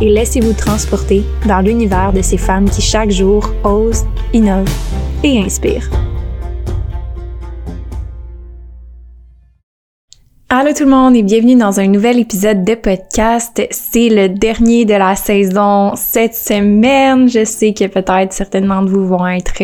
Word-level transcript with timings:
et 0.00 0.08
laissez-vous 0.08 0.54
transporter 0.54 1.22
dans 1.46 1.60
l'univers 1.60 2.12
de 2.12 2.22
ces 2.22 2.38
femmes 2.38 2.68
qui 2.68 2.80
chaque 2.80 3.10
jour 3.10 3.50
osent, 3.64 4.06
innovent 4.32 4.68
et 5.22 5.38
inspirent. 5.38 5.90
Allô 10.48 10.72
tout 10.72 10.84
le 10.84 10.90
monde 10.90 11.14
et 11.14 11.22
bienvenue 11.22 11.54
dans 11.54 11.78
un 11.78 11.86
nouvel 11.86 12.18
épisode 12.18 12.64
de 12.64 12.74
podcast. 12.74 13.62
C'est 13.70 14.08
le 14.08 14.28
dernier 14.28 14.84
de 14.84 14.94
la 14.94 15.14
saison 15.14 15.92
cette 15.94 16.34
semaine. 16.34 17.28
Je 17.28 17.44
sais 17.44 17.72
que 17.72 17.86
peut-être 17.86 18.32
certainement 18.32 18.82
de 18.82 18.90
vous 18.90 19.06
vont 19.06 19.26
être 19.28 19.62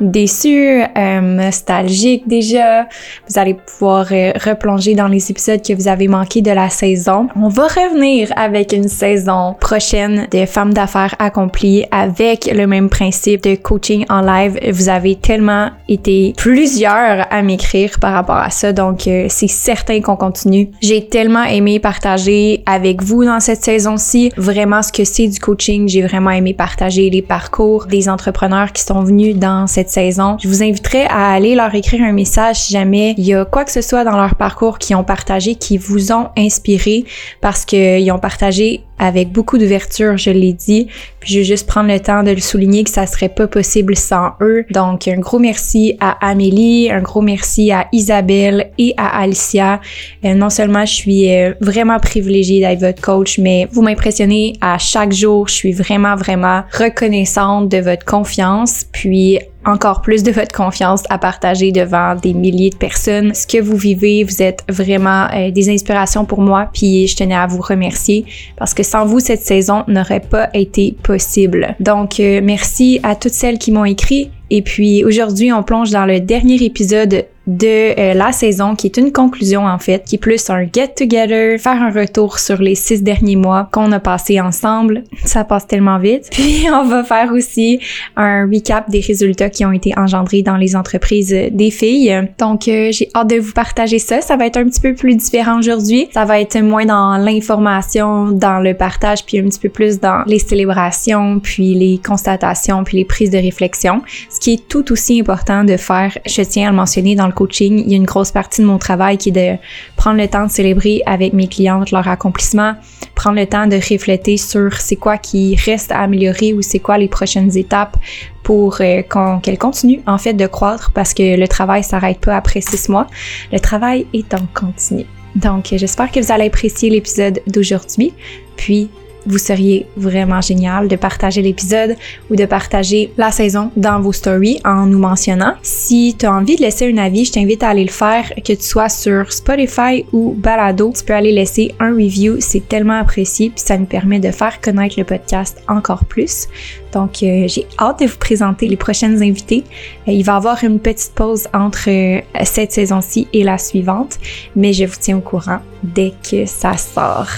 déçu, 0.00 0.82
euh, 0.82 1.20
nostalgique 1.20 2.26
déjà. 2.26 2.86
Vous 3.28 3.38
allez 3.38 3.54
pouvoir 3.54 4.06
euh, 4.12 4.32
replonger 4.44 4.94
dans 4.94 5.08
les 5.08 5.30
épisodes 5.30 5.60
que 5.62 5.72
vous 5.72 5.88
avez 5.88 6.08
manqués 6.08 6.42
de 6.42 6.50
la 6.50 6.68
saison. 6.68 7.28
On 7.36 7.48
va 7.48 7.64
revenir 7.64 8.32
avec 8.36 8.72
une 8.72 8.88
saison 8.88 9.54
prochaine 9.60 10.26
de 10.30 10.46
femmes 10.46 10.72
d'affaires 10.72 11.14
accomplies 11.18 11.84
avec 11.90 12.50
le 12.52 12.66
même 12.66 12.88
principe 12.88 13.42
de 13.42 13.54
coaching 13.54 14.04
en 14.08 14.20
live. 14.20 14.58
Vous 14.70 14.88
avez 14.88 15.16
tellement 15.16 15.70
été 15.88 16.34
plusieurs 16.36 17.26
à 17.30 17.42
m'écrire 17.42 17.98
par 18.00 18.12
rapport 18.12 18.36
à 18.36 18.50
ça, 18.50 18.72
donc 18.72 19.06
euh, 19.06 19.26
c'est 19.28 19.48
certain 19.48 20.00
qu'on 20.00 20.16
continue. 20.16 20.70
J'ai 20.80 21.06
tellement 21.06 21.44
aimé 21.44 21.80
partager 21.80 22.62
avec 22.66 23.02
vous 23.02 23.24
dans 23.24 23.40
cette 23.40 23.64
saison-ci 23.64 24.32
vraiment 24.36 24.82
ce 24.82 24.92
que 24.92 25.04
c'est 25.04 25.28
du 25.28 25.38
coaching. 25.38 25.88
J'ai 25.88 26.02
vraiment 26.02 26.30
aimé 26.30 26.54
partager 26.54 27.10
les 27.10 27.22
parcours 27.22 27.86
des 27.86 28.08
entrepreneurs 28.08 28.72
qui 28.72 28.82
sont 28.82 29.02
venus 29.02 29.36
dans 29.36 29.66
cette 29.66 29.87
saison. 29.90 30.36
Je 30.42 30.48
vous 30.48 30.62
inviterai 30.62 31.06
à 31.06 31.32
aller 31.32 31.54
leur 31.54 31.74
écrire 31.74 32.02
un 32.02 32.12
message 32.12 32.56
si 32.56 32.72
jamais 32.72 33.14
il 33.18 33.24
y 33.24 33.34
a 33.34 33.44
quoi 33.44 33.64
que 33.64 33.72
ce 33.72 33.80
soit 33.80 34.04
dans 34.04 34.16
leur 34.16 34.34
parcours 34.34 34.78
qui 34.78 34.94
ont 34.94 35.04
partagé, 35.04 35.54
qui 35.54 35.78
vous 35.78 36.12
ont 36.12 36.28
inspiré 36.36 37.04
parce 37.40 37.64
qu'ils 37.64 38.10
ont 38.12 38.18
partagé 38.18 38.84
avec 38.98 39.30
beaucoup 39.30 39.58
d'ouverture, 39.58 40.16
je 40.16 40.30
l'ai 40.30 40.52
dit. 40.52 40.88
Puis 41.20 41.32
je 41.32 41.38
vais 41.38 41.44
juste 41.44 41.66
prendre 41.66 41.88
le 41.88 42.00
temps 42.00 42.22
de 42.22 42.30
le 42.30 42.40
souligner 42.40 42.84
que 42.84 42.90
ça 42.90 43.06
serait 43.06 43.28
pas 43.28 43.46
possible 43.46 43.96
sans 43.96 44.32
eux. 44.40 44.64
Donc 44.70 45.06
un 45.08 45.18
gros 45.18 45.38
merci 45.38 45.96
à 46.00 46.16
Amélie, 46.26 46.90
un 46.90 47.00
gros 47.00 47.20
merci 47.20 47.70
à 47.70 47.86
Isabelle 47.92 48.70
et 48.78 48.94
à 48.96 49.20
Alicia. 49.20 49.80
Euh, 50.24 50.34
non 50.34 50.50
seulement 50.50 50.84
je 50.84 50.94
suis 50.94 51.32
euh, 51.32 51.54
vraiment 51.60 51.98
privilégiée 51.98 52.60
d'être 52.60 52.80
votre 52.80 53.00
coach, 53.00 53.38
mais 53.38 53.68
vous 53.70 53.82
m'impressionnez 53.82 54.54
à 54.60 54.78
chaque 54.78 55.12
jour. 55.12 55.48
Je 55.48 55.54
suis 55.54 55.72
vraiment 55.72 56.16
vraiment 56.16 56.62
reconnaissante 56.72 57.68
de 57.68 57.78
votre 57.78 58.04
confiance. 58.04 58.84
Puis 58.92 59.38
encore 59.68 60.02
plus 60.02 60.22
de 60.22 60.32
votre 60.32 60.54
confiance 60.54 61.02
à 61.10 61.18
partager 61.18 61.72
devant 61.72 62.14
des 62.14 62.34
milliers 62.34 62.70
de 62.70 62.76
personnes. 62.76 63.34
Ce 63.34 63.46
que 63.46 63.60
vous 63.60 63.76
vivez, 63.76 64.24
vous 64.24 64.42
êtes 64.42 64.64
vraiment 64.68 65.28
euh, 65.34 65.50
des 65.50 65.70
inspirations 65.70 66.24
pour 66.24 66.40
moi, 66.40 66.70
puis 66.72 67.06
je 67.06 67.16
tenais 67.16 67.36
à 67.36 67.46
vous 67.46 67.60
remercier 67.60 68.24
parce 68.56 68.74
que 68.74 68.82
sans 68.82 69.06
vous, 69.06 69.20
cette 69.20 69.42
saison 69.42 69.84
n'aurait 69.86 70.20
pas 70.20 70.48
été 70.54 70.96
possible. 71.02 71.76
Donc, 71.80 72.20
euh, 72.20 72.40
merci 72.42 73.00
à 73.02 73.14
toutes 73.14 73.32
celles 73.32 73.58
qui 73.58 73.72
m'ont 73.72 73.84
écrit. 73.84 74.30
Et 74.50 74.62
puis 74.62 75.04
aujourd'hui, 75.04 75.52
on 75.52 75.62
plonge 75.62 75.90
dans 75.90 76.06
le 76.06 76.20
dernier 76.20 76.62
épisode 76.64 77.26
de 77.48 77.98
euh, 77.98 78.14
la 78.14 78.30
saison, 78.30 78.76
qui 78.76 78.86
est 78.86 78.98
une 78.98 79.10
conclusion 79.10 79.66
en 79.66 79.78
fait, 79.78 80.04
qui 80.04 80.16
est 80.16 80.18
plus 80.18 80.50
un 80.50 80.64
get-together, 80.64 81.58
faire 81.58 81.82
un 81.82 81.90
retour 81.90 82.38
sur 82.38 82.60
les 82.60 82.74
six 82.74 83.02
derniers 83.02 83.36
mois 83.36 83.68
qu'on 83.72 83.90
a 83.92 83.98
passé 83.98 84.38
ensemble. 84.38 85.02
Ça 85.24 85.44
passe 85.44 85.66
tellement 85.66 85.98
vite. 85.98 86.28
Puis 86.32 86.66
on 86.70 86.84
va 86.84 87.02
faire 87.04 87.32
aussi 87.32 87.80
un 88.16 88.46
recap 88.46 88.90
des 88.90 89.00
résultats 89.00 89.48
qui 89.48 89.64
ont 89.64 89.72
été 89.72 89.94
engendrés 89.96 90.42
dans 90.42 90.58
les 90.58 90.76
entreprises 90.76 91.34
des 91.50 91.70
filles. 91.70 92.28
Donc 92.38 92.68
euh, 92.68 92.90
j'ai 92.92 93.08
hâte 93.14 93.30
de 93.30 93.36
vous 93.36 93.52
partager 93.52 93.98
ça. 93.98 94.20
Ça 94.20 94.36
va 94.36 94.46
être 94.46 94.58
un 94.58 94.64
petit 94.64 94.80
peu 94.80 94.94
plus 94.94 95.16
différent 95.16 95.58
aujourd'hui. 95.58 96.08
Ça 96.12 96.26
va 96.26 96.40
être 96.40 96.60
moins 96.60 96.84
dans 96.84 97.16
l'information, 97.16 98.30
dans 98.30 98.60
le 98.60 98.74
partage, 98.74 99.24
puis 99.24 99.38
un 99.38 99.44
petit 99.44 99.58
peu 99.58 99.70
plus 99.70 99.98
dans 99.98 100.22
les 100.26 100.38
célébrations, 100.38 101.40
puis 101.40 101.74
les 101.74 101.98
constatations, 101.98 102.84
puis 102.84 102.98
les 102.98 103.04
prises 103.06 103.30
de 103.30 103.38
réflexion. 103.38 104.02
Ce 104.28 104.38
qui 104.38 104.52
est 104.52 104.68
tout 104.68 104.92
aussi 104.92 105.18
important 105.18 105.64
de 105.64 105.78
faire, 105.78 106.18
je 106.26 106.42
tiens 106.42 106.68
à 106.68 106.70
le 106.70 106.76
mentionner 106.76 107.14
dans 107.14 107.26
le 107.26 107.37
coaching, 107.38 107.82
il 107.84 107.90
y 107.90 107.94
a 107.94 107.96
une 107.96 108.04
grosse 108.04 108.32
partie 108.32 108.62
de 108.62 108.66
mon 108.66 108.78
travail 108.78 109.16
qui 109.16 109.28
est 109.28 109.32
de 109.32 109.58
prendre 109.96 110.18
le 110.18 110.26
temps 110.26 110.46
de 110.46 110.50
célébrer 110.50 111.02
avec 111.06 111.32
mes 111.32 111.46
clientes 111.46 111.92
leur 111.92 112.08
accomplissement, 112.08 112.74
prendre 113.14 113.38
le 113.38 113.46
temps 113.46 113.66
de 113.66 113.76
réfléchir 113.76 114.38
sur 114.38 114.72
c'est 114.80 114.96
quoi 114.96 115.18
qui 115.18 115.54
reste 115.54 115.92
à 115.92 116.00
améliorer 116.00 116.52
ou 116.52 116.62
c'est 116.62 116.80
quoi 116.80 116.98
les 116.98 117.08
prochaines 117.08 117.56
étapes 117.56 117.96
pour 118.42 118.78
euh, 118.80 119.02
qu'elle 119.42 119.58
continue 119.58 120.00
en 120.06 120.18
fait 120.18 120.32
de 120.32 120.46
croître 120.46 120.90
parce 120.92 121.14
que 121.14 121.38
le 121.38 121.46
travail 121.46 121.84
s'arrête 121.84 122.20
pas 122.20 122.36
après 122.36 122.60
six 122.60 122.88
mois. 122.88 123.06
Le 123.52 123.60
travail 123.60 124.06
est 124.12 124.34
en 124.34 124.46
continu. 124.54 125.04
Donc, 125.36 125.68
j'espère 125.72 126.10
que 126.10 126.20
vous 126.20 126.32
allez 126.32 126.46
apprécier 126.46 126.90
l'épisode 126.90 127.40
d'aujourd'hui. 127.46 128.12
Puis, 128.56 128.88
vous 129.28 129.38
seriez 129.38 129.86
vraiment 129.96 130.40
génial 130.40 130.88
de 130.88 130.96
partager 130.96 131.42
l'épisode 131.42 131.96
ou 132.30 132.36
de 132.36 132.46
partager 132.46 133.12
la 133.16 133.30
saison 133.30 133.70
dans 133.76 134.00
vos 134.00 134.12
stories 134.12 134.60
en 134.64 134.86
nous 134.86 134.98
mentionnant. 134.98 135.54
Si 135.62 136.16
tu 136.18 136.26
as 136.26 136.32
envie 136.32 136.56
de 136.56 136.62
laisser 136.62 136.90
un 136.90 136.96
avis, 136.96 137.26
je 137.26 137.32
t'invite 137.32 137.62
à 137.62 137.68
aller 137.68 137.84
le 137.84 137.90
faire, 137.90 138.32
que 138.36 138.52
tu 138.52 138.62
sois 138.62 138.88
sur 138.88 139.30
Spotify 139.32 140.04
ou 140.12 140.34
Balado. 140.36 140.92
Tu 140.96 141.04
peux 141.04 141.12
aller 141.12 141.32
laisser 141.32 141.74
un 141.78 141.90
review, 141.90 142.36
c'est 142.40 142.66
tellement 142.66 142.98
apprécié, 142.98 143.50
puis 143.50 143.62
ça 143.64 143.76
nous 143.76 143.86
permet 143.86 144.18
de 144.18 144.30
faire 144.30 144.60
connaître 144.60 144.94
le 144.98 145.04
podcast 145.04 145.62
encore 145.68 146.04
plus. 146.06 146.48
Donc, 146.92 147.22
euh, 147.22 147.46
j'ai 147.46 147.66
hâte 147.78 148.00
de 148.00 148.06
vous 148.06 148.16
présenter 148.16 148.66
les 148.66 148.76
prochaines 148.76 149.22
invités. 149.22 149.64
Euh, 150.06 150.12
il 150.12 150.24
va 150.24 150.32
y 150.32 150.36
avoir 150.36 150.64
une 150.64 150.80
petite 150.80 151.12
pause 151.14 151.46
entre 151.52 151.90
euh, 151.90 152.20
cette 152.44 152.72
saison-ci 152.72 153.28
et 153.32 153.44
la 153.44 153.58
suivante, 153.58 154.18
mais 154.56 154.72
je 154.72 154.84
vous 154.84 154.96
tiens 154.98 155.18
au 155.18 155.20
courant 155.20 155.58
dès 155.82 156.14
que 156.28 156.46
ça 156.46 156.76
sort. 156.76 157.28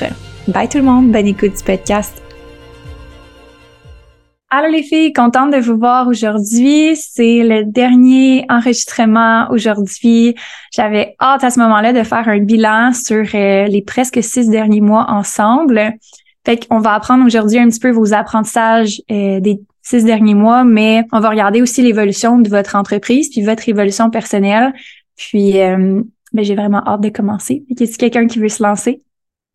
Bye 0.53 0.69
tout 0.69 0.79
le 0.79 0.85
monde, 0.85 1.13
bonne 1.13 1.29
écoute 1.29 1.57
du 1.57 1.63
podcast. 1.63 2.21
Allô 4.51 4.69
les 4.73 4.83
filles, 4.83 5.13
contente 5.13 5.53
de 5.53 5.59
vous 5.59 5.79
voir 5.79 6.09
aujourd'hui. 6.09 6.97
C'est 6.97 7.45
le 7.45 7.65
dernier 7.65 8.47
enregistrement 8.49 9.47
aujourd'hui. 9.51 10.35
J'avais 10.73 11.15
hâte 11.21 11.45
à 11.45 11.51
ce 11.51 11.61
moment-là 11.61 11.93
de 11.93 12.03
faire 12.03 12.29
un 12.29 12.41
bilan 12.41 12.93
sur 12.93 13.25
euh, 13.33 13.67
les 13.67 13.83
presque 13.83 14.21
six 14.25 14.49
derniers 14.49 14.81
mois 14.81 15.07
ensemble. 15.09 15.93
Fait 16.45 16.67
qu'on 16.67 16.81
va 16.81 16.95
apprendre 16.95 17.25
aujourd'hui 17.25 17.59
un 17.61 17.69
petit 17.69 17.79
peu 17.79 17.91
vos 17.91 18.13
apprentissages 18.13 19.01
euh, 19.13 19.39
des 19.39 19.61
six 19.83 20.05
derniers 20.05 20.35
mois, 20.35 20.65
mais 20.65 21.05
on 21.13 21.21
va 21.21 21.31
regarder 21.31 21.63
aussi 21.63 21.81
l'évolution 21.83 22.41
de 22.41 22.49
votre 22.49 22.75
entreprise 22.75 23.31
puis 23.31 23.43
votre 23.43 23.69
évolution 23.69 24.11
personnelle. 24.11 24.73
Puis 25.17 25.61
euh, 25.61 26.03
ben, 26.33 26.45
j'ai 26.45 26.57
vraiment 26.57 26.83
hâte 26.85 27.03
de 27.03 27.09
commencer. 27.11 27.63
Est-ce 27.79 27.99
quelqu'un 27.99 28.27
qui 28.27 28.41
veut 28.41 28.49
se 28.49 28.65
lancer? 28.65 29.03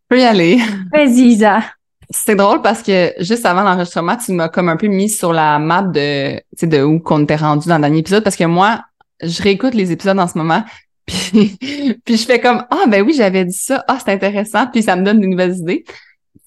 Peux 0.07 0.19
y 0.19 0.23
aller. 0.23 0.59
Vas-y, 0.91 1.21
Isa. 1.21 1.63
C'est 2.09 2.35
drôle 2.35 2.61
parce 2.61 2.83
que 2.83 3.13
juste 3.19 3.45
avant 3.45 3.63
l'enregistrement, 3.63 4.15
tu 4.15 4.31
m'as 4.31 4.49
comme 4.49 4.69
un 4.69 4.77
peu 4.77 4.87
mis 4.87 5.09
sur 5.09 5.33
la 5.33 5.57
map 5.57 5.81
de, 5.81 6.39
de 6.61 6.83
où 6.83 6.99
qu'on 6.99 7.23
était 7.23 7.35
rendu 7.35 7.67
dans 7.67 7.75
le 7.75 7.81
dernier 7.81 7.99
épisode 7.99 8.23
parce 8.23 8.35
que 8.35 8.43
moi, 8.43 8.81
je 9.21 9.41
réécoute 9.41 9.73
les 9.73 9.91
épisodes 9.91 10.19
en 10.19 10.27
ce 10.27 10.37
moment 10.37 10.63
puis, 11.05 11.57
puis 12.03 12.17
je 12.17 12.25
fais 12.25 12.39
comme 12.39 12.65
ah 12.71 12.85
ben 12.87 13.03
oui 13.03 13.13
j'avais 13.15 13.45
dit 13.45 13.57
ça 13.57 13.83
ah 13.87 13.99
c'est 14.03 14.11
intéressant 14.11 14.65
puis 14.67 14.81
ça 14.81 14.95
me 14.95 15.03
donne 15.03 15.19
des 15.19 15.27
nouvelles 15.27 15.55
idées 15.55 15.85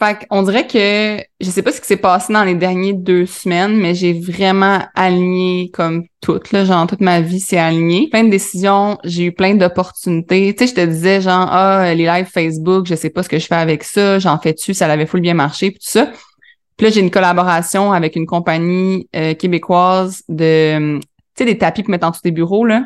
fait 0.00 0.26
qu'on 0.28 0.42
dirait 0.42 0.66
que 0.66 1.22
je 1.40 1.50
sais 1.50 1.62
pas 1.62 1.72
ce 1.72 1.80
qui 1.80 1.86
s'est 1.86 1.96
passé 1.96 2.32
dans 2.32 2.44
les 2.44 2.54
dernières 2.54 2.94
deux 2.94 3.26
semaines, 3.26 3.76
mais 3.76 3.94
j'ai 3.94 4.12
vraiment 4.12 4.80
aligné 4.94 5.70
comme 5.72 6.04
tout, 6.20 6.40
là, 6.52 6.64
genre 6.64 6.86
toute 6.86 7.00
ma 7.00 7.20
vie 7.20 7.40
s'est 7.40 7.58
alignée. 7.58 8.08
Plein 8.08 8.24
de 8.24 8.30
décisions, 8.30 8.98
j'ai 9.02 9.24
eu 9.24 9.32
plein 9.32 9.54
d'opportunités. 9.54 10.54
Tu 10.54 10.66
sais, 10.66 10.70
je 10.70 10.80
te 10.80 10.86
disais 10.86 11.20
genre 11.20 11.48
ah 11.50 11.94
les 11.94 12.06
lives 12.06 12.28
Facebook, 12.32 12.86
je 12.86 12.94
sais 12.94 13.10
pas 13.10 13.22
ce 13.22 13.28
que 13.28 13.38
je 13.38 13.46
fais 13.46 13.56
avec 13.56 13.82
ça, 13.82 14.18
j'en 14.20 14.38
fais 14.38 14.52
dessus, 14.52 14.72
ça 14.72 14.86
l'avait 14.86 15.06
full 15.06 15.20
bien 15.20 15.34
marché 15.34 15.70
puis 15.72 15.80
tout 15.80 15.90
ça. 15.90 16.12
Puis 16.76 16.86
là, 16.86 16.92
j'ai 16.92 17.00
une 17.00 17.10
collaboration 17.10 17.92
avec 17.92 18.14
une 18.14 18.26
compagnie 18.26 19.08
euh, 19.16 19.34
québécoise 19.34 20.22
de, 20.28 21.00
tu 21.00 21.06
sais, 21.36 21.44
des 21.44 21.58
tapis 21.58 21.82
pour 21.82 21.90
mettre 21.90 22.06
en 22.06 22.12
tous 22.12 22.20
tes 22.20 22.30
bureaux, 22.30 22.64
là. 22.64 22.84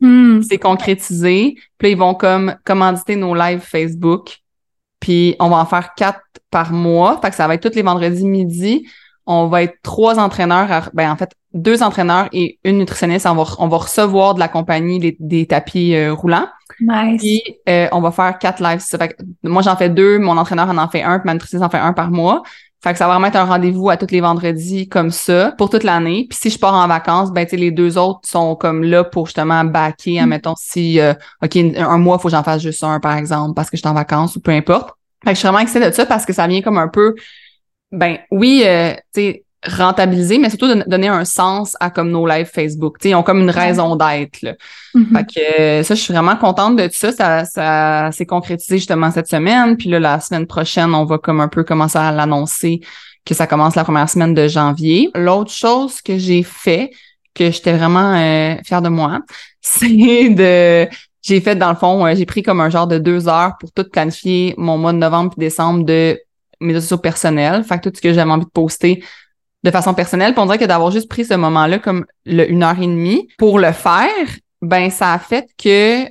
Hmm. 0.00 0.42
C'est 0.42 0.58
concrétisé. 0.58 1.56
Puis 1.76 1.88
là, 1.88 1.88
ils 1.88 1.98
vont 1.98 2.14
comme 2.14 2.54
commanditer 2.64 3.16
nos 3.16 3.34
lives 3.34 3.60
Facebook. 3.60 4.41
Puis 5.02 5.34
on 5.40 5.48
va 5.48 5.56
en 5.56 5.66
faire 5.66 5.94
quatre 5.96 6.20
par 6.50 6.72
mois. 6.72 7.18
Fait 7.20 7.30
que 7.30 7.34
ça 7.36 7.46
va 7.48 7.54
être 7.54 7.68
tous 7.68 7.74
les 7.74 7.82
vendredis 7.82 8.24
midi. 8.24 8.86
On 9.26 9.48
va 9.48 9.62
être 9.64 9.74
trois 9.82 10.18
entraîneurs, 10.18 10.70
à- 10.70 10.90
ben 10.94 11.10
en 11.10 11.16
fait, 11.16 11.30
deux 11.54 11.82
entraîneurs 11.82 12.28
et 12.32 12.58
une 12.64 12.78
nutritionniste. 12.78 13.26
On 13.26 13.34
va, 13.34 13.44
on 13.58 13.66
va 13.68 13.76
recevoir 13.78 14.34
de 14.34 14.40
la 14.40 14.48
compagnie 14.48 14.98
les- 15.00 15.16
des 15.18 15.46
tapis 15.46 15.94
euh, 15.94 16.12
roulants. 16.14 16.46
Nice. 16.80 17.20
Puis 17.20 17.42
euh, 17.68 17.88
on 17.92 18.00
va 18.00 18.10
faire 18.12 18.38
quatre 18.38 18.62
lives. 18.62 18.80
Ça 18.80 18.96
fait 18.98 19.08
que 19.08 19.22
moi, 19.42 19.62
j'en 19.62 19.76
fais 19.76 19.88
deux, 19.90 20.18
mon 20.18 20.36
entraîneur 20.36 20.68
en 20.68 20.78
en 20.78 20.88
fait 20.88 21.02
un, 21.02 21.18
puis 21.18 21.26
ma 21.26 21.34
nutritionniste 21.34 21.66
en 21.66 21.70
fait 21.70 21.78
un 21.82 21.92
par 21.92 22.10
mois. 22.10 22.42
Fait 22.82 22.92
que 22.92 22.98
ça 22.98 23.06
va 23.06 23.12
vraiment 23.14 23.28
être 23.28 23.36
un 23.36 23.44
rendez-vous 23.44 23.90
à 23.90 23.96
tous 23.96 24.10
les 24.10 24.20
vendredis 24.20 24.88
comme 24.88 25.10
ça 25.10 25.52
pour 25.56 25.70
toute 25.70 25.84
l'année. 25.84 26.26
Puis 26.28 26.38
si 26.40 26.50
je 26.50 26.58
pars 26.58 26.74
en 26.74 26.88
vacances, 26.88 27.30
ben 27.32 27.44
tu 27.44 27.50
sais, 27.50 27.56
les 27.56 27.70
deux 27.70 27.96
autres 27.96 28.20
sont 28.28 28.56
comme 28.56 28.82
là 28.82 29.04
pour 29.04 29.26
justement 29.26 29.64
backer, 29.64 30.20
Mm. 30.20 30.22
admettons 30.24 30.54
si 30.58 30.98
euh, 31.00 31.14
OK, 31.42 31.56
un, 31.56 31.74
un 31.76 31.98
mois, 31.98 32.18
faut 32.18 32.28
que 32.28 32.32
j'en 32.32 32.42
fasse 32.42 32.62
juste 32.62 32.82
un, 32.82 32.98
par 33.00 33.16
exemple, 33.16 33.54
parce 33.54 33.70
que 33.70 33.76
je 33.76 33.82
suis 33.82 33.88
en 33.88 33.94
vacances 33.94 34.36
ou 34.36 34.40
peu 34.40 34.50
importe. 34.50 34.90
Fait 35.24 35.30
que 35.30 35.34
je 35.34 35.38
suis 35.38 35.46
vraiment 35.46 35.60
excitée 35.60 35.88
de 35.88 35.94
ça 35.94 36.06
parce 36.06 36.26
que 36.26 36.32
ça 36.32 36.46
vient 36.48 36.62
comme 36.62 36.78
un 36.78 36.88
peu 36.88 37.14
ben 37.92 38.18
oui, 38.30 38.62
euh, 38.64 38.94
tu 39.14 39.20
sais, 39.20 39.41
rentabiliser, 39.64 40.38
mais 40.38 40.50
surtout 40.50 40.68
de 40.68 40.82
donner 40.86 41.08
un 41.08 41.24
sens 41.24 41.76
à 41.80 41.90
comme 41.90 42.10
nos 42.10 42.26
lives 42.26 42.50
Facebook. 42.52 42.98
Tu 42.98 43.04
sais, 43.04 43.10
ils 43.10 43.14
ont 43.14 43.22
comme 43.22 43.40
une 43.40 43.50
raison 43.50 43.96
d'être. 43.96 44.42
là. 44.42 44.54
Mhm. 44.94 45.16
Fait 45.16 45.24
que 45.24 45.60
euh, 45.60 45.82
ça, 45.82 45.94
je 45.94 46.00
suis 46.00 46.12
vraiment 46.12 46.36
contente 46.36 46.76
de 46.76 46.88
ça. 46.92 47.12
Ça, 47.12 47.44
ça 47.44 48.10
s'est 48.12 48.26
concrétisé 48.26 48.78
justement 48.78 49.10
cette 49.10 49.28
semaine. 49.28 49.76
Puis 49.76 49.88
là, 49.88 50.00
la 50.00 50.20
semaine 50.20 50.46
prochaine, 50.46 50.94
on 50.94 51.04
va 51.04 51.18
comme 51.18 51.40
un 51.40 51.48
peu 51.48 51.64
commencer 51.64 51.98
à 51.98 52.10
l'annoncer 52.10 52.80
que 53.24 53.34
ça 53.34 53.46
commence 53.46 53.76
la 53.76 53.84
première 53.84 54.08
semaine 54.08 54.34
de 54.34 54.48
janvier. 54.48 55.10
L'autre 55.14 55.52
chose 55.52 56.00
que 56.00 56.18
j'ai 56.18 56.42
fait, 56.42 56.90
que 57.34 57.50
j'étais 57.50 57.72
vraiment 57.72 58.14
euh, 58.14 58.56
fière 58.64 58.82
de 58.82 58.88
moi, 58.88 59.20
c'est 59.60 60.28
de 60.30 60.88
j'ai 61.22 61.40
fait 61.40 61.54
dans 61.54 61.70
le 61.70 61.76
fond, 61.76 62.04
euh, 62.04 62.14
j'ai 62.16 62.26
pris 62.26 62.42
comme 62.42 62.60
un 62.60 62.68
genre 62.68 62.88
de 62.88 62.98
deux 62.98 63.28
heures 63.28 63.56
pour 63.60 63.70
tout 63.70 63.84
planifier 63.84 64.54
mon 64.58 64.76
mois 64.76 64.92
de 64.92 64.98
novembre 64.98 65.30
puis 65.30 65.38
décembre 65.38 65.84
de 65.84 66.20
mes 66.60 66.72
réseaux 66.74 66.98
personnels. 66.98 67.62
Fait 67.62 67.78
que 67.78 67.88
tout 67.88 67.96
ce 67.96 68.02
que 68.02 68.12
j'avais 68.12 68.30
envie 68.30 68.44
de 68.44 68.50
poster 68.50 69.04
de 69.64 69.70
façon 69.70 69.94
personnelle. 69.94 70.32
Puis 70.32 70.42
on 70.42 70.46
dirait 70.46 70.58
que 70.58 70.64
d'avoir 70.64 70.90
juste 70.90 71.08
pris 71.08 71.24
ce 71.24 71.34
moment-là 71.34 71.78
comme 71.78 72.04
le 72.26 72.50
une 72.50 72.62
heure 72.62 72.78
et 72.78 72.86
demie 72.86 73.28
pour 73.38 73.58
le 73.58 73.72
faire, 73.72 74.06
ben 74.60 74.90
ça 74.90 75.12
a 75.12 75.18
fait 75.18 75.46
que 75.62 76.04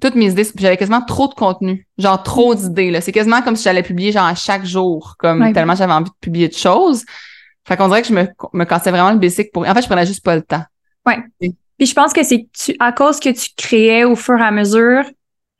toutes 0.00 0.14
mes 0.14 0.30
idées, 0.30 0.46
j'avais 0.56 0.76
quasiment 0.76 1.00
trop 1.00 1.26
de 1.28 1.34
contenu, 1.34 1.86
genre 1.98 2.22
trop 2.22 2.54
d'idées. 2.54 2.90
là. 2.90 3.00
C'est 3.00 3.12
quasiment 3.12 3.40
comme 3.42 3.56
si 3.56 3.64
j'allais 3.64 3.82
publier 3.82 4.12
genre 4.12 4.26
à 4.26 4.34
chaque 4.34 4.64
jour, 4.66 5.14
comme 5.18 5.40
Ouais. 5.40 5.52
tellement 5.52 5.74
j'avais 5.74 5.92
envie 5.92 6.10
de 6.10 6.16
publier 6.20 6.48
de 6.48 6.54
choses. 6.54 7.04
Fait 7.66 7.76
qu'on 7.76 7.88
dirait 7.88 8.02
que 8.02 8.08
je 8.08 8.12
me, 8.14 8.26
me 8.52 8.64
cassais 8.64 8.90
vraiment 8.90 9.10
le 9.10 9.18
basic 9.18 9.50
pour. 9.52 9.66
En 9.66 9.74
fait, 9.74 9.82
je 9.82 9.86
prenais 9.86 10.06
juste 10.06 10.22
pas 10.24 10.36
le 10.36 10.42
temps. 10.42 10.62
Puis 11.78 11.86
je 11.86 11.94
pense 11.94 12.12
que 12.12 12.22
c'est 12.22 12.46
à 12.78 12.92
cause 12.92 13.20
que 13.20 13.28
tu 13.30 13.50
créais 13.56 14.04
au 14.04 14.16
fur 14.16 14.38
et 14.38 14.42
à 14.42 14.50
mesure, 14.50 15.04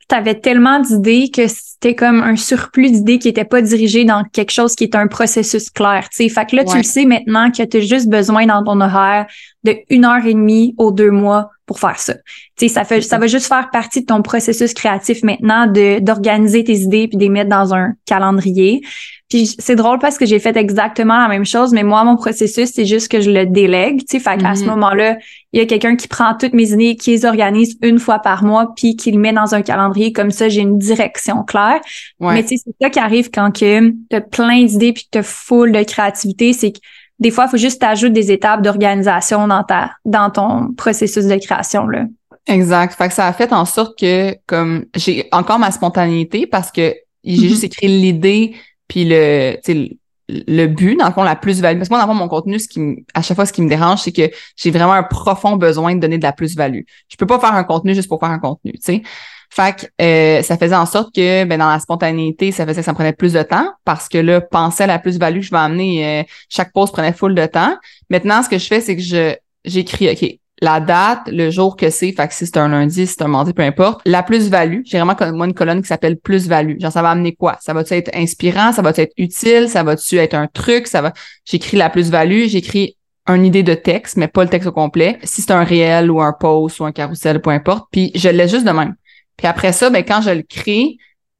tu 0.09 0.15
avais 0.15 0.35
tellement 0.35 0.79
d'idées 0.79 1.29
que 1.29 1.47
c'était 1.47 1.95
comme 1.95 2.21
un 2.21 2.35
surplus 2.35 2.91
d'idées 2.91 3.19
qui 3.19 3.27
n'étaient 3.27 3.43
pas 3.45 3.61
dirigées 3.61 4.05
dans 4.05 4.23
quelque 4.23 4.51
chose 4.51 4.75
qui 4.75 4.85
est 4.85 4.95
un 4.95 5.07
processus 5.07 5.69
clair. 5.69 6.07
tu 6.09 6.23
sais. 6.23 6.29
Fait 6.29 6.45
que 6.45 6.55
là, 6.55 6.63
tu 6.63 6.77
le 6.77 6.83
sais 6.83 7.05
maintenant 7.05 7.51
que 7.51 7.63
tu 7.63 7.77
as 7.77 7.79
juste 7.81 8.07
besoin 8.07 8.45
dans 8.45 8.63
ton 8.63 8.79
horaire 8.79 9.27
de 9.63 9.75
une 9.89 10.05
heure 10.05 10.25
et 10.25 10.33
demie 10.33 10.73
aux 10.77 10.91
deux 10.91 11.11
mois 11.11 11.49
pour 11.67 11.79
faire 11.79 11.99
ça. 11.99 12.15
Tu 12.57 12.67
sais, 12.67 12.67
ça 12.69 12.83
fait, 12.85 13.01
ça 13.01 13.19
va 13.19 13.27
juste 13.27 13.45
faire 13.47 13.69
partie 13.69 14.01
de 14.01 14.05
ton 14.07 14.23
processus 14.23 14.73
créatif 14.73 15.21
maintenant 15.21 15.67
de 15.67 15.99
d'organiser 15.99 16.63
tes 16.63 16.77
idées 16.77 17.07
puis 17.07 17.17
de 17.17 17.23
les 17.23 17.29
mettre 17.29 17.49
dans 17.49 17.75
un 17.75 17.93
calendrier. 18.05 18.81
Puis 19.29 19.53
c'est 19.59 19.75
drôle 19.75 19.99
parce 19.99 20.17
que 20.17 20.25
j'ai 20.25 20.39
fait 20.39 20.55
exactement 20.55 21.17
la 21.17 21.27
même 21.27 21.45
chose, 21.45 21.73
mais 21.73 21.83
moi, 21.83 22.05
mon 22.05 22.15
processus, 22.15 22.71
c'est 22.73 22.85
juste 22.85 23.09
que 23.11 23.19
je 23.19 23.29
le 23.29 23.45
délègue. 23.45 23.99
Tu 23.99 24.17
sais, 24.17 24.19
fait 24.19 24.37
qu'à 24.41 24.55
ce 24.55 24.61
Mhm. 24.61 24.69
moment-là, 24.69 25.17
il 25.51 25.59
y 25.59 25.61
a 25.61 25.65
quelqu'un 25.65 25.97
qui 25.97 26.07
prend 26.07 26.33
toutes 26.35 26.53
mes 26.53 26.71
idées, 26.71 26.95
qui 26.95 27.11
les 27.11 27.25
organise 27.25 27.77
une 27.81 27.99
fois 27.99 28.19
par 28.19 28.45
mois, 28.45 28.71
puis 28.77 28.95
qui 28.95 29.11
le 29.11 29.19
met 29.19 29.33
dans 29.33 29.53
un 29.53 29.61
calendrier. 29.61 30.13
Comme 30.13 30.31
ça, 30.31 30.47
j'ai 30.47 30.61
une 30.61 30.77
direction 30.79 31.43
claire. 31.43 31.81
Ouais. 32.21 32.35
Mais 32.35 32.43
tu 32.43 32.55
sais, 32.55 32.63
c'est 32.63 32.75
ça 32.81 32.89
qui 32.89 32.99
arrive 32.99 33.29
quand 33.29 33.51
que 33.51 33.91
t'as 34.09 34.21
plein 34.21 34.63
d'idées 34.63 34.93
puis 34.93 35.03
que 35.03 35.09
t'as 35.11 35.23
full 35.23 35.73
de 35.73 35.83
créativité, 35.83 36.53
c'est 36.53 36.71
que 36.71 36.79
des 37.19 37.31
fois, 37.31 37.45
il 37.45 37.49
faut 37.51 37.57
juste 37.57 37.81
t'ajouter 37.81 38.13
des 38.13 38.31
étapes 38.31 38.61
d'organisation 38.61 39.47
dans 39.47 39.63
ta 39.63 39.91
dans 40.05 40.29
ton 40.29 40.73
processus 40.73 41.25
de 41.25 41.35
création 41.37 41.87
là. 41.87 42.05
Exact. 42.45 42.93
Fait 42.95 43.07
que 43.09 43.13
ça 43.13 43.27
a 43.27 43.33
fait 43.33 43.51
en 43.53 43.65
sorte 43.65 43.97
que 43.99 44.35
comme 44.45 44.85
j'ai 44.95 45.27
encore 45.31 45.59
ma 45.59 45.71
spontanéité 45.71 46.47
parce 46.47 46.71
que 46.71 46.93
j'ai 47.23 47.43
Mhm. 47.43 47.49
juste 47.49 47.63
écrit 47.65 47.87
l'idée 47.87 48.55
puis 48.87 49.03
le, 49.05 49.55
tu 49.55 49.59
sais, 49.63 49.73
le 49.73 49.89
le 50.29 50.67
but, 50.67 50.97
dans 50.97 51.07
le 51.07 51.13
fond, 51.13 51.23
la 51.23 51.37
plus-value. 51.37 51.77
Parce 51.77 51.87
que 51.87 51.93
moi, 51.93 52.01
dans 52.03 52.07
le 52.11 52.13
fond, 52.13 52.19
mon 52.23 52.27
contenu, 52.27 52.59
ce 52.59 52.67
qui 52.67 52.81
me- 52.81 52.97
à 53.13 53.21
chaque 53.21 53.35
fois, 53.37 53.45
ce 53.45 53.53
qui 53.53 53.61
me 53.61 53.69
dérange, 53.69 54.01
c'est 54.01 54.11
que 54.11 54.29
j'ai 54.57 54.71
vraiment 54.71 54.91
un 54.91 55.03
profond 55.03 55.55
besoin 55.55 55.95
de 55.95 56.01
donner 56.01 56.17
de 56.17 56.23
la 56.23 56.33
plus-value. 56.33 56.81
Je 57.07 57.15
peux 57.15 57.25
pas 57.25 57.39
faire 57.39 57.53
un 57.53 57.63
contenu 57.63 57.95
juste 57.95 58.09
pour 58.09 58.19
faire 58.19 58.31
un 58.31 58.39
contenu, 58.39 58.73
tu 58.73 58.79
sais. 58.81 59.01
Fait 59.49 59.75
que 59.75 60.03
euh, 60.03 60.41
ça 60.41 60.57
faisait 60.57 60.75
en 60.75 60.85
sorte 60.85 61.13
que 61.15 61.43
ben, 61.45 61.57
dans 61.57 61.69
la 61.69 61.79
spontanéité, 61.79 62.51
ça 62.51 62.65
faisait 62.65 62.81
que 62.81 62.85
ça 62.85 62.91
me 62.91 62.95
prenait 62.95 63.13
plus 63.13 63.33
de 63.33 63.43
temps 63.43 63.71
parce 63.85 64.09
que 64.09 64.17
là, 64.17 64.41
penser 64.41 64.83
à 64.83 64.87
la 64.87 64.99
plus-value 64.99 65.39
que 65.39 65.45
je 65.45 65.51
vais 65.51 65.57
amener, 65.57 66.21
euh, 66.21 66.23
chaque 66.49 66.73
pause 66.73 66.91
prenait 66.91 67.13
full 67.13 67.33
de 67.33 67.45
temps. 67.45 67.75
Maintenant, 68.09 68.43
ce 68.43 68.49
que 68.49 68.57
je 68.57 68.67
fais, 68.67 68.81
c'est 68.81 68.95
que 68.95 69.01
je 69.01 69.35
j'écris, 69.65 70.09
OK, 70.09 70.39
la 70.61 70.79
date, 70.79 71.27
le 71.27 71.51
jour 71.51 71.75
que 71.75 71.89
c'est, 71.89 72.11
fait 72.11 72.27
que 72.27 72.33
si 72.33 72.45
c'est 72.45 72.57
un 72.57 72.69
lundi, 72.69 73.05
si 73.05 73.13
c'est 73.13 73.21
un 73.21 73.27
mardi, 73.27 73.53
peu 73.53 73.61
importe, 73.61 74.01
la 74.05 74.23
plus-value. 74.23 74.81
J'ai 74.85 74.99
vraiment 74.99 75.15
moi 75.35 75.45
une 75.45 75.53
colonne 75.53 75.81
qui 75.81 75.87
s'appelle 75.87 76.17
plus-value. 76.17 76.79
Genre, 76.79 76.91
ça 76.91 77.01
va 77.01 77.11
amener 77.11 77.35
quoi? 77.35 77.57
Ça 77.61 77.73
va-tu 77.73 77.93
être 77.93 78.09
inspirant? 78.15 78.71
Ça 78.71 78.81
va-tu 78.81 79.01
être 79.01 79.13
utile? 79.17 79.69
Ça 79.69 79.83
va-tu 79.83 80.17
être 80.17 80.33
un 80.33 80.47
truc? 80.47 80.87
Ça 80.87 81.01
va. 81.01 81.13
J'écris 81.45 81.77
la 81.77 81.89
plus-value, 81.89 82.45
j'écris 82.47 82.97
une 83.27 83.45
idée 83.45 83.63
de 83.63 83.73
texte, 83.73 84.17
mais 84.17 84.27
pas 84.27 84.43
le 84.43 84.49
texte 84.49 84.67
au 84.67 84.71
complet. 84.71 85.19
Si 85.23 85.41
c'est 85.41 85.51
un 85.51 85.63
réel 85.63 86.09
ou 86.09 86.21
un 86.21 86.33
post 86.33 86.79
ou 86.79 86.85
un 86.85 86.91
carrousel, 86.91 87.41
peu 87.41 87.51
importe. 87.51 87.87
Puis 87.91 88.11
je 88.15 88.29
le 88.29 88.37
laisse 88.37 88.51
juste 88.51 88.65
de 88.65 88.71
même. 88.71 88.95
Puis 89.37 89.47
après 89.47 89.71
ça, 89.71 89.89
ben, 89.89 90.03
quand 90.03 90.21
je 90.21 90.31
le 90.31 90.41
crée, 90.43 90.97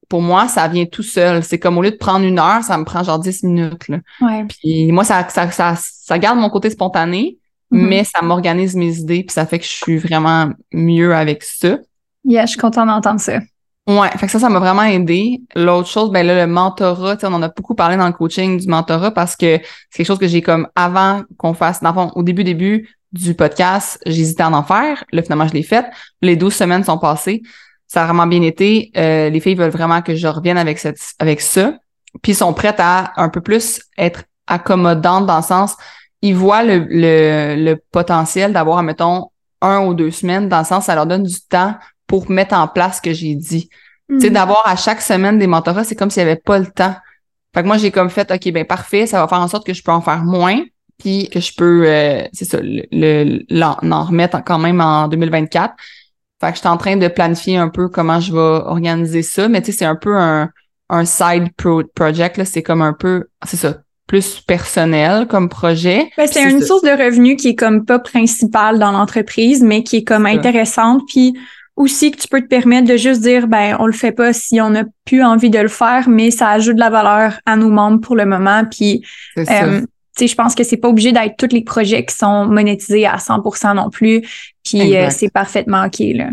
pour 0.10 0.22
moi, 0.22 0.48
ça 0.48 0.68
vient 0.68 0.86
tout 0.86 1.04
seul. 1.04 1.44
C'est 1.44 1.60
comme 1.60 1.78
au 1.78 1.82
lieu 1.82 1.92
de 1.92 1.98
prendre 1.98 2.26
une 2.26 2.40
heure, 2.40 2.64
ça 2.64 2.78
me 2.78 2.86
prend 2.86 3.04
genre 3.04 3.20
10 3.20 3.44
minutes. 3.44 3.88
Là. 3.90 3.98
Ouais. 4.22 4.46
Puis 4.46 4.92
moi, 4.92 5.04
ça, 5.04 5.28
ça, 5.30 5.52
ça, 5.52 5.76
ça 5.78 6.18
garde 6.20 6.38
mon 6.40 6.50
côté 6.50 6.70
spontané, 6.70 7.38
Mhm. 7.70 7.88
mais 7.90 8.04
ça 8.06 8.22
m'organise 8.22 8.76
mes 8.78 8.98
idées, 8.98 9.24
puis 9.24 9.34
ça 9.34 9.46
fait 9.46 9.60
que 9.60 9.66
je 9.66 9.72
suis 9.72 9.98
vraiment 9.98 10.52
mieux 10.72 11.14
avec 11.14 11.44
ça. 11.44 11.78
Yeah, 12.24 12.46
je 12.46 12.52
suis 12.52 12.60
contente 12.60 12.88
d'entendre 12.88 13.20
ça. 13.20 13.40
Ouais, 13.88 14.10
fait 14.18 14.26
que 14.28 14.32
ça, 14.32 14.40
ça 14.40 14.48
m'a 14.50 14.60
vraiment 14.60 14.84
aidé. 14.84 15.42
L'autre 15.56 15.88
chose, 15.90 16.12
ben 16.12 16.26
là, 16.26 16.46
le 16.46 16.52
mentorat, 16.52 17.18
on 17.24 17.34
en 17.34 17.42
a 17.42 17.50
beaucoup 17.50 17.76
parlé 17.76 17.98
dans 17.98 18.08
le 18.08 18.14
coaching 18.14 18.58
du 18.60 18.68
mentorat 18.68 19.12
parce 19.12 19.36
que 19.36 19.60
c'est 19.90 19.98
quelque 19.98 20.08
chose 20.08 20.20
que 20.20 20.28
j'ai 20.28 20.42
comme 20.42 20.68
avant 20.76 21.24
qu'on 21.38 21.54
fasse, 21.54 21.82
dans 21.82 21.90
le 21.90 21.96
fond, 21.96 22.12
au 22.16 22.24
début, 22.24 22.44
début 22.46 22.90
du 23.14 23.34
podcast, 23.34 23.98
j'hésitais 24.06 24.44
à 24.44 24.50
en 24.50 24.64
faire. 24.64 25.04
Là, 25.12 25.22
finalement, 25.24 25.48
je 25.48 25.54
l'ai 25.54 25.64
fait. 25.64 25.86
Les 26.22 26.36
12 26.38 26.54
semaines 26.54 26.84
sont 26.86 26.98
passées. 26.98 27.42
Ça 27.88 28.04
a 28.04 28.06
vraiment 28.06 28.28
bien 28.28 28.42
été. 28.42 28.92
Euh, 28.98 29.30
les 29.30 29.40
filles 29.40 29.56
veulent 29.56 29.72
vraiment 29.72 30.02
que 30.02 30.16
je 30.16 30.28
revienne 30.28 30.58
avec 30.58 30.78
cette, 30.80 31.00
avec 31.20 31.42
ça. 31.42 31.74
Puis 32.22 32.34
sont 32.34 32.54
prêtes 32.54 32.80
à 32.80 33.14
un 33.18 33.30
peu 33.30 33.42
plus 33.42 33.82
être 33.98 34.24
accommodantes 34.48 35.26
dans 35.26 35.38
le 35.38 35.44
sens, 35.44 35.76
ils 36.22 36.36
voient 36.36 36.64
le, 36.64 36.80
le, 36.90 37.56
le 37.64 37.76
potentiel 37.92 38.54
d'avoir, 38.54 38.82
mettons, 38.84 39.28
un 39.62 39.86
ou 39.86 39.94
deux 39.94 40.12
semaines, 40.12 40.48
dans 40.50 40.60
le 40.60 40.66
sens, 40.66 40.86
ça 40.86 40.96
leur 40.96 41.06
donne 41.06 41.24
du 41.24 41.42
temps 41.42 41.76
pour 42.08 42.30
mettre 42.32 42.56
en 42.56 42.68
place 42.68 42.98
ce 42.98 43.02
que 43.02 43.14
j'ai 43.14 43.36
dit. 43.36 43.70
Tu 44.10 44.22
sais, 44.22 44.28
Mhm. 44.30 44.34
d'avoir 44.36 44.64
à 44.66 44.76
chaque 44.78 45.02
semaine 45.02 45.38
des 45.38 45.48
mentorats, 45.48 45.84
c'est 45.84 45.96
comme 45.96 46.10
s'il 46.10 46.24
n'y 46.24 46.30
avait 46.32 46.40
pas 46.40 46.58
le 46.60 46.68
temps. 46.68 46.96
Fait 47.54 47.62
que 47.62 47.68
moi, 47.68 47.78
j'ai 47.78 47.92
comme 47.92 48.10
fait, 48.10 48.32
OK, 48.32 48.52
ben 48.54 48.66
parfait, 48.66 49.06
ça 49.06 49.20
va 49.22 49.28
faire 49.28 49.40
en 49.42 49.48
sorte 49.50 49.66
que 49.68 49.74
je 49.74 49.84
peux 49.84 49.92
en 49.92 50.00
faire 50.02 50.24
moins, 50.24 50.62
puis 50.98 51.28
que 51.30 51.40
je 51.42 51.52
peux, 51.56 51.84
euh, 51.86 52.24
c'est 52.32 52.46
ça, 52.46 52.60
le, 52.62 52.84
le- 52.92 53.44
l'en 53.50 53.76
en 53.92 54.04
remettre 54.06 54.42
quand 54.46 54.60
même 54.60 54.80
en 54.80 55.08
2024. 55.10 55.74
Fait 56.40 56.50
que 56.50 56.56
je 56.56 56.60
suis 56.60 56.68
en 56.68 56.78
train 56.78 56.98
de 56.98 57.08
planifier 57.08 57.58
un 57.58 57.70
peu 57.70 57.90
comment 57.90 58.20
je 58.20 58.32
vais 58.32 58.40
organiser 58.40 59.24
ça, 59.24 59.48
mais 59.48 59.62
tu 59.62 59.72
sais, 59.72 59.80
c'est 59.80 59.86
un 59.86 59.96
peu 59.96 60.16
un, 60.16 60.50
un 60.90 61.06
side 61.06 61.50
pro 61.58 61.82
project, 61.96 62.38
là, 62.38 62.46
c'est 62.46 62.64
comme 62.64 62.82
un 62.82 62.94
peu, 62.94 63.26
c'est 63.46 63.58
ça, 63.58 63.78
plus 64.08 64.40
personnel 64.40 65.28
comme 65.28 65.50
projet. 65.50 66.10
Ben, 66.18 66.28
c'est 66.28 66.50
une 66.50 66.62
ça. 66.62 66.68
source 66.68 66.82
de 66.84 66.90
revenus 66.90 67.38
qui 67.42 67.50
est 67.50 67.56
comme 67.56 67.86
pas 67.86 68.00
principale 68.00 68.80
dans 68.80 68.92
l'entreprise, 68.92 69.62
mais 69.62 69.84
qui 69.84 69.98
est 69.98 70.04
comme 70.04 70.26
intéressante. 70.26 71.02
Puis 71.08 71.38
aussi 71.76 72.12
que 72.12 72.18
tu 72.18 72.28
peux 72.28 72.42
te 72.42 72.48
permettre 72.48 72.88
de 72.88 72.98
juste 72.98 73.22
dire, 73.22 73.48
ben, 73.48 73.76
on 73.80 73.86
le 73.86 73.94
fait 73.94 74.14
pas 74.14 74.34
si 74.34 74.60
on 74.62 74.72
n'a 74.72 74.84
plus 75.06 75.24
envie 75.24 75.50
de 75.50 75.60
le 75.60 75.68
faire, 75.68 76.08
mais 76.10 76.32
ça 76.32 76.50
ajoute 76.50 76.76
de 76.76 76.80
la 76.80 76.90
valeur 76.90 77.34
à 77.46 77.56
nos 77.56 77.70
membres 77.70 78.00
pour 78.00 78.16
le 78.16 78.26
moment. 78.26 78.64
Puis, 78.66 79.04
Je 80.20 80.36
pense 80.36 80.56
que 80.56 80.64
c'est 80.64 80.78
pas 80.78 80.88
obligé 80.90 81.12
d'être 81.12 81.36
tous 81.38 81.54
les 81.54 81.64
projets 81.64 82.06
qui 82.06 82.16
sont 82.16 82.46
monétisés 82.46 83.06
à 83.06 83.18
100% 83.18 83.76
non 83.76 83.90
plus. 83.90 84.22
Puis, 84.64 84.96
euh, 84.96 85.10
c'est 85.12 85.30
parfaitement 85.30 85.86
OK, 85.86 86.00
là. 86.00 86.30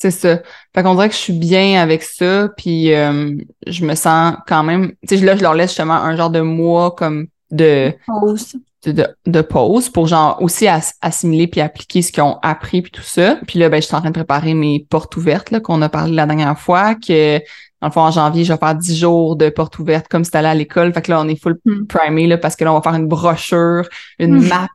C'est 0.00 0.12
ça. 0.12 0.40
Fait 0.74 0.82
qu'on 0.84 0.94
dirait 0.94 1.08
que 1.08 1.14
je 1.14 1.20
suis 1.20 1.32
bien 1.32 1.82
avec 1.82 2.04
ça, 2.04 2.48
puis 2.56 2.94
euh, 2.94 3.34
je 3.66 3.84
me 3.84 3.96
sens 3.96 4.36
quand 4.46 4.62
même... 4.62 4.92
Tu 5.08 5.18
sais, 5.18 5.24
là, 5.24 5.36
je 5.36 5.42
leur 5.42 5.54
laisse 5.54 5.70
justement 5.70 5.94
un 5.94 6.16
genre 6.16 6.30
de 6.30 6.40
mois 6.40 6.92
comme 6.92 7.26
de, 7.50 7.92
Pause. 8.06 8.56
de, 8.86 8.92
de, 8.92 9.06
de 9.26 9.40
pause 9.40 9.88
pour 9.88 10.06
genre 10.06 10.40
aussi 10.40 10.68
as- 10.68 10.94
assimiler 11.00 11.48
puis 11.48 11.60
appliquer 11.60 12.02
ce 12.02 12.12
qu'ils 12.12 12.22
ont 12.22 12.38
appris 12.42 12.82
puis 12.82 12.92
tout 12.92 13.02
ça. 13.02 13.40
Puis 13.48 13.58
là, 13.58 13.68
ben, 13.68 13.82
je 13.82 13.86
suis 13.86 13.96
en 13.96 14.00
train 14.00 14.10
de 14.10 14.14
préparer 14.14 14.54
mes 14.54 14.86
portes 14.88 15.16
ouvertes 15.16 15.50
là, 15.50 15.58
qu'on 15.58 15.82
a 15.82 15.88
parlé 15.88 16.14
la 16.14 16.26
dernière 16.26 16.58
fois, 16.58 16.94
que 16.94 17.40
dans 17.80 17.88
le 17.88 17.92
fond, 17.92 18.00
en 18.00 18.10
janvier, 18.10 18.44
je 18.44 18.52
vais 18.52 18.58
faire 18.58 18.74
10 18.74 18.98
jours 18.98 19.36
de 19.36 19.48
porte 19.50 19.78
ouverte 19.78 20.08
comme 20.08 20.24
si 20.24 20.30
t'allais 20.30 20.48
à 20.48 20.54
l'école. 20.54 20.92
Fait 20.92 21.02
que 21.02 21.10
là, 21.10 21.20
on 21.20 21.28
est 21.28 21.40
full 21.40 21.56
Mm. 21.64 21.86
primé, 21.86 22.26
là, 22.26 22.38
parce 22.38 22.56
que 22.56 22.64
là, 22.64 22.72
on 22.72 22.76
va 22.76 22.82
faire 22.82 22.94
une 22.94 23.06
brochure, 23.06 23.88
une 24.18 24.38
Mm. 24.40 24.48
map, 24.48 24.68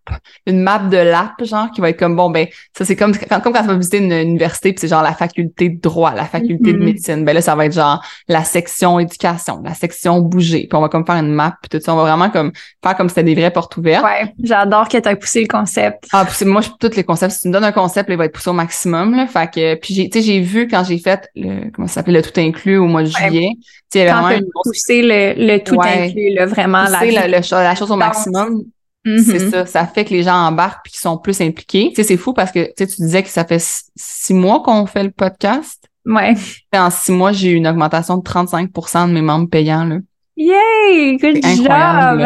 une 0.48 0.62
map 0.62 0.79
de 0.79 0.98
l'app, 0.98 1.43
genre, 1.43 1.69
qui 1.72 1.81
va 1.81 1.89
être 1.89 2.00
comme, 2.00 2.15
bon, 2.15 2.29
ben, 2.29 2.48
ça, 2.77 2.86
c'est 2.86 2.95
comme, 2.95 3.13
quand, 3.15 3.39
comme 3.41 3.53
quand 3.53 3.62
tu 3.62 3.67
vas 3.67 3.75
visiter 3.75 3.98
une 3.98 4.12
université, 4.13 4.72
puis 4.72 4.79
c'est 4.79 4.88
genre 4.88 5.03
la 5.03 5.13
faculté 5.13 5.69
de 5.69 5.79
droit, 5.81 6.13
la 6.13 6.25
faculté 6.25 6.74
de 6.74 6.77
Mhm. 6.77 6.83
médecine. 6.86 7.25
Ben 7.25 7.33
là, 7.33 7.41
ça 7.41 7.55
va 7.55 7.65
être 7.65 7.74
genre 7.74 8.03
la 8.27 8.43
section 8.43 9.00
éducation, 9.00 9.62
la 9.63 9.74
section 9.74 10.19
bouger. 10.22 10.67
Puis 10.69 10.77
on 10.77 10.81
va 10.81 10.89
comme 10.89 11.05
faire 11.05 11.15
une 11.17 11.33
map, 11.33 11.55
puis 11.62 11.69
tout 11.77 11.83
ça. 11.83 11.93
On 11.93 11.98
va 11.98 12.03
vraiment 12.03 12.29
comme 12.29 12.51
faire 12.83 12.95
comme 12.95 13.10
si 13.10 13.15
c'était 13.15 13.24
des 13.25 13.36
vraies 13.36 13.51
portes 13.51 13.75
ouvertes. 13.77 14.03
Ouais, 14.03 14.33
j'adore 14.41 14.88
que 14.88 14.98
tu 14.98 15.10
as 15.10 15.15
poussé 15.15 15.41
le 15.41 15.48
concept. 15.48 16.05
Ah, 16.13 16.25
puis 16.25 16.45
moi, 16.45 16.62
je, 16.62 16.69
tous 16.79 16.95
les 16.95 17.03
concepts, 17.03 17.33
si 17.33 17.41
tu 17.41 17.48
me 17.50 17.53
donnes 17.53 17.63
un 17.65 17.72
concept, 17.72 18.07
là, 18.10 18.15
il 18.15 18.17
va 18.17 18.25
être 18.25 18.33
poussé 18.33 18.50
au 18.50 18.53
maximum, 18.53 19.15
là. 19.15 19.27
Fait 19.27 19.50
que, 19.51 19.75
puis 19.75 19.93
j'ai, 19.93 20.10
tu 20.10 20.19
sais, 20.19 20.25
j'ai 20.25 20.39
vu 20.39 20.67
quand 20.67 20.83
j'ai 20.83 20.98
fait 21.00 21.29
le, 21.36 21.69
comment 21.72 21.88
ça 21.88 21.95
s'appelait, 21.95 22.13
le 22.13 22.22
tout 22.22 22.39
inclus 22.39 22.77
au 22.77 22.88
mois 22.93 23.03
de 23.03 23.07
Ouais. 23.07 23.13
juillet. 23.29 23.50
Avait 23.95 24.07
Quand 24.07 24.21
vraiment 24.21 24.47
grosse 24.53 24.63
poussé 24.67 25.01
le, 25.01 25.33
le 25.38 25.59
tout 25.63 25.75
Ouais. 25.75 26.07
inclus, 26.07 26.33
là, 26.33 26.45
vraiment. 26.45 26.85
pousser 26.85 27.12
la, 27.12 27.27
le- 27.27 27.41
la 27.63 27.75
chose 27.75 27.91
au 27.91 27.95
maximum. 27.95 28.63
Mhm. 29.05 29.17
C'est 29.19 29.50
ça. 29.51 29.65
Ça 29.65 29.85
fait 29.85 30.05
que 30.05 30.12
les 30.12 30.23
gens 30.23 30.33
embarquent 30.47 30.83
puis 30.85 30.93
qu'ils 30.93 31.01
sont 31.01 31.17
plus 31.17 31.41
impliqués. 31.41 31.89
Tu 31.89 31.95
sais, 31.95 32.03
c'est 32.03 32.17
fou 32.17 32.31
parce 32.33 32.51
que, 32.51 32.59
tu 32.67 32.71
sais, 32.77 32.88
tu 32.88 32.95
disais 33.01 33.21
que 33.21 33.27
ça 33.29 33.43
fait 33.43 33.62
six- 33.62 34.33
mois 34.33 34.62
qu'on 34.63 34.85
fait 34.85 35.03
le 35.03 35.12
podcast. 35.12 35.83
Ouais. 36.05 36.33
En 36.73 36.89
six 36.89 37.12
mois, 37.12 37.31
j'ai 37.33 37.51
eu 37.51 37.55
une 37.55 37.67
augmentation 37.67 38.17
de 38.17 38.23
35% 38.23 39.07
de 39.07 39.13
mes 39.13 39.21
membres 39.21 39.50
payants, 39.50 39.83
là. 39.85 39.97
Yay! 40.38 41.17
Good 41.17 41.43
job! 41.43 42.21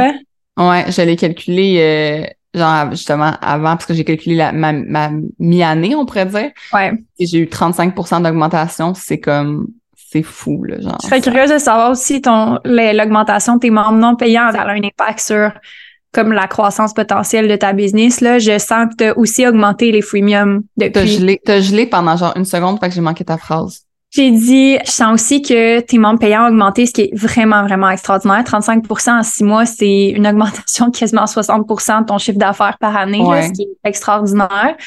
Ouais, 0.59 0.86
je 0.91 1.01
l'ai 1.03 1.15
calculé, 1.15 1.77
euh, 1.79 2.25
genre, 2.57 2.89
justement, 2.91 3.33
avant, 3.41 3.71
parce 3.75 3.86
que 3.86 3.93
j'ai 3.93 4.03
calculé 4.03 4.36
la, 4.36 4.51
ma, 4.51 4.71
ma 4.74 5.12
mi-année, 5.39 5.95
on 5.95 6.05
pourrait 6.05 6.25
dire. 6.25 6.51
Ouais. 6.74 6.93
Et 7.19 7.25
j'ai 7.27 7.39
eu 7.39 7.45
35% 7.47 8.21
d'augmentation. 8.21 8.93
C'est 8.95 9.19
comme, 9.19 9.67
c'est 10.09 10.23
fou, 10.23 10.63
là, 10.63 10.79
genre. 10.79 10.97
Je 11.01 11.07
serais 11.07 11.21
curieuse 11.21 11.51
de 11.51 11.57
savoir 11.57 11.91
aussi 11.91 12.21
ton 12.21 12.59
l'augmentation 12.63 13.55
de 13.55 13.59
tes 13.59 13.69
membres 13.69 13.97
non 13.97 14.15
payants, 14.15 14.47
a 14.47 14.69
un 14.69 14.81
impact 14.81 15.19
sur 15.19 15.51
comme 16.13 16.31
la 16.31 16.47
croissance 16.47 16.93
potentielle 16.93 17.47
de 17.49 17.55
ta 17.57 17.73
business. 17.73 18.21
Là, 18.21 18.39
je 18.39 18.57
sens 18.57 18.87
que 18.89 18.95
tu 18.97 19.03
as 19.03 19.17
aussi 19.17 19.45
augmenté 19.45 19.91
les 19.91 20.01
freemiums 20.01 20.63
T'as 20.79 20.87
depuis. 20.87 21.07
gelé, 21.07 21.41
t'as 21.43 21.59
gelé 21.59 21.85
pendant 21.85 22.15
genre 22.15 22.33
une 22.37 22.45
seconde, 22.45 22.79
fait 22.79 22.87
que 22.87 22.95
j'ai 22.95 23.01
manqué 23.01 23.25
ta 23.25 23.37
phrase. 23.37 23.81
J'ai 24.11 24.31
dit, 24.31 24.77
je 24.85 24.89
sens 24.89 25.13
aussi 25.13 25.41
que 25.41 25.81
tes 25.81 25.97
membres 25.97 26.19
payants 26.19 26.45
ont 26.45 26.47
augmenté, 26.47 26.85
ce 26.85 26.93
qui 26.93 27.01
est 27.01 27.11
vraiment, 27.13 27.63
vraiment 27.63 27.89
extraordinaire. 27.89 28.43
35% 28.43 29.11
en 29.11 29.23
six 29.23 29.43
mois, 29.43 29.65
c'est 29.65 30.07
une 30.07 30.25
augmentation 30.25 30.87
de 30.87 30.97
quasiment 30.97 31.25
60% 31.25 32.01
de 32.01 32.05
ton 32.05 32.17
chiffre 32.17 32.39
d'affaires 32.39 32.77
par 32.79 32.95
année, 32.95 33.21
là, 33.21 33.43
ce 33.43 33.51
qui 33.51 33.63
est 33.63 33.89
extraordinaire. 33.89 34.77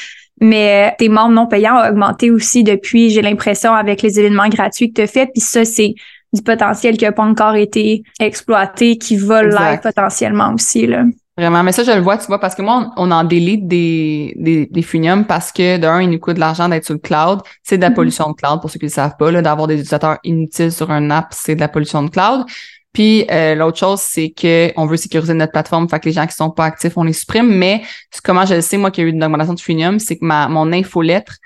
Mais 0.40 0.88
euh, 0.88 0.94
tes 0.99 1.09
membres 1.09 1.35
non 1.35 1.47
payants 1.47 1.76
ont 1.76 1.88
augmenté 1.88 2.30
aussi 2.30 2.64
depuis, 2.64 3.11
j'ai 3.11 3.23
l'impression, 3.23 3.73
avec 3.75 4.02
les 4.02 4.18
événements 4.18 4.49
gratuits 4.49 4.88
que 4.88 4.94
tu 4.94 5.02
as 5.02 5.06
fait. 5.06 5.26
Puis 5.26 5.40
ça, 5.42 5.64
c'est 5.64 5.94
du 6.32 6.42
potentiel 6.42 6.97
qui 6.97 7.04
n'a 7.04 7.12
pas 7.12 7.25
encore 7.25 7.56
été 7.56 8.02
exploité, 8.20 8.97
qui 8.97 9.16
va 9.16 9.42
l'être 9.42 9.82
potentiellement 9.82 10.54
aussi. 10.54 10.87
Là. 10.87 11.04
Vraiment, 11.37 11.62
mais 11.62 11.73
ça, 11.73 11.85
je 11.85 11.90
le 11.92 12.00
vois, 12.00 12.18
tu 12.18 12.26
vois, 12.26 12.38
parce 12.38 12.54
que 12.54 12.61
moi, 12.62 12.92
on, 12.97 13.09
on 13.09 13.11
en 13.11 13.25
délite 13.25 13.66
des, 13.66 14.35
des, 14.37 14.66
des 14.66 14.82
freemiums 14.82 15.25
parce 15.26 15.52
que, 15.52 15.78
d'un, 15.78 16.02
il 16.02 16.11
nous 16.11 16.18
coûte 16.18 16.35
de 16.35 16.40
l'argent 16.40 16.68
d'être 16.68 16.85
sur 16.85 16.94
le 16.94 17.00
cloud. 17.00 17.40
C'est 17.62 17.76
de 17.78 17.82
la 17.82 17.88
Mhm. 17.90 17.94
pollution 17.97 18.30
de 18.30 18.35
cloud, 18.35 18.61
pour 18.61 18.70
ceux 18.70 18.78
qui 18.78 18.85
ne 18.85 18.90
le 18.90 18.94
savent 18.94 19.16
pas, 19.18 19.30
là, 19.30 19.40
d'avoir 19.42 19.66
des 19.66 19.75
utilisateurs 19.75 20.18
inutiles 20.23 20.70
sur 20.73 20.90
un 20.90 21.11
app, 21.11 21.28
c'est 21.30 21.54
de 21.54 21.61
la 21.61 21.68
pollution 21.68 22.02
de 22.02 22.11
cloud. 22.11 22.44
Puis 22.92 23.26
euh, 23.30 23.54
l'autre 23.54 23.78
chose, 23.78 24.00
c'est 24.00 24.30
que 24.30 24.73
on 24.76 24.87
veut 24.87 24.97
sécuriser 24.97 25.35
notre 25.35 25.52
plateforme, 25.52 25.88
fait 25.88 26.00
que 26.00 26.06
les 26.06 26.12
gens 26.12 26.26
qui 26.26 26.35
sont 26.35 26.50
pas 26.50 26.64
actifs, 26.64 26.97
on 26.97 27.04
les 27.04 27.12
supprime. 27.12 27.49
Mais 27.49 27.82
comment 28.25 28.47
je 28.47 28.54
le 28.54 28.61
sais, 28.61 28.76
moi, 28.76 28.90
qu'il 28.90 29.04
y 29.04 29.06
a 29.06 29.11
eu 29.11 29.12
une 29.12 29.23
augmentation 29.23 29.54
de 29.54 29.61
freemium, 29.61 29.99
c'est 29.99 30.16
que 30.16 30.25
ma 30.25 30.49
mon 30.49 30.73
infolettre, 30.73 31.37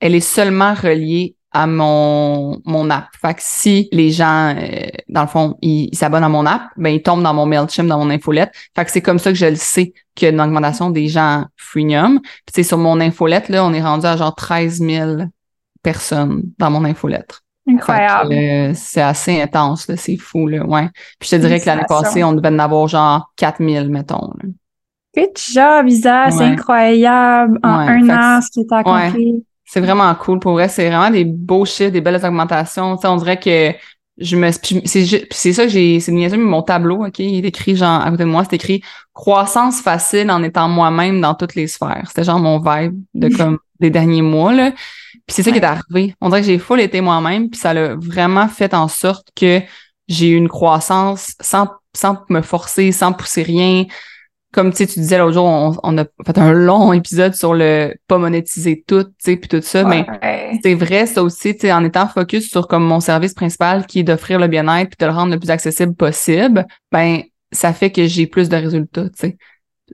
elle 0.00 0.14
est 0.14 0.20
seulement 0.20 0.74
reliée 0.74 1.36
à 1.52 1.66
mon 1.66 2.60
mon 2.64 2.90
app. 2.90 3.08
Fait 3.20 3.34
que 3.34 3.40
si 3.42 3.88
les 3.92 4.10
gens, 4.10 4.56
euh, 4.56 4.86
dans 5.08 5.22
le 5.22 5.28
fond, 5.28 5.56
ils 5.60 5.94
s'abonnent 5.94 6.24
à 6.24 6.28
mon 6.28 6.46
app, 6.46 6.62
ben 6.76 6.90
ils 6.90 7.02
tombent 7.02 7.22
dans 7.22 7.34
mon 7.34 7.46
Mailchimp, 7.46 7.86
dans 7.86 7.98
mon 7.98 8.10
infolette. 8.10 8.52
Fait 8.74 8.84
que 8.84 8.90
c'est 8.90 9.02
comme 9.02 9.18
ça 9.18 9.30
que 9.30 9.38
je 9.38 9.46
le 9.46 9.56
sais 9.56 9.92
qu'il 10.14 10.26
y 10.26 10.28
a 10.30 10.32
une 10.32 10.40
augmentation 10.40 10.90
des 10.90 11.08
gens 11.08 11.44
freemium. 11.56 12.20
Puis 12.20 12.54
c'est 12.54 12.62
sur 12.64 12.78
mon 12.78 12.98
infolette, 13.00 13.48
là, 13.50 13.64
on 13.64 13.72
est 13.72 13.82
rendu 13.82 14.06
à 14.06 14.16
genre 14.16 14.34
13 14.34 14.80
000 14.80 15.22
personnes 15.82 16.42
dans 16.58 16.70
mon 16.70 16.84
infolettre. 16.84 17.43
Incroyable. 17.68 18.32
euh, 18.34 18.72
c'est 18.74 19.00
assez 19.00 19.40
intense, 19.40 19.88
là, 19.88 19.96
c'est 19.96 20.16
fou, 20.16 20.46
là, 20.48 20.64
ouais. 20.66 20.88
Puis 21.18 21.30
je 21.30 21.36
te 21.36 21.40
dirais 21.40 21.60
que 21.60 21.66
l'année 21.66 21.82
passée, 21.88 22.22
on 22.22 22.32
devait 22.32 22.48
en 22.54 22.58
avoir 22.58 22.86
genre 22.88 23.32
4000, 23.36 23.88
mettons. 23.88 24.32
là. 24.42 24.48
Good 25.16 25.30
job, 25.52 25.88
Isa. 25.88 26.30
C'est 26.30 26.38
Ouais. 26.38 26.44
incroyable. 26.46 27.58
En 27.62 27.78
Ouais, 27.78 27.92
un 27.92 28.10
an, 28.10 28.40
ce 28.42 28.50
qui 28.50 28.60
est 28.60 28.72
accompli. 28.72 29.44
C'est 29.64 29.80
vraiment 29.80 30.12
cool. 30.16 30.40
Pour 30.40 30.52
vrai, 30.52 30.68
c'est 30.68 30.88
vraiment 30.88 31.10
des 31.10 31.24
beaux 31.24 31.64
chiffres, 31.64 31.90
des 31.90 32.00
belles 32.00 32.24
augmentations. 32.24 32.96
Tu 32.96 33.02
sais, 33.02 33.08
on 33.08 33.16
dirait 33.16 33.38
que 33.38 33.72
je 34.18 34.36
me 34.36 34.50
c'est 34.52 35.52
ça 35.52 35.66
j'ai 35.66 35.98
c'est 35.98 36.12
mais 36.12 36.28
mon 36.36 36.62
tableau 36.62 37.04
OK, 37.04 37.18
il 37.18 37.44
est 37.44 37.48
écrit 37.48 37.74
genre 37.74 38.00
à 38.00 38.10
côté 38.10 38.22
de 38.24 38.28
moi, 38.28 38.44
c'est 38.44 38.54
écrit 38.54 38.80
croissance 39.12 39.80
facile 39.80 40.30
en 40.30 40.42
étant 40.44 40.68
moi-même 40.68 41.20
dans 41.20 41.34
toutes 41.34 41.54
les 41.56 41.66
sphères. 41.66 42.04
C'était 42.08 42.22
genre 42.24 42.38
mon 42.38 42.58
vibe 42.60 43.02
de 43.14 43.28
comme 43.36 43.58
des 43.80 43.90
derniers 43.90 44.22
mois 44.22 44.52
là. 44.52 44.72
Puis 45.26 45.34
c'est 45.34 45.42
ça 45.42 45.50
qui 45.52 45.58
est 45.58 45.64
arrivé. 45.64 46.14
On 46.20 46.28
dirait 46.28 46.40
que 46.42 46.46
j'ai 46.46 46.58
full 46.58 46.80
été 46.80 47.00
moi-même 47.00 47.48
puis 47.50 47.58
ça 47.58 47.72
l'a 47.74 47.94
vraiment 47.96 48.48
fait 48.48 48.74
en 48.74 48.88
sorte 48.88 49.28
que 49.34 49.60
j'ai 50.08 50.28
eu 50.28 50.36
une 50.36 50.48
croissance 50.48 51.34
sans 51.40 51.68
sans 51.96 52.18
me 52.28 52.42
forcer, 52.42 52.90
sans 52.92 53.12
pousser 53.12 53.42
rien. 53.42 53.84
Comme 54.52 54.70
tu 54.70 54.78
sais, 54.78 54.86
tu 54.86 55.00
disais 55.00 55.18
l'autre 55.18 55.34
jour, 55.34 55.44
on, 55.46 55.76
on 55.82 55.98
a 55.98 56.04
fait 56.26 56.38
un 56.38 56.52
long 56.52 56.92
épisode 56.92 57.34
sur 57.34 57.54
le 57.54 57.94
pas 58.06 58.18
monétiser 58.18 58.84
tout, 58.86 59.02
tu 59.04 59.10
sais, 59.18 59.36
puis 59.36 59.48
tout 59.48 59.60
ça, 59.62 59.82
mais 59.84 60.06
c'est 60.62 60.74
vrai, 60.74 61.06
ça 61.06 61.22
aussi, 61.24 61.54
tu 61.54 61.62
sais, 61.62 61.72
en 61.72 61.84
étant 61.84 62.06
focus 62.06 62.50
sur 62.50 62.68
comme 62.68 62.84
mon 62.84 63.00
service 63.00 63.34
principal 63.34 63.86
qui 63.86 64.00
est 64.00 64.02
d'offrir 64.04 64.38
le 64.38 64.46
bien-être 64.46 64.90
puis 64.90 64.96
de 65.00 65.06
le 65.06 65.12
rendre 65.16 65.32
le 65.32 65.38
plus 65.40 65.50
accessible 65.50 65.94
possible, 65.94 66.66
ben 66.92 67.22
ça 67.50 67.72
fait 67.72 67.90
que 67.90 68.06
j'ai 68.06 68.26
plus 68.28 68.48
de 68.48 68.56
résultats, 68.56 69.04
tu 69.08 69.10
sais. 69.16 69.36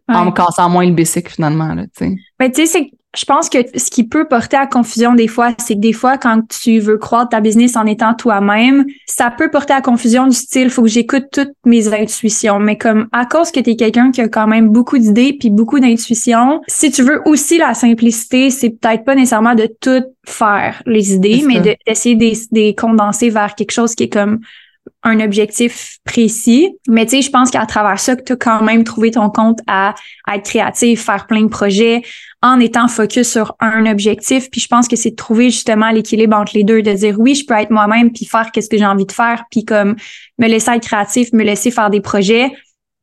En 0.08 0.24
me 0.26 0.30
cassant 0.32 0.68
moins 0.68 0.84
le 0.86 0.92
bicycle 0.92 1.32
finalement, 1.32 1.74
là, 1.74 1.84
tu 1.84 2.04
sais. 2.06 2.14
Mais 2.38 2.50
tu 2.50 2.66
sais, 2.66 2.66
c'est- 2.66 2.90
je 3.16 3.24
pense 3.24 3.48
que 3.48 3.58
ce 3.76 3.90
qui 3.90 4.04
peut 4.06 4.26
porter 4.28 4.56
à 4.56 4.66
confusion 4.68 5.14
des 5.14 5.26
fois, 5.26 5.52
c'est 5.58 5.74
que 5.74 5.80
des 5.80 5.92
fois, 5.92 6.16
quand 6.16 6.42
tu 6.48 6.78
veux 6.78 6.96
croître 6.96 7.30
ta 7.30 7.40
business 7.40 7.74
en 7.76 7.84
étant 7.86 8.14
toi-même, 8.14 8.84
ça 9.06 9.32
peut 9.36 9.50
porter 9.50 9.72
à 9.72 9.80
confusion 9.80 10.28
du 10.28 10.36
style, 10.36 10.70
faut 10.70 10.82
que 10.82 10.88
j'écoute 10.88 11.24
toutes 11.32 11.50
mes 11.64 11.92
intuitions. 11.92 12.60
Mais 12.60 12.78
comme 12.78 13.08
à 13.10 13.26
cause 13.26 13.50
que 13.50 13.58
tu 13.58 13.70
es 13.70 13.76
quelqu'un 13.76 14.12
qui 14.12 14.20
a 14.20 14.28
quand 14.28 14.46
même 14.46 14.68
beaucoup 14.68 14.96
d'idées 14.98 15.36
puis 15.38 15.50
beaucoup 15.50 15.80
d'intuitions, 15.80 16.60
si 16.68 16.92
tu 16.92 17.02
veux 17.02 17.20
aussi 17.26 17.58
la 17.58 17.74
simplicité, 17.74 18.50
c'est 18.50 18.70
peut-être 18.70 19.04
pas 19.04 19.16
nécessairement 19.16 19.56
de 19.56 19.68
tout 19.80 20.04
faire 20.24 20.80
les 20.86 21.12
idées, 21.14 21.42
mais 21.46 21.54
de- 21.60 21.76
d'essayer 21.86 22.14
de, 22.14 22.26
de 22.26 22.36
les 22.52 22.74
condenser 22.76 23.28
vers 23.30 23.56
quelque 23.56 23.72
chose 23.72 23.96
qui 23.96 24.04
est 24.04 24.08
comme 24.08 24.38
un 25.02 25.20
objectif 25.20 25.98
précis. 26.04 26.76
Mais 26.88 27.04
tu 27.06 27.16
sais, 27.16 27.22
je 27.22 27.30
pense 27.30 27.50
qu'à 27.50 27.64
travers 27.66 27.98
ça, 27.98 28.16
que 28.16 28.22
tu 28.22 28.32
as 28.32 28.36
quand 28.36 28.62
même 28.62 28.84
trouvé 28.84 29.10
ton 29.10 29.30
compte 29.30 29.60
à, 29.66 29.94
être 30.32 30.44
créatif, 30.44 31.04
faire 31.04 31.26
plein 31.26 31.42
de 31.42 31.48
projets 31.48 32.02
en 32.42 32.60
étant 32.60 32.88
focus 32.88 33.30
sur 33.30 33.56
un 33.60 33.86
objectif. 33.86 34.50
Puis 34.50 34.60
je 34.60 34.68
pense 34.68 34.88
que 34.88 34.96
c'est 34.96 35.10
de 35.10 35.16
trouver 35.16 35.50
justement 35.50 35.90
l'équilibre 35.90 36.36
entre 36.36 36.52
les 36.54 36.64
deux, 36.64 36.82
de 36.82 36.92
dire 36.92 37.18
oui, 37.18 37.34
je 37.34 37.46
peux 37.46 37.54
être 37.54 37.70
moi-même 37.70 38.12
puis 38.12 38.24
faire 38.24 38.50
qu'est-ce 38.52 38.68
que 38.68 38.78
j'ai 38.78 38.86
envie 38.86 39.06
de 39.06 39.12
faire, 39.12 39.44
puis 39.50 39.64
comme 39.64 39.96
me 40.38 40.46
laisser 40.46 40.70
être 40.72 40.86
créatif, 40.86 41.32
me 41.32 41.44
laisser 41.44 41.70
faire 41.70 41.90
des 41.90 42.00
projets, 42.00 42.52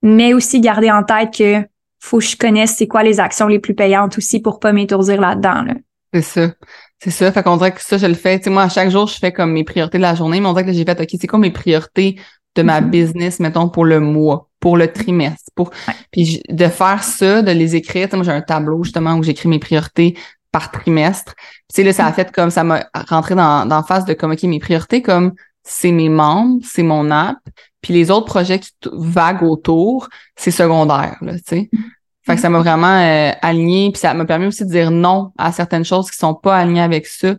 mais 0.02 0.34
aussi 0.34 0.60
garder 0.60 0.92
en 0.92 1.04
tête 1.04 1.34
que 1.38 1.68
faut 2.00 2.20
que 2.20 2.26
je 2.26 2.38
connaisse 2.38 2.76
c'est 2.76 2.88
quoi 2.88 3.04
les 3.04 3.20
actions 3.20 3.48
les 3.48 3.60
plus 3.60 3.74
payantes 3.74 4.18
aussi 4.18 4.40
pour 4.40 4.60
pas 4.60 4.72
m'étourdir 4.72 5.20
là-dedans. 5.20 5.64
Là. 5.64 5.74
C'est 6.14 6.22
ça. 6.22 6.54
C'est 7.00 7.12
ça. 7.12 7.32
Fait 7.32 7.44
qu'on 7.44 7.58
dirait 7.58 7.72
que 7.74 7.82
ça, 7.82 7.98
je 7.98 8.06
le 8.08 8.14
fais. 8.16 8.38
Tu 8.40 8.46
sais, 8.46 8.50
moi, 8.50 8.64
à 8.64 8.70
chaque 8.70 8.90
jour, 8.90 9.08
je 9.08 9.18
fais 9.18 9.32
comme 9.32 9.52
mes 9.52 9.64
priorités 9.64 9.98
de 9.98 10.04
la 10.04 10.16
journée, 10.16 10.40
mais 10.42 10.48
on 10.48 10.54
dirait 10.54 10.66
que 10.66 10.74
j'ai 10.74 10.84
fait, 10.86 11.00
OK, 11.00 11.08
c'est 11.20 11.28
quoi 11.28 11.40
mes 11.40 11.52
priorités 11.52 12.20
de 12.56 12.64
ma 12.64 12.82
Mhm. 12.82 12.90
business, 12.90 13.40
mettons, 13.40 13.70
pour 13.70 13.86
le 13.86 14.00
mois, 14.00 14.50
pour 14.60 14.78
le 14.78 14.92
trimestre, 14.92 15.52
pour, 15.56 15.70
Ouais. 15.88 15.94
puis 16.12 16.42
de 16.50 16.68
faire 16.68 17.04
ça, 17.04 17.44
de 17.44 17.52
les 17.52 17.76
écrire. 17.76 18.08
Tu 18.08 18.12
sais, 18.12 18.18
moi, 18.18 18.26
j'ai 18.26 18.32
un 18.32 18.42
tableau, 18.42 18.84
justement, 18.84 19.14
où 19.16 19.22
j'écris 19.24 19.48
mes 19.48 19.60
priorités 19.60 20.18
par 20.52 20.72
trimestre. 20.72 21.36
Puis, 21.36 21.54
tu 21.70 21.76
sais, 21.76 21.84
là, 21.84 21.94
ça 21.94 22.08
a 22.08 22.14
fait 22.14 22.32
comme, 22.32 22.50
ça 22.50 22.64
m'a 22.64 22.84
rentré 23.10 23.36
dans, 23.36 23.68
dans 23.68 23.84
face 23.84 24.06
de 24.06 24.14
comme, 24.14 24.32
OK, 24.32 24.42
mes 24.44 24.60
priorités, 24.60 25.04
comme, 25.04 25.34
c'est 25.64 25.92
mes 25.92 26.10
membres, 26.10 26.62
c'est 26.64 26.82
mon 26.82 27.12
app, 27.12 27.38
puis 27.82 27.94
les 27.94 28.10
autres 28.10 28.26
projets 28.26 28.58
qui 28.58 28.72
vaguent 28.94 29.44
autour, 29.44 30.10
c'est 30.36 30.50
secondaire, 30.50 31.18
là, 31.22 31.34
tu 31.36 31.42
sais. 31.46 31.70
Fait 32.28 32.36
que 32.36 32.42
ça 32.42 32.50
m'a 32.50 32.60
vraiment 32.60 33.00
euh, 33.00 33.32
aligné, 33.42 33.90
puis 33.90 34.02
ça 34.02 34.14
m'a 34.14 34.26
permis 34.26 34.48
aussi 34.48 34.66
de 34.66 34.70
dire 34.70 34.92
non 34.92 35.32
à 35.38 35.54
certaines 35.54 35.86
choses 35.86 36.12
qui 36.12 36.18
sont 36.18 36.34
pas 36.34 36.58
alignées 36.58 36.82
avec 36.82 37.08
ça. 37.08 37.36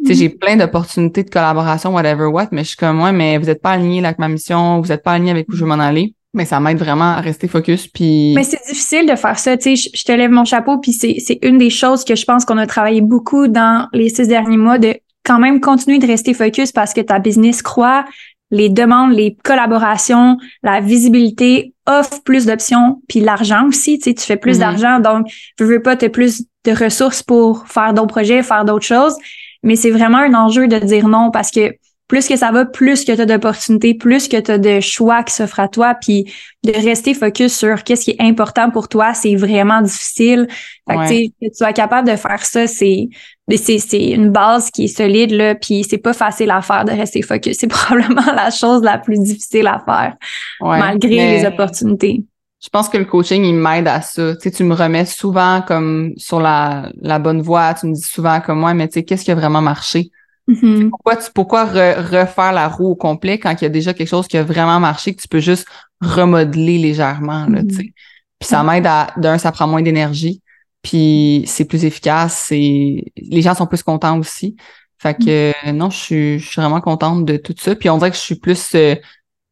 Tu 0.00 0.08
sais, 0.08 0.14
j'ai 0.14 0.28
plein 0.28 0.56
d'opportunités 0.56 1.22
de 1.22 1.30
collaboration, 1.30 1.94
whatever 1.94 2.24
what, 2.26 2.48
mais 2.50 2.64
je 2.64 2.70
suis 2.70 2.76
comme, 2.76 3.00
ouais, 3.00 3.12
mais 3.12 3.38
vous 3.38 3.48
êtes 3.48 3.62
pas 3.62 3.70
aligné 3.70 4.00
là, 4.00 4.08
avec 4.08 4.18
ma 4.18 4.26
mission, 4.26 4.80
vous 4.80 4.90
êtes 4.90 5.04
pas 5.04 5.12
aligné 5.12 5.30
avec 5.30 5.48
où 5.48 5.52
je 5.52 5.60
veux 5.60 5.68
m'en 5.68 5.78
aller. 5.78 6.14
Mais 6.32 6.44
ça 6.44 6.58
m'aide 6.58 6.78
vraiment 6.78 7.12
à 7.12 7.20
rester 7.20 7.46
focus, 7.46 7.86
puis... 7.86 8.32
Mais 8.34 8.42
c'est 8.42 8.60
difficile 8.66 9.08
de 9.08 9.14
faire 9.14 9.38
ça. 9.38 9.56
Tu 9.56 9.76
sais, 9.76 9.90
je, 9.92 9.96
je 9.96 10.02
te 10.02 10.10
lève 10.10 10.32
mon 10.32 10.44
chapeau, 10.44 10.78
puis 10.78 10.92
c'est, 10.92 11.18
c'est 11.24 11.38
une 11.42 11.58
des 11.58 11.70
choses 11.70 12.04
que 12.04 12.16
je 12.16 12.24
pense 12.24 12.44
qu'on 12.44 12.58
a 12.58 12.66
travaillé 12.66 13.02
beaucoup 13.02 13.46
dans 13.46 13.86
les 13.92 14.08
six 14.08 14.26
derniers 14.26 14.56
mois, 14.56 14.78
de 14.78 14.96
quand 15.24 15.38
même 15.38 15.60
continuer 15.60 16.00
de 16.00 16.08
rester 16.08 16.34
focus 16.34 16.72
parce 16.72 16.92
que 16.92 17.00
ta 17.00 17.20
business 17.20 17.62
croît, 17.62 18.04
les 18.50 18.68
demandes, 18.68 19.12
les 19.12 19.36
collaborations, 19.44 20.38
la 20.62 20.80
visibilité 20.80 21.73
offrent 21.86 22.22
plus 22.24 22.46
d'options, 22.46 23.02
puis 23.08 23.20
l'argent 23.20 23.66
aussi. 23.68 23.98
Tu 23.98 24.04
sais, 24.10 24.14
tu 24.14 24.24
fais 24.24 24.36
plus 24.36 24.54
Mhm. 24.56 24.60
d'argent, 24.60 25.00
donc 25.00 25.26
tu 25.56 25.64
veux 25.64 25.82
pas, 25.82 25.96
tu 25.96 26.08
plus 26.10 26.42
de 26.64 26.72
ressources 26.72 27.22
pour 27.22 27.66
faire 27.68 27.92
d'autres 27.92 28.08
projets, 28.14 28.42
faire 28.42 28.64
d'autres 28.64 28.86
choses. 28.86 29.16
Mais 29.62 29.76
c'est 29.76 29.90
vraiment 29.90 30.18
un 30.18 30.34
enjeu 30.34 30.66
de 30.68 30.78
dire 30.78 31.08
non 31.08 31.30
parce 31.30 31.50
que 31.50 31.74
plus 32.06 32.28
que 32.28 32.36
ça 32.36 32.50
va, 32.50 32.66
plus 32.66 33.04
que 33.04 33.12
tu 33.12 33.20
as 33.20 33.26
d'opportunités, 33.26 33.94
plus 33.94 34.28
que 34.28 34.38
tu 34.38 34.50
as 34.50 34.58
de 34.58 34.80
choix 34.80 35.22
qui 35.22 35.32
s'offrent 35.32 35.60
à 35.60 35.68
toi, 35.68 35.94
puis 35.94 36.30
de 36.62 36.72
rester 36.72 37.14
focus 37.14 37.56
sur 37.56 37.82
qu'est-ce 37.82 38.04
qui 38.04 38.10
est 38.12 38.22
important 38.22 38.70
pour 38.70 38.88
toi, 38.88 39.14
c'est 39.14 39.36
vraiment 39.36 39.80
difficile. 39.80 40.46
Fait 40.88 40.96
que, 40.96 41.46
que 41.46 41.50
tu 41.50 41.54
sois 41.54 41.72
capable 41.72 42.08
de 42.08 42.16
faire 42.16 42.44
ça, 42.44 42.66
c'est 42.66 43.08
c'est 43.56 44.10
une 44.10 44.30
base 44.30 44.70
qui 44.70 44.84
est 44.84 44.96
solide 44.96 45.30
là, 45.30 45.54
puis 45.54 45.84
c'est 45.88 45.98
pas 45.98 46.14
facile 46.14 46.50
à 46.50 46.62
faire 46.62 46.84
de 46.84 46.92
rester 46.92 47.22
focus. 47.22 47.56
C'est 47.58 47.66
probablement 47.68 48.32
la 48.34 48.50
chose 48.50 48.82
la 48.82 48.98
plus 48.98 49.18
difficile 49.18 49.66
à 49.66 49.82
faire, 49.84 50.16
malgré 50.60 51.38
les 51.38 51.46
opportunités. 51.46 52.22
Je 52.62 52.70
pense 52.70 52.88
que 52.88 52.96
le 52.96 53.04
coaching, 53.04 53.44
il 53.44 53.56
m'aide 53.56 53.86
à 53.86 54.00
ça. 54.00 54.34
Tu 54.36 54.42
sais, 54.44 54.50
tu 54.50 54.64
me 54.64 54.74
remets 54.74 55.04
souvent 55.04 55.60
comme 55.60 56.14
sur 56.16 56.40
la, 56.40 56.90
la 57.02 57.18
bonne 57.18 57.42
voie. 57.42 57.74
Tu 57.74 57.86
me 57.86 57.92
dis 57.92 58.00
souvent 58.00 58.40
comme 58.40 58.60
moi, 58.60 58.72
mais 58.72 58.88
tu 58.88 58.94
sais, 58.94 59.04
qu'est-ce 59.04 59.22
qui 59.22 59.30
a 59.30 59.34
vraiment 59.34 59.60
marché? 59.60 60.10
Mm-hmm. 60.48 60.90
Pourquoi, 60.90 61.16
tu, 61.16 61.30
pourquoi 61.34 61.64
refaire 61.64 62.52
la 62.52 62.68
roue 62.68 62.90
au 62.90 62.96
complet 62.96 63.38
quand 63.38 63.52
il 63.60 63.64
y 63.64 63.66
a 63.66 63.70
déjà 63.70 63.94
quelque 63.94 64.08
chose 64.08 64.28
qui 64.28 64.36
a 64.36 64.42
vraiment 64.42 64.78
marché 64.78 65.14
que 65.14 65.20
tu 65.22 65.28
peux 65.28 65.40
juste 65.40 65.66
remodeler 66.00 66.78
légèrement, 66.78 67.46
là, 67.46 67.62
tu 67.62 67.74
sais. 67.74 67.82
Mm-hmm. 67.82 67.92
Puis 68.40 68.48
ça 68.48 68.62
m'aide 68.62 68.86
à, 68.86 69.12
d'un, 69.16 69.38
ça 69.38 69.52
prend 69.52 69.66
moins 69.66 69.80
d'énergie, 69.80 70.42
puis 70.82 71.44
c'est 71.46 71.64
plus 71.64 71.84
efficace, 71.84 72.44
c'est, 72.48 73.04
les 73.16 73.42
gens 73.42 73.54
sont 73.54 73.66
plus 73.66 73.82
contents 73.82 74.18
aussi. 74.18 74.56
Fait 74.98 75.14
que, 75.14 75.52
mm-hmm. 75.52 75.72
non, 75.72 75.88
je 75.88 75.96
suis, 75.96 76.38
je 76.38 76.46
suis 76.46 76.60
vraiment 76.60 76.80
contente 76.80 77.24
de 77.24 77.36
tout 77.36 77.54
ça. 77.58 77.74
Puis 77.74 77.88
on 77.88 77.98
dirait 77.98 78.10
que 78.10 78.16
je 78.16 78.22
suis 78.22 78.36
plus, 78.36 78.74
euh, 78.74 78.96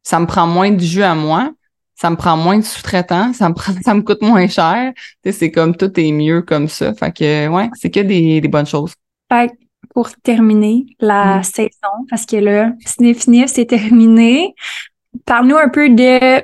ça 0.03 0.19
me 0.19 0.27
prend 0.27 0.45
moins 0.45 0.69
de 0.69 0.79
jus 0.79 1.03
à 1.03 1.15
moi, 1.15 1.51
ça 1.95 2.09
me 2.09 2.15
prend 2.15 2.37
moins 2.37 2.57
de 2.57 2.63
sous-traitants, 2.63 3.33
ça 3.33 3.49
me 3.49 3.55
prend, 3.55 3.73
ça 3.83 3.93
me 3.95 4.01
coûte 4.01 4.21
moins 4.21 4.47
cher. 4.47 4.93
Tu 4.95 5.03
sais, 5.25 5.31
c'est 5.31 5.51
comme 5.51 5.75
tout 5.75 5.99
est 5.99 6.11
mieux 6.11 6.43
comme 6.43 6.67
ça. 6.67 6.93
Fait 6.93 7.11
que, 7.11 7.47
ouais, 7.47 7.69
c'est 7.73 7.89
que 7.89 8.01
des, 8.01 8.41
des 8.41 8.47
bonnes 8.47 8.67
choses. 8.67 8.93
Fait 9.31 9.49
pour 9.93 10.11
terminer 10.23 10.85
la 10.99 11.37
mm. 11.37 11.43
saison, 11.43 12.05
parce 12.09 12.25
que 12.25 12.37
là, 12.37 12.71
Sniff 12.85 13.21
Sniff, 13.21 13.47
c'est 13.47 13.65
terminé. 13.65 14.53
Parle-nous 15.25 15.57
un 15.57 15.69
peu 15.69 15.89
de, 15.89 16.41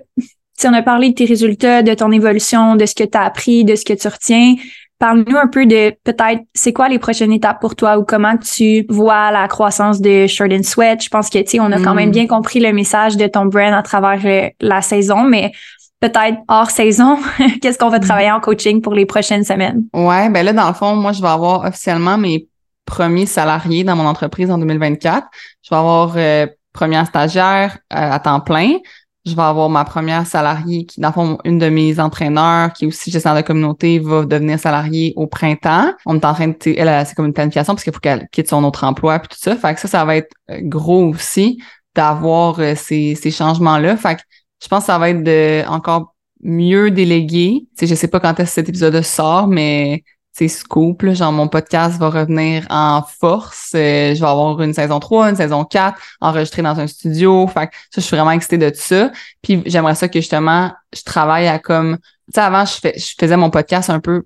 si 0.59 0.67
on 0.67 0.73
a 0.73 0.81
parlé 0.81 1.09
de 1.09 1.15
tes 1.15 1.25
résultats, 1.25 1.81
de 1.81 1.93
ton 1.93 2.11
évolution, 2.11 2.75
de 2.75 2.85
ce 2.85 2.93
que 2.93 3.03
tu 3.03 3.17
as 3.17 3.23
appris, 3.23 3.63
de 3.63 3.75
ce 3.75 3.85
que 3.85 3.93
tu 3.93 4.07
retiens. 4.07 4.55
Parle-nous 4.99 5.37
un 5.37 5.47
peu 5.47 5.65
de 5.65 5.93
peut-être 6.03 6.41
c'est 6.53 6.73
quoi 6.73 6.89
les 6.89 6.99
prochaines 6.99 7.31
étapes 7.31 7.61
pour 7.61 7.77
toi 7.77 7.97
ou 7.97 8.03
comment 8.03 8.35
tu 8.37 8.85
vois 8.89 9.31
la 9.31 9.47
croissance 9.47 10.01
de 10.01 10.27
Shirt 10.27 10.51
and 10.51 10.63
Sweat? 10.63 11.01
Je 11.01 11.07
pense 11.07 11.29
que 11.29 11.39
tu 11.39 11.51
sais 11.51 11.59
on 11.61 11.71
a 11.71 11.79
quand 11.79 11.93
même 11.93 12.09
mm. 12.09 12.13
bien 12.13 12.27
compris 12.27 12.59
le 12.59 12.73
message 12.73 13.15
de 13.15 13.25
ton 13.27 13.45
brand 13.45 13.73
à 13.73 13.81
travers 13.81 14.19
euh, 14.25 14.49
la 14.59 14.81
saison, 14.81 15.23
mais 15.23 15.53
peut-être 16.01 16.39
hors 16.49 16.69
saison, 16.69 17.17
qu'est-ce 17.61 17.77
qu'on 17.77 17.87
va 17.87 17.99
mm. 17.99 18.03
travailler 18.03 18.31
en 18.31 18.41
coaching 18.41 18.81
pour 18.81 18.93
les 18.93 19.05
prochaines 19.05 19.45
semaines? 19.45 19.85
Ouais, 19.93 20.29
ben 20.29 20.43
là 20.45 20.51
dans 20.51 20.67
le 20.67 20.73
fond, 20.73 20.95
moi 20.95 21.13
je 21.13 21.21
vais 21.21 21.29
avoir 21.29 21.63
officiellement 21.63 22.17
mes 22.17 22.45
premier 22.89 23.25
salarié 23.25 23.84
dans 23.84 23.96
mon 23.96 24.05
entreprise 24.05 24.51
en 24.51 24.58
2024. 24.58 25.27
Je 25.62 25.69
vais 25.69 25.75
avoir 25.77 26.13
euh, 26.17 26.48
première 26.74 27.05
stagiaire 27.08 27.77
euh, 27.93 28.12
à 28.12 28.19
temps 28.19 28.41
plein. 28.41 28.77
Je 29.25 29.36
vais 29.36 29.41
avoir 29.43 29.69
ma 29.69 29.86
première 29.86 30.25
salariée 30.25 30.86
qui, 30.86 31.00
dans 31.00 31.10
le 31.10 31.13
fond, 31.13 31.38
une 31.46 31.60
de 31.60 31.69
mes 31.69 32.00
entraîneurs, 32.00 32.74
qui 32.74 32.88
aussi 32.88 33.12
gestionnaire 33.12 33.41
de 33.41 33.48
communauté, 33.48 34.00
va 34.00 34.25
devenir 34.25 34.60
salariée 34.60 35.13
au 35.15 35.27
printemps. 35.27 35.93
On 36.05 36.15
est 36.15 36.25
en 36.25 36.34
train 36.34 36.48
de, 36.48 36.55
elle, 36.65 37.05
c'est 37.05 37.15
comme 37.15 37.27
une 37.27 37.34
planification 37.34 37.74
parce 37.74 37.84
qu'il 37.84 37.93
faut 37.93 38.00
qu'elle 38.00 38.27
quitte 38.31 38.50
son 38.50 38.63
autre 38.63 38.84
emploi 38.84 39.19
puis 39.19 39.29
tout 39.29 39.38
ça. 39.39 39.55
Fait 39.55 39.75
que 39.75 39.79
ça, 39.79 39.88
ça 39.88 40.03
va 40.03 40.15
être 40.15 40.31
euh, 40.50 40.60
gros 40.63 41.05
aussi 41.10 41.62
d'avoir 41.96 42.55
ces, 42.75 43.15
ces 43.15 43.31
changements-là. 43.31 43.98
Fait 43.98 44.15
que 44.15 44.22
je 44.63 44.67
pense 44.67 44.81
que 44.81 44.88
ça 44.88 44.98
va 44.98 45.10
être 45.10 45.24
de 45.24 45.63
encore 45.67 46.15
mieux 46.41 46.91
déléguer. 46.91 47.67
Sais, 47.77 47.88
je 47.88 47.96
sais 47.96 48.08
pas 48.08 48.19
quand 48.19 48.39
est-ce 48.39 48.51
que 48.51 48.55
cet 48.55 48.69
épisode 48.69 49.01
sort, 49.01 49.48
mais 49.48 50.03
c'est 50.39 50.48
scoop. 50.48 51.05
genre, 51.12 51.34
mon 51.34 51.50
podcast 51.50 52.00
va 52.00 52.10
revenir 52.10 52.65
en 52.69 53.03
force. 53.03 53.74
Euh, 53.75 54.15
je 54.15 54.22
vais 54.22 54.27
avoir 54.27 54.62
une 54.62 54.74
saison 54.74 55.00
3, 55.01 55.31
une 55.31 55.36
saison 55.36 55.65
4, 55.65 56.00
enregistrée 56.22 56.62
dans 56.62 56.79
un 56.79 56.88
studio. 56.88 57.46
Fait 57.48 57.67
que 57.67 57.74
ça, 57.75 58.00
je 58.00 58.01
suis 58.01 58.15
vraiment 58.15 58.31
excitée 58.31 58.58
de 58.58 58.69
tout 58.69 58.79
ça. 58.79 59.12
Puis 59.41 59.62
j'aimerais 59.65 59.96
ça 59.96 60.08
que 60.08 60.19
justement, 60.22 60.72
je 60.96 61.03
travaille 61.03 61.48
à 61.50 61.60
comme. 61.60 61.98
Tu 61.98 62.36
sais, 62.36 62.41
avant, 62.41 62.63
je, 62.63 62.74
fais, 62.79 62.93
je 62.98 63.15
faisais 63.19 63.36
mon 63.36 63.49
podcast 63.49 63.89
un 63.89 63.99
peu 63.99 64.23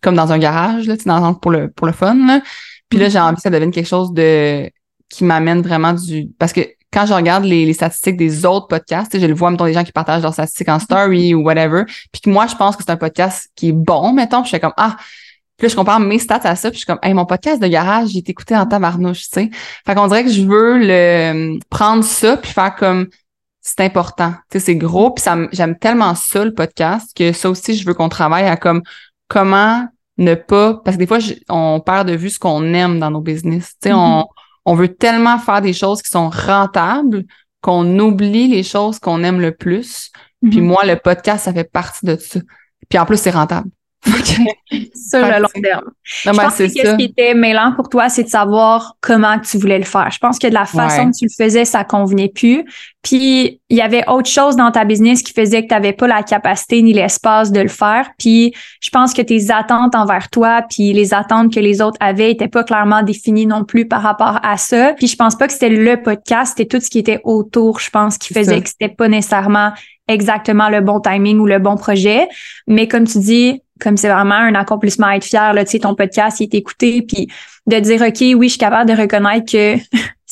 comme 0.00 0.14
dans 0.14 0.32
un 0.32 0.38
garage, 0.38 0.86
là, 0.86 0.94
dans 1.04 1.34
pour 1.34 1.50
le 1.50 1.70
pour 1.70 1.86
le 1.86 1.92
fun. 1.92 2.14
Là. 2.26 2.40
Puis 2.88 2.98
là, 2.98 3.10
j'ai 3.10 3.18
envie 3.18 3.36
que 3.36 3.42
ça 3.42 3.50
devienne 3.50 3.72
quelque 3.72 3.88
chose 3.88 4.14
de 4.14 4.70
qui 5.10 5.24
m'amène 5.24 5.60
vraiment 5.60 5.92
du. 5.92 6.30
Parce 6.38 6.54
que 6.54 6.62
quand 6.90 7.04
je 7.04 7.12
regarde 7.12 7.44
les, 7.44 7.70
statistiques 7.74 8.16
des 8.16 8.46
autres 8.46 8.68
podcasts, 8.68 9.18
je 9.18 9.26
le 9.26 9.34
vois, 9.34 9.50
mettons, 9.50 9.66
des 9.66 9.74
gens 9.74 9.84
qui 9.84 9.92
partagent 9.92 10.22
leurs 10.22 10.32
statistiques 10.32 10.68
en 10.70 10.78
story 10.78 11.34
ou 11.34 11.42
whatever. 11.42 11.84
Puis 12.12 12.22
que 12.22 12.30
moi, 12.30 12.46
je 12.46 12.54
pense 12.54 12.76
que 12.76 12.84
c'est 12.84 12.92
un 12.92 12.96
podcast 12.96 13.50
qui 13.56 13.70
est 13.70 13.72
bon, 13.72 14.12
mettons. 14.12 14.40
Puis 14.40 14.50
je 14.52 14.56
fais 14.56 14.60
comme, 14.60 14.72
ah, 14.78 14.96
puis 15.56 15.66
là, 15.66 15.68
je 15.70 15.76
compare 15.76 16.00
mes 16.00 16.18
stats 16.18 16.40
à 16.42 16.56
ça, 16.56 16.70
puis 16.70 16.78
je 16.78 16.84
suis 16.84 16.86
comme, 16.86 16.98
hey, 17.02 17.14
mon 17.14 17.26
podcast 17.26 17.62
de 17.62 17.68
garage, 17.68 18.08
j'ai 18.08 18.18
été 18.18 18.32
écouté 18.32 18.56
en 18.56 18.66
tabarnouche, 18.66 19.22
tu 19.22 19.40
sais. 19.40 19.50
Fait 19.86 19.94
qu'on 19.94 20.08
dirait 20.08 20.24
que 20.24 20.30
je 20.30 20.42
veux 20.42 20.78
le 20.78 21.58
prendre 21.70 22.02
ça, 22.02 22.36
puis 22.36 22.50
faire 22.50 22.74
comme, 22.74 23.08
c'est 23.60 23.80
important. 23.80 24.32
Tu 24.50 24.58
sais, 24.58 24.66
c'est 24.66 24.76
gros, 24.76 25.12
puis 25.12 25.22
ça, 25.22 25.36
j'aime 25.52 25.78
tellement 25.78 26.14
ça, 26.16 26.44
le 26.44 26.52
podcast, 26.52 27.16
que 27.16 27.32
ça 27.32 27.48
aussi, 27.48 27.76
je 27.76 27.86
veux 27.86 27.94
qu'on 27.94 28.08
travaille 28.08 28.46
à 28.46 28.56
comme, 28.56 28.82
comment 29.28 29.86
ne 30.18 30.34
pas, 30.34 30.74
parce 30.84 30.96
que 30.96 31.00
des 31.00 31.06
fois, 31.06 31.18
on 31.48 31.80
perd 31.80 32.08
de 32.08 32.14
vue 32.14 32.30
ce 32.30 32.38
qu'on 32.38 32.74
aime 32.74 32.98
dans 32.98 33.10
nos 33.10 33.20
business. 33.20 33.74
Tu 33.80 33.88
sais, 33.88 33.92
on, 33.92 34.20
mm-hmm. 34.20 34.26
on 34.64 34.74
veut 34.74 34.94
tellement 34.94 35.38
faire 35.38 35.60
des 35.60 35.72
choses 35.72 36.02
qui 36.02 36.10
sont 36.10 36.30
rentables 36.30 37.24
qu'on 37.60 37.98
oublie 37.98 38.48
les 38.48 38.62
choses 38.62 38.98
qu'on 38.98 39.24
aime 39.24 39.40
le 39.40 39.52
plus. 39.52 40.10
Puis 40.42 40.58
mm-hmm. 40.58 40.62
moi, 40.62 40.84
le 40.84 40.96
podcast, 40.96 41.44
ça 41.44 41.52
fait 41.52 41.70
partie 41.70 42.04
de 42.04 42.16
ça. 42.16 42.40
Puis 42.88 42.98
en 42.98 43.06
plus, 43.06 43.16
c'est 43.16 43.30
rentable. 43.30 43.70
Sur 44.04 45.20
le 45.20 45.40
long 45.40 45.62
terme. 45.62 45.90
je 46.02 46.30
ben, 46.30 46.36
pense 46.36 46.56
que 46.56 46.68
ce 46.68 46.96
qui 46.96 47.04
était 47.04 47.34
mêlant 47.34 47.72
pour 47.74 47.88
toi, 47.88 48.08
c'est 48.08 48.24
de 48.24 48.28
savoir 48.28 48.96
comment 49.00 49.38
tu 49.38 49.58
voulais 49.58 49.78
le 49.78 49.84
faire. 49.84 50.10
Je 50.10 50.18
pense 50.18 50.38
que 50.38 50.46
de 50.46 50.54
la 50.54 50.64
façon 50.64 51.10
que 51.10 51.16
tu 51.16 51.24
le 51.26 51.44
faisais, 51.44 51.64
ça 51.64 51.84
convenait 51.84 52.28
plus. 52.28 52.64
Puis 53.02 53.60
il 53.68 53.76
y 53.76 53.82
avait 53.82 54.08
autre 54.08 54.28
chose 54.28 54.56
dans 54.56 54.70
ta 54.70 54.84
business 54.84 55.22
qui 55.22 55.32
faisait 55.32 55.62
que 55.62 55.68
tu 55.68 55.74
n'avais 55.74 55.92
pas 55.92 56.06
la 56.06 56.22
capacité 56.22 56.80
ni 56.82 56.92
l'espace 56.92 57.52
de 57.52 57.60
le 57.60 57.68
faire. 57.68 58.10
Puis 58.18 58.54
je 58.80 58.90
pense 58.90 59.12
que 59.12 59.22
tes 59.22 59.50
attentes 59.50 59.94
envers 59.94 60.30
toi, 60.30 60.62
puis 60.68 60.92
les 60.92 61.12
attentes 61.12 61.52
que 61.52 61.60
les 61.60 61.82
autres 61.82 61.98
avaient, 62.00 62.30
étaient 62.30 62.48
pas 62.48 62.64
clairement 62.64 63.02
définies 63.02 63.46
non 63.46 63.64
plus 63.64 63.86
par 63.86 64.02
rapport 64.02 64.40
à 64.42 64.56
ça. 64.56 64.94
Puis 64.94 65.06
je 65.06 65.16
pense 65.16 65.36
pas 65.36 65.46
que 65.46 65.52
c'était 65.52 65.68
le 65.68 66.02
podcast, 66.02 66.54
c'était 66.56 66.76
tout 66.76 66.82
ce 66.82 66.90
qui 66.90 66.98
était 66.98 67.20
autour, 67.24 67.80
je 67.80 67.90
pense, 67.90 68.18
qui 68.18 68.32
faisait 68.32 68.60
que 68.60 68.68
c'était 68.68 68.88
pas 68.88 69.08
nécessairement 69.08 69.72
exactement 70.08 70.68
le 70.68 70.80
bon 70.80 71.00
timing 71.00 71.38
ou 71.38 71.46
le 71.46 71.58
bon 71.58 71.76
projet. 71.76 72.28
Mais 72.66 72.88
comme 72.88 73.06
tu 73.06 73.18
dis, 73.18 73.62
comme 73.84 73.96
c'est 73.98 74.08
vraiment 74.08 74.34
un 74.34 74.54
accomplissement 74.54 75.08
à 75.08 75.16
être 75.16 75.24
fier, 75.24 75.52
là, 75.52 75.64
tu 75.64 75.72
sais, 75.72 75.78
ton 75.80 75.94
podcast, 75.94 76.40
il 76.40 76.44
est 76.44 76.54
écouté, 76.54 77.02
puis 77.02 77.28
de 77.66 77.78
dire, 77.78 78.00
OK, 78.02 78.20
oui, 78.20 78.48
je 78.48 78.52
suis 78.52 78.58
capable 78.58 78.90
de 78.90 79.00
reconnaître 79.00 79.52
que 79.52 79.76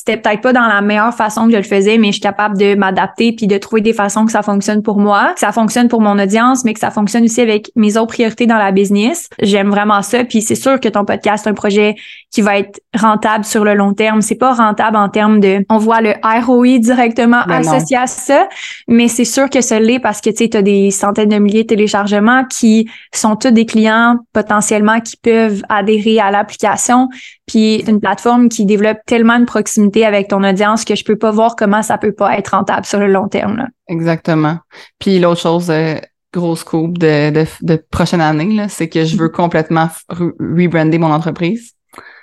c'était 0.05 0.17
peut-être 0.19 0.41
pas 0.41 0.51
dans 0.51 0.67
la 0.67 0.81
meilleure 0.81 1.13
façon 1.13 1.45
que 1.45 1.53
je 1.53 1.57
le 1.57 1.63
faisais, 1.63 1.97
mais 1.97 2.07
je 2.07 2.13
suis 2.13 2.21
capable 2.21 2.57
de 2.57 2.75
m'adapter 2.75 3.31
puis 3.31 3.47
de 3.47 3.57
trouver 3.57 3.81
des 3.81 3.93
façons 3.93 4.25
que 4.25 4.33
ça 4.33 4.41
fonctionne 4.41 4.83
pour 4.83 4.99
moi, 4.99 5.31
que 5.33 5.39
ça 5.39 5.53
fonctionne 5.53 5.87
pour 5.87 6.01
mon 6.01 6.19
audience, 6.19 6.65
mais 6.65 6.73
que 6.73 6.81
ça 6.81 6.91
fonctionne 6.91 7.23
aussi 7.23 7.39
avec 7.39 7.71
mes 7.77 7.95
autres 7.95 8.07
priorités 8.07 8.45
dans 8.45 8.57
la 8.57 8.73
business. 8.73 9.29
J'aime 9.41 9.69
vraiment 9.69 10.01
ça. 10.01 10.25
Puis 10.25 10.41
c'est 10.41 10.55
sûr 10.55 10.81
que 10.81 10.89
ton 10.89 11.05
podcast, 11.05 11.45
c'est 11.45 11.49
un 11.51 11.53
projet 11.53 11.95
qui 12.31 12.41
va 12.41 12.57
être 12.57 12.81
rentable 12.93 13.45
sur 13.45 13.63
le 13.63 13.75
long 13.75 13.93
terme. 13.93 14.21
C'est 14.21 14.35
pas 14.35 14.53
rentable 14.53 14.97
en 14.97 15.07
termes 15.07 15.39
de, 15.39 15.63
on 15.69 15.77
voit 15.77 16.01
le 16.01 16.15
ROI 16.21 16.79
directement 16.79 17.39
associé 17.47 17.95
à 17.95 18.07
ça, 18.07 18.49
mais 18.89 19.07
c'est 19.07 19.23
sûr 19.23 19.49
que 19.49 19.61
ça 19.61 19.79
l'est 19.79 19.99
parce 19.99 20.19
que 20.19 20.31
tu 20.31 20.57
as 20.57 20.61
des 20.61 20.91
centaines 20.91 21.29
de 21.29 21.37
milliers 21.37 21.63
de 21.63 21.67
téléchargements 21.67 22.43
qui 22.43 22.89
sont 23.13 23.37
tous 23.37 23.51
des 23.51 23.65
clients 23.65 24.17
potentiellement 24.33 24.99
qui 24.99 25.15
peuvent 25.15 25.61
adhérer 25.69 26.19
à 26.19 26.29
l'application. 26.29 27.07
Puis 27.45 27.83
une 27.87 27.99
plateforme 27.99 28.49
qui 28.49 28.65
développe 28.65 28.99
tellement 29.05 29.39
de 29.39 29.45
proximité 29.45 29.92
avec 30.01 30.27
ton 30.27 30.43
audience 30.43 30.85
que 30.85 30.95
je 30.95 31.03
peux 31.03 31.17
pas 31.17 31.31
voir 31.31 31.55
comment 31.55 31.81
ça 31.81 31.97
peut 31.97 32.11
pas 32.11 32.37
être 32.37 32.49
rentable 32.49 32.85
sur 32.85 32.99
le 32.99 33.07
long 33.07 33.27
terme. 33.27 33.57
Là. 33.57 33.67
Exactement. 33.87 34.57
Puis 34.99 35.19
l'autre 35.19 35.41
chose, 35.41 35.69
euh, 35.69 35.95
grosse 36.33 36.63
coupe 36.63 36.97
de, 36.97 37.29
de, 37.29 37.45
de, 37.61 37.75
prochaine 37.91 38.21
année, 38.21 38.65
c'est 38.69 38.89
que 38.89 39.05
je 39.05 39.15
veux 39.15 39.29
complètement 39.29 39.89
rebrander 40.09 40.97
mon 40.97 41.11
entreprise. 41.11 41.73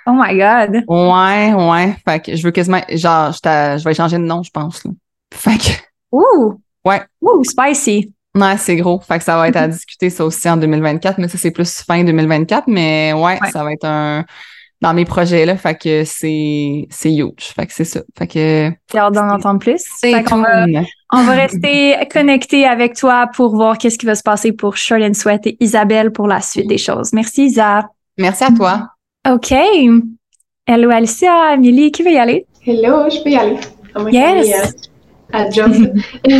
Oh 0.05 0.11
my 0.13 0.37
God! 0.37 0.83
Ouais, 0.87 1.53
ouais. 1.53 1.95
Fait 2.05 2.19
que 2.19 2.35
je 2.35 2.43
veux 2.43 2.51
quasiment, 2.51 2.81
genre, 2.89 3.31
je, 3.31 3.77
je 3.79 3.83
vais 3.83 3.93
changer 3.93 4.17
de 4.17 4.23
nom, 4.23 4.43
je 4.43 4.51
pense. 4.51 4.83
Là. 4.83 4.91
Fait 5.33 5.57
que. 5.57 5.71
Ouh! 6.11 6.59
Ouais. 6.83 7.01
Ouh, 7.21 7.43
spicy! 7.43 8.13
Ouais, 8.35 8.57
c'est 8.57 8.77
gros. 8.77 8.99
Fait 8.99 9.17
que 9.17 9.23
ça 9.23 9.37
va 9.37 9.49
être 9.49 9.57
à 9.57 9.67
discuter 9.67 10.09
ça 10.09 10.25
aussi 10.25 10.49
en 10.49 10.57
2024, 10.57 11.17
mais 11.17 11.27
ça, 11.27 11.37
c'est 11.37 11.51
plus 11.51 11.81
fin 11.81 12.03
2024. 12.03 12.67
Mais 12.67 13.13
ouais, 13.13 13.37
ça 13.51 13.63
va 13.63 13.73
être 13.73 13.85
un 13.85 14.25
dans 14.81 14.93
mes 14.93 15.05
projets 15.05 15.45
là. 15.45 15.55
Fait 15.55 15.75
que 15.75 16.03
c'est 16.03 16.87
c'est 16.89 17.13
huge. 17.13 17.53
Fait 17.55 17.65
que 17.65 17.73
c'est 17.73 17.85
ça. 17.85 18.01
Fait 18.17 18.27
que 18.27 18.71
j'ai 18.91 18.97
hâte 18.97 19.13
d'en 19.13 19.29
entendre 19.29 19.59
plus. 19.59 19.83
On, 21.13 21.23
va, 21.23 21.31
rester 21.33 21.97
connecté 22.11 22.65
avec 22.65 22.95
toi 22.95 23.27
pour 23.35 23.55
voir 23.55 23.77
qu'est-ce 23.77 23.97
qui 23.97 24.05
va 24.05 24.15
se 24.15 24.23
passer 24.23 24.53
pour 24.53 24.75
and 24.91 25.13
Sweat 25.13 25.45
et 25.45 25.57
Isabelle 25.59 26.11
pour 26.11 26.27
la 26.27 26.41
suite 26.41 26.67
des 26.67 26.77
choses. 26.77 27.11
Merci 27.13 27.45
Isa. 27.47 27.89
Merci 28.17 28.43
à 28.43 28.51
toi. 28.51 28.87
Ok. 29.29 29.51
Hello 30.67 30.89
Alicia 30.89 31.33
Amélie 31.51 31.91
qui 31.91 32.03
veut 32.03 32.11
y 32.11 32.17
aller? 32.17 32.45
Hello 32.65 33.09
je 33.09 33.21
peux 33.23 33.29
y 33.29 33.37
aller. 33.37 33.57
Yes. 34.11 34.73
à 35.33 35.49
job. 35.49 35.71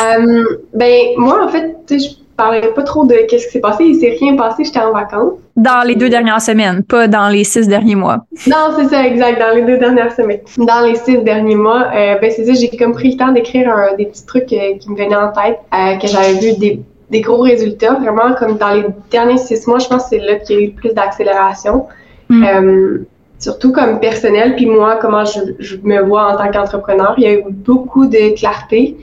Euh, 0.00 0.44
ben, 0.74 1.08
moi, 1.16 1.44
en 1.44 1.48
fait, 1.48 1.92
parlerai 2.38 2.72
pas 2.72 2.84
trop 2.84 3.04
de 3.04 3.14
qu'est-ce 3.28 3.46
qui 3.46 3.52
s'est 3.54 3.60
passé. 3.60 3.84
Il 3.84 3.96
s'est 3.96 4.16
rien 4.18 4.36
passé, 4.36 4.64
j'étais 4.64 4.78
en 4.78 4.92
vacances. 4.92 5.34
Dans 5.56 5.86
les 5.86 5.96
deux 5.96 6.08
dernières 6.08 6.40
semaines, 6.40 6.84
pas 6.84 7.08
dans 7.08 7.28
les 7.28 7.44
six 7.44 7.66
derniers 7.68 7.96
mois. 7.96 8.24
Non, 8.46 8.68
c'est 8.76 8.88
ça, 8.88 9.04
exact, 9.04 9.40
dans 9.40 9.54
les 9.54 9.62
deux 9.62 9.76
dernières 9.76 10.12
semaines. 10.12 10.40
Dans 10.56 10.86
les 10.86 10.94
six 10.94 11.18
derniers 11.18 11.56
mois, 11.56 11.88
euh, 11.94 12.14
ben 12.20 12.30
c'est 12.30 12.46
ça, 12.46 12.54
j'ai 12.54 12.70
comme 12.76 12.92
pris 12.92 13.10
le 13.12 13.16
temps 13.18 13.32
d'écrire 13.32 13.68
des 13.98 14.06
petits 14.06 14.24
trucs 14.24 14.52
euh, 14.52 14.78
qui 14.78 14.88
me 14.90 14.96
venaient 14.96 15.16
en 15.16 15.32
tête, 15.32 15.58
euh, 15.74 15.96
que 15.98 16.06
j'avais 16.06 16.34
vu 16.34 16.56
des, 16.58 16.80
des 17.10 17.20
gros 17.20 17.42
résultats. 17.42 17.94
Vraiment, 17.94 18.34
comme 18.38 18.56
dans 18.56 18.72
les 18.72 18.84
derniers 19.10 19.38
six 19.38 19.66
mois, 19.66 19.80
je 19.80 19.88
pense 19.88 20.04
que 20.04 20.10
c'est 20.10 20.18
là 20.18 20.36
qu'il 20.36 20.56
y 20.56 20.58
a 20.60 20.62
eu 20.62 20.66
le 20.68 20.72
plus 20.72 20.94
d'accélération. 20.94 21.86
Mm. 22.30 23.06
surtout 23.38 23.72
comme 23.72 24.00
personnel, 24.00 24.54
puis 24.54 24.66
moi, 24.66 24.98
comment 25.00 25.24
je, 25.24 25.40
je 25.60 25.76
me 25.82 26.02
vois 26.02 26.30
en 26.30 26.36
tant 26.36 26.50
qu'entrepreneur. 26.50 27.14
Il 27.16 27.24
y 27.24 27.26
a 27.26 27.32
eu 27.32 27.44
beaucoup 27.48 28.04
de 28.06 28.36
clarté 28.38 28.96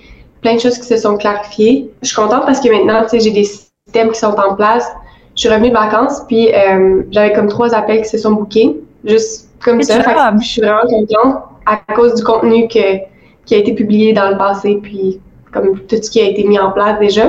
plein 0.45 0.55
de 0.55 0.59
choses 0.59 0.77
qui 0.77 0.85
se 0.85 0.97
sont 0.97 1.17
clarifiées. 1.17 1.89
Je 2.03 2.07
suis 2.09 2.15
contente 2.15 2.45
parce 2.45 2.59
que 2.59 2.69
maintenant, 2.69 3.01
tu 3.01 3.09
sais, 3.09 3.19
j'ai 3.19 3.31
des 3.31 3.45
systèmes 3.45 4.11
qui 4.11 4.19
sont 4.19 4.35
en 4.35 4.53
place. 4.53 4.87
Je 5.35 5.41
suis 5.41 5.49
revenue 5.49 5.69
de 5.69 5.73
vacances, 5.73 6.21
puis 6.27 6.53
euh, 6.53 7.01
j'avais 7.09 7.33
comme 7.33 7.47
trois 7.47 7.73
appels 7.73 8.03
qui 8.03 8.09
se 8.09 8.19
sont 8.19 8.31
bookés, 8.31 8.77
juste 9.03 9.49
comme 9.63 9.81
ça. 9.81 10.03
je 10.39 10.45
suis 10.45 10.61
vraiment 10.61 10.87
contente 10.87 11.43
à 11.65 11.77
cause 11.93 12.13
du 12.13 12.23
contenu 12.23 12.67
que, 12.67 12.99
qui 13.45 13.55
a 13.55 13.57
été 13.57 13.73
publié 13.73 14.13
dans 14.13 14.29
le 14.29 14.37
passé, 14.37 14.79
puis 14.81 15.19
comme 15.51 15.79
tout 15.79 15.95
ce 15.95 16.09
qui 16.11 16.21
a 16.21 16.25
été 16.25 16.43
mis 16.43 16.59
en 16.59 16.71
place 16.71 16.99
déjà. 16.99 17.27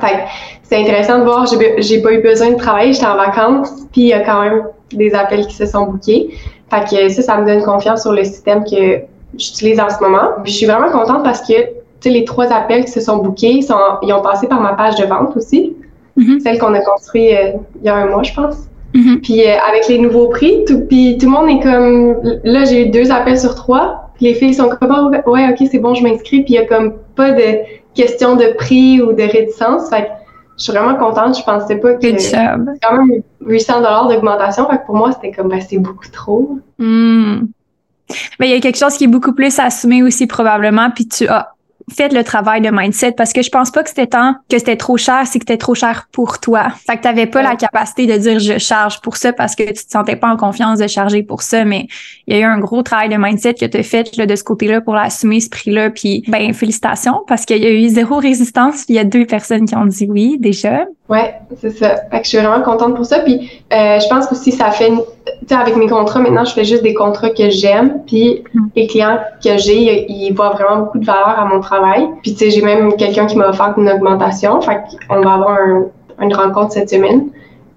Fait 0.00 0.24
c'est 0.62 0.76
intéressant 0.76 1.18
de 1.18 1.24
voir, 1.24 1.46
j'ai 1.78 2.00
pas 2.00 2.12
eu 2.12 2.22
besoin 2.22 2.50
de 2.50 2.56
travailler, 2.56 2.92
j'étais 2.92 3.06
en 3.06 3.16
vacances, 3.16 3.72
puis 3.90 4.02
il 4.02 4.08
y 4.08 4.12
a 4.12 4.20
quand 4.20 4.42
même 4.42 4.62
des 4.92 5.12
appels 5.12 5.44
qui 5.46 5.54
se 5.54 5.66
sont 5.66 5.86
bookés. 5.86 6.30
Fait 6.70 6.84
que 6.88 7.08
ça, 7.08 7.22
ça 7.22 7.38
me 7.38 7.46
donne 7.46 7.64
confiance 7.64 8.02
sur 8.02 8.12
le 8.12 8.22
système 8.22 8.62
que 8.64 9.00
j'utilise 9.36 9.80
en 9.80 9.90
ce 9.90 10.00
moment. 10.00 10.28
Puis 10.44 10.52
je 10.52 10.56
suis 10.58 10.66
vraiment 10.66 10.90
contente 10.90 11.24
parce 11.24 11.40
que 11.46 11.77
sais, 12.00 12.10
les 12.10 12.24
trois 12.24 12.52
appels 12.52 12.84
qui 12.84 12.90
se 12.90 13.00
sont 13.00 13.18
bookés, 13.18 13.62
sont, 13.62 13.76
ils 14.02 14.12
ont 14.12 14.22
passé 14.22 14.46
par 14.46 14.60
ma 14.60 14.74
page 14.74 14.96
de 14.96 15.04
vente 15.04 15.36
aussi, 15.36 15.76
mm-hmm. 16.16 16.40
celle 16.40 16.58
qu'on 16.58 16.74
a 16.74 16.80
construite 16.80 17.32
euh, 17.32 17.52
il 17.80 17.86
y 17.86 17.88
a 17.88 17.96
un 17.96 18.06
mois, 18.06 18.22
je 18.22 18.32
pense. 18.34 18.56
Mm-hmm. 18.94 19.20
Puis 19.20 19.46
euh, 19.46 19.56
avec 19.68 19.88
les 19.88 19.98
nouveaux 19.98 20.28
prix, 20.28 20.64
tout, 20.66 20.80
puis 20.80 21.18
tout 21.18 21.26
le 21.26 21.32
monde 21.32 21.48
est 21.48 21.62
comme, 21.62 22.40
là 22.44 22.64
j'ai 22.64 22.86
eu 22.86 22.90
deux 22.90 23.10
appels 23.10 23.38
sur 23.38 23.54
trois, 23.54 24.10
puis 24.14 24.26
les 24.26 24.34
filles 24.34 24.54
sont 24.54 24.68
comme, 24.68 25.12
oh, 25.26 25.30
ouais, 25.30 25.48
ok, 25.50 25.68
c'est 25.70 25.78
bon, 25.78 25.94
je 25.94 26.02
m'inscris, 26.02 26.42
puis 26.42 26.54
il 26.54 26.56
y 26.56 26.58
a 26.58 26.66
comme 26.66 26.94
pas 27.14 27.32
de 27.32 27.58
question 27.94 28.36
de 28.36 28.54
prix 28.56 29.02
ou 29.02 29.12
de 29.12 29.22
réticence, 29.22 29.90
fait 29.90 30.02
que 30.02 30.08
je 30.56 30.64
suis 30.64 30.72
vraiment 30.72 30.96
contente, 30.96 31.38
je 31.38 31.44
pensais 31.44 31.76
pas 31.76 31.94
que 31.94 32.18
c'est 32.18 32.32
quand 32.34 32.96
même 32.96 33.22
800 33.44 33.76
dollars 33.76 34.08
d'augmentation, 34.08 34.68
fait 34.68 34.78
que 34.78 34.86
pour 34.86 34.96
moi 34.96 35.12
c'était 35.12 35.32
comme, 35.32 35.48
ben, 35.48 35.60
c'est 35.60 35.78
beaucoup 35.78 36.08
trop. 36.10 36.58
Mm. 36.78 37.46
Mais 38.40 38.48
il 38.48 38.54
y 38.54 38.56
a 38.56 38.60
quelque 38.60 38.78
chose 38.78 38.96
qui 38.96 39.04
est 39.04 39.08
beaucoup 39.08 39.34
plus 39.34 39.58
assumé 39.58 40.02
aussi 40.02 40.26
probablement, 40.26 40.90
puis 40.90 41.06
tu 41.06 41.28
as 41.28 41.54
faites 41.94 42.12
le 42.12 42.24
travail 42.24 42.60
de 42.60 42.70
mindset 42.70 43.12
parce 43.12 43.32
que 43.32 43.42
je 43.42 43.50
pense 43.50 43.70
pas 43.70 43.82
que 43.82 43.88
c'était 43.88 44.06
tant 44.06 44.34
que 44.48 44.58
c'était 44.58 44.76
trop 44.76 44.96
cher, 44.96 45.22
c'est 45.26 45.38
que 45.38 45.44
c'était 45.46 45.58
trop 45.58 45.74
cher 45.74 46.08
pour 46.12 46.40
toi. 46.40 46.68
Fait 46.86 46.96
que 46.96 47.02
t'avais 47.02 47.26
pas 47.26 47.42
la 47.42 47.56
capacité 47.56 48.06
de 48.06 48.16
dire 48.16 48.38
je 48.38 48.58
charge 48.58 49.00
pour 49.00 49.16
ça 49.16 49.32
parce 49.32 49.54
que 49.54 49.64
tu 49.64 49.84
te 49.84 49.90
sentais 49.90 50.16
pas 50.16 50.28
en 50.28 50.36
confiance 50.36 50.78
de 50.78 50.86
charger 50.86 51.22
pour 51.22 51.42
ça, 51.42 51.64
mais 51.64 51.86
il 52.26 52.36
y 52.36 52.38
a 52.38 52.40
eu 52.40 52.44
un 52.44 52.58
gros 52.58 52.82
travail 52.82 53.08
de 53.08 53.16
mindset 53.16 53.54
que 53.54 53.66
tu 53.66 53.76
as 53.76 53.82
fait 53.82 54.16
là, 54.16 54.26
de 54.26 54.36
ce 54.36 54.44
côté-là 54.44 54.80
pour 54.80 54.96
assumer 54.96 55.40
ce 55.40 55.48
prix-là. 55.50 55.90
Puis 55.90 56.24
ben 56.28 56.52
félicitations 56.52 57.22
parce 57.26 57.44
qu'il 57.44 57.62
y 57.62 57.66
a 57.66 57.70
eu 57.70 57.88
zéro 57.88 58.16
résistance. 58.18 58.84
Il 58.88 58.94
y 58.94 58.98
a 58.98 59.04
deux 59.04 59.26
personnes 59.26 59.66
qui 59.66 59.76
ont 59.76 59.86
dit 59.86 60.06
oui 60.08 60.36
déjà. 60.38 60.86
Ouais, 61.08 61.34
c'est 61.58 61.70
ça. 61.70 61.96
Fait 62.10 62.18
que 62.18 62.24
je 62.24 62.28
suis 62.28 62.38
vraiment 62.38 62.62
contente 62.62 62.94
pour 62.94 63.06
ça. 63.06 63.20
Puis 63.20 63.62
euh, 63.72 63.98
je 63.98 64.08
pense 64.08 64.26
que 64.26 64.34
aussi 64.34 64.52
ça 64.52 64.70
fait, 64.70 64.90
tu 64.90 64.96
sais, 65.48 65.54
avec 65.54 65.76
mes 65.76 65.88
contrats 65.88 66.20
maintenant, 66.20 66.44
je 66.44 66.52
fais 66.52 66.64
juste 66.64 66.82
des 66.82 66.94
contrats 66.94 67.30
que 67.30 67.48
j'aime. 67.50 68.02
Puis 68.06 68.44
mm. 68.52 68.60
les 68.76 68.86
clients 68.86 69.18
que 69.42 69.56
j'ai, 69.56 70.10
ils 70.10 70.32
voient 70.32 70.50
vraiment 70.50 70.82
beaucoup 70.82 70.98
de 70.98 71.06
valeur 71.06 71.38
à 71.38 71.44
mon 71.46 71.60
travail. 71.60 71.77
Puis 72.22 72.32
tu 72.32 72.38
sais, 72.38 72.50
j'ai 72.50 72.62
même 72.62 72.94
quelqu'un 72.96 73.26
qui 73.26 73.36
m'a 73.36 73.48
offert 73.48 73.74
une 73.76 73.88
augmentation. 73.88 74.60
Fait 74.60 74.80
qu'on 75.08 75.22
va 75.22 75.34
avoir 75.34 75.58
une 76.20 76.34
rencontre 76.34 76.72
cette 76.72 76.90
semaine. 76.90 77.28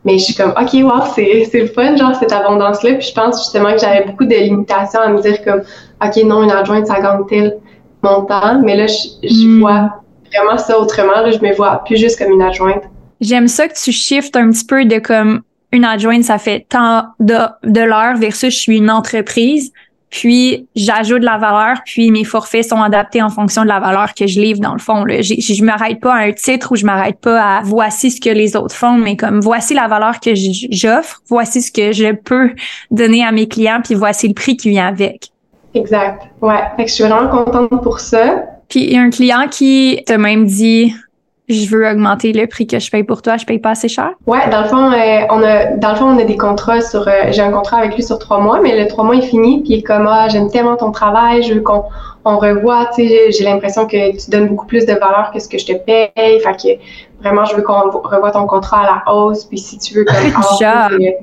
Mais 0.04 0.18
je 0.18 0.24
suis 0.26 0.34
comme, 0.34 0.54
OK, 0.60 0.74
wow, 0.74 1.06
c'est, 1.14 1.48
c'est 1.52 1.60
le 1.60 1.68
fun, 1.68 1.96
genre, 1.96 2.16
cette 2.16 2.32
abondance-là. 2.32 2.96
Puis 2.96 3.08
je 3.10 3.14
pense 3.14 3.38
justement 3.40 3.72
que 3.74 3.80
j'avais 3.80 4.06
beaucoup 4.06 4.26
de 4.26 4.36
limitations 4.36 5.00
à 5.00 5.10
me 5.10 5.22
dire 5.22 5.44
comme, 5.44 5.62
OK, 6.04 6.24
non, 6.24 6.44
une 6.44 6.52
adjointe, 6.52 6.88
ça 6.88 7.00
gagne 7.00 7.26
tel 7.30 7.58
montant. 8.02 8.60
Mais 8.64 8.76
là, 8.76 8.88
je, 8.88 9.28
je 9.28 9.48
mm. 9.48 9.60
vois 9.60 9.90
vraiment 10.34 10.58
ça 10.58 10.80
autrement. 10.80 11.22
Là, 11.22 11.30
je 11.32 11.40
me 11.40 11.54
vois 11.54 11.84
plus 11.86 11.98
juste 11.98 12.18
comme 12.18 12.32
une 12.32 12.42
adjointe 12.42 12.84
J'aime 13.22 13.48
ça 13.48 13.68
que 13.68 13.76
tu 13.76 13.92
shiftes 13.92 14.36
un 14.36 14.50
petit 14.50 14.66
peu 14.66 14.84
de 14.84 14.98
comme 14.98 15.44
une 15.72 15.86
adjointe, 15.86 16.24
ça 16.24 16.40
fait 16.40 16.66
tant 16.68 17.06
de, 17.20 17.36
de 17.64 17.82
l'heure 17.82 18.18
versus 18.18 18.54
je 18.54 18.60
suis 18.60 18.78
une 18.78 18.90
entreprise. 18.90 19.72
Puis 20.12 20.68
j'ajoute 20.76 21.22
de 21.22 21.26
la 21.26 21.38
valeur, 21.38 21.78
puis 21.86 22.12
mes 22.12 22.26
forfaits 22.26 22.66
sont 22.66 22.82
adaptés 22.82 23.22
en 23.22 23.30
fonction 23.30 23.64
de 23.64 23.70
la 23.70 23.80
valeur 23.80 24.14
que 24.14 24.28
je 24.28 24.40
livre 24.40 24.60
dans 24.60 24.74
le 24.74 24.80
fond. 24.80 25.06
Là. 25.06 25.22
Je, 25.22 25.36
je 25.40 25.64
m'arrête 25.64 26.02
pas 26.02 26.14
à 26.14 26.20
un 26.20 26.34
titre 26.34 26.74
ou 26.74 26.76
je 26.76 26.86
m'arrête 26.86 27.20
pas 27.20 27.42
à 27.42 27.62
voici 27.64 28.12
ce 28.12 28.20
que 28.20 28.30
les 28.30 28.56
autres 28.58 28.76
font, 28.76 28.98
mais 28.98 29.16
comme 29.16 29.40
voici 29.40 29.74
la 29.74 29.88
valeur 29.88 30.20
que 30.20 30.32
j'offre, 30.36 31.22
voici 31.30 31.62
ce 31.62 31.72
que 31.72 31.94
je 31.94 32.14
peux 32.14 32.52
donner 32.92 33.24
à 33.24 33.32
mes 33.32 33.48
clients, 33.48 33.80
puis 33.84 33.96
voici 33.96 34.28
le 34.28 34.34
prix 34.34 34.58
qui 34.58 34.70
vient 34.70 34.88
avec. 34.88 35.30
Exact. 35.74 36.24
Ouais. 36.42 36.60
Fait 36.76 36.84
que 36.84 36.90
je 36.90 36.96
suis 36.96 37.04
vraiment 37.06 37.30
contente 37.30 37.82
pour 37.82 38.02
ça. 38.02 38.44
Puis 38.68 38.84
il 38.84 38.94
y 38.94 38.98
a 38.98 39.02
un 39.02 39.10
client 39.10 39.48
qui 39.50 40.04
t'a 40.06 40.18
même 40.18 40.46
dit 40.46 40.94
je 41.52 41.70
veux 41.70 41.88
augmenter 41.88 42.34
le 42.34 42.48
prix 42.48 42.68
que 42.68 42.80
je 42.80 42.90
paye 42.90 43.04
pour 43.04 43.22
toi, 43.22 43.38
je 43.38 43.46
paye 43.46 43.60
pas 43.60 43.72
assez 43.72 43.88
cher? 43.88 44.12
Ouais, 44.28 44.50
dans 44.50 44.62
le 44.62 44.68
fond, 44.68 44.92
euh, 44.92 45.22
on 45.30 45.44
a 45.44 45.66
dans 45.78 45.92
le 45.92 45.96
fond, 45.96 46.06
on 46.06 46.20
a 46.20 46.24
des 46.24 46.38
contrats 46.38 46.82
sur 46.82 47.08
euh, 47.08 47.32
j'ai 47.32 47.42
un 47.42 47.52
contrat 47.52 47.78
avec 47.78 47.96
lui 47.96 48.04
sur 48.04 48.20
trois 48.20 48.40
mois, 48.40 48.60
mais 48.62 48.82
le 48.82 48.88
trois 48.88 49.04
mois 49.04 49.16
est 49.16 49.22
fini, 49.22 49.62
puis 49.62 49.74
il 49.74 49.80
est 49.80 49.84
comme 49.84 50.08
ah, 50.08 50.28
j'aime 50.30 50.50
tellement 50.50 50.76
ton 50.76 50.92
travail, 50.92 51.44
je 51.44 51.54
veux 51.54 51.62
qu'on 51.62 51.84
on 52.26 52.38
revoit, 52.38 52.90
tu 52.96 53.08
sais, 53.08 53.32
j'ai 53.32 53.44
l'impression 53.44 53.88
que 53.88 54.12
tu 54.18 54.30
donnes 54.30 54.48
beaucoup 54.48 54.68
plus 54.68 54.86
de 54.86 54.94
valeur 54.94 55.32
que 55.34 55.40
ce 55.40 55.48
que 55.48 55.58
je 55.58 55.66
te 55.66 55.74
paye, 55.74 56.12
fait 56.40 56.56
que 56.62 56.80
vraiment, 57.22 57.46
je 57.46 57.56
veux 57.56 57.62
qu'on 57.62 57.90
revoie 57.90 58.32
ton 58.32 58.48
contrat 58.48 58.82
à 58.82 59.04
la 59.06 59.14
hausse, 59.14 59.46
puis 59.46 59.58
si 59.58 59.78
tu 59.78 59.94
veux 59.94 60.06
comme 60.06 60.16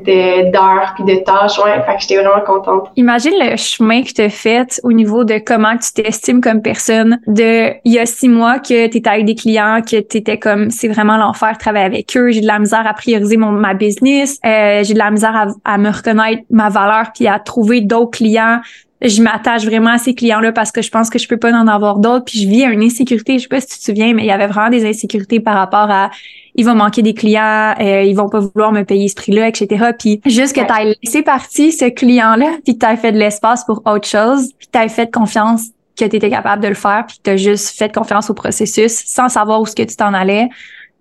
d'heures 0.07 0.95
puis 0.95 1.05
de 1.05 1.25
tâches, 1.25 1.59
ouais, 1.59 1.83
fait 1.85 1.97
que 1.97 2.01
j'étais 2.01 2.17
vraiment 2.17 2.45
contente. 2.45 2.91
Imagine 2.97 3.35
le 3.39 3.57
chemin 3.57 4.03
que 4.03 4.13
tu 4.13 4.23
as 4.23 4.29
fait 4.29 4.81
au 4.85 4.93
niveau 4.93 5.25
de 5.25 5.39
comment 5.39 5.77
tu 5.77 5.93
t'estimes 5.93 6.41
comme 6.41 6.63
personne. 6.63 7.19
De 7.27 7.73
il 7.85 7.93
y 7.93 7.99
a 7.99 8.07
six 8.07 8.29
mois 8.29 8.59
que 8.59 8.87
tu 8.89 8.97
étais 8.97 9.09
avec 9.09 9.25
des 9.25 9.35
clients, 9.35 9.81
que 9.83 10.01
tu 10.01 10.17
étais 10.19 10.39
comme 10.39 10.71
c'est 10.71 10.89
vraiment 10.89 11.17
l'enfer 11.17 11.53
de 11.53 11.59
travailler 11.59 11.87
avec 11.87 12.17
eux, 12.17 12.31
j'ai 12.31 12.41
de 12.41 12.47
la 12.47 12.59
misère 12.59 12.87
à 12.87 12.95
prioriser 12.95 13.37
mon 13.37 13.53
ma 13.53 13.75
business, 13.75 14.39
euh, 14.45 14.83
j'ai 14.85 14.95
de 14.95 14.99
la 14.99 15.11
misère 15.11 15.35
à, 15.35 15.73
à 15.73 15.79
me 15.79 15.91
reconnaître 15.91 16.43
ma 16.51 16.69
valeur 16.69 17.07
puis 17.15 17.27
à 17.27 17.39
trouver 17.39 17.81
d'autres 17.81 18.19
clients 18.19 18.61
je 19.01 19.23
m'attache 19.23 19.65
vraiment 19.65 19.91
à 19.91 19.99
ces 19.99 20.15
clients-là 20.15 20.53
parce 20.53 20.73
que 20.73 20.83
je 20.83 20.91
pense 20.91 21.09
que 21.09 21.19
je 21.19 21.29
peux 21.29 21.37
pas 21.37 21.53
en 21.53 21.69
avoir 21.69 21.99
d'autres. 21.99 22.25
Puis 22.25 22.43
je 22.43 22.49
vis 22.49 22.65
une 22.65 22.83
insécurité. 22.83 23.39
Je 23.39 23.43
sais 23.43 23.49
pas 23.49 23.61
si 23.61 23.69
tu 23.69 23.79
te 23.79 23.85
souviens, 23.85 24.13
mais 24.13 24.23
il 24.23 24.27
y 24.27 24.33
avait 24.33 24.49
vraiment 24.49 24.71
des 24.71 24.89
insécurités 24.89 25.41
par 25.41 25.55
rapport 25.55 25.91
à 25.91 26.11
il 26.55 26.65
va 26.65 26.75
manquer 26.75 27.03
des 27.03 27.15
clients, 27.15 27.75
euh, 27.81 28.03
ils 28.03 28.15
vont 28.15 28.29
pas 28.29 28.41
vouloir 28.41 28.73
me 28.73 28.83
payer 28.83 29.07
ce 29.07 29.15
prix-là, 29.15 29.47
etc. 29.47 29.93
Puis 29.97 30.21
juste 30.27 30.57
que 30.57 30.61
tu 30.61 30.73
as 30.73 30.93
laissé 31.01 31.23
partir 31.23 31.73
ce 31.73 31.89
client-là, 31.89 32.57
puis 32.65 32.77
tu 32.77 32.85
as 32.85 32.97
fait 32.97 33.13
de 33.13 33.19
l'espace 33.19 33.65
pour 33.65 33.81
autre 33.87 34.09
chose, 34.09 34.53
puis 34.59 34.67
tu 34.73 34.77
as 34.77 34.89
fait 34.89 35.09
confiance 35.09 35.67
que 35.97 36.05
tu 36.05 36.17
étais 36.17 36.31
capable 36.31 36.61
de 36.61 36.69
le 36.69 36.75
faire, 36.75 37.05
puis 37.07 37.21
tu 37.23 37.31
as 37.31 37.37
juste 37.37 37.79
fait 37.79 37.95
confiance 37.95 38.29
au 38.29 38.35
processus 38.35 38.93
sans 39.07 39.29
savoir 39.29 39.61
où 39.61 39.67
ce 39.67 39.77
que 39.77 39.85
tu 39.85 39.95
t'en 39.95 40.13
allais. 40.13 40.49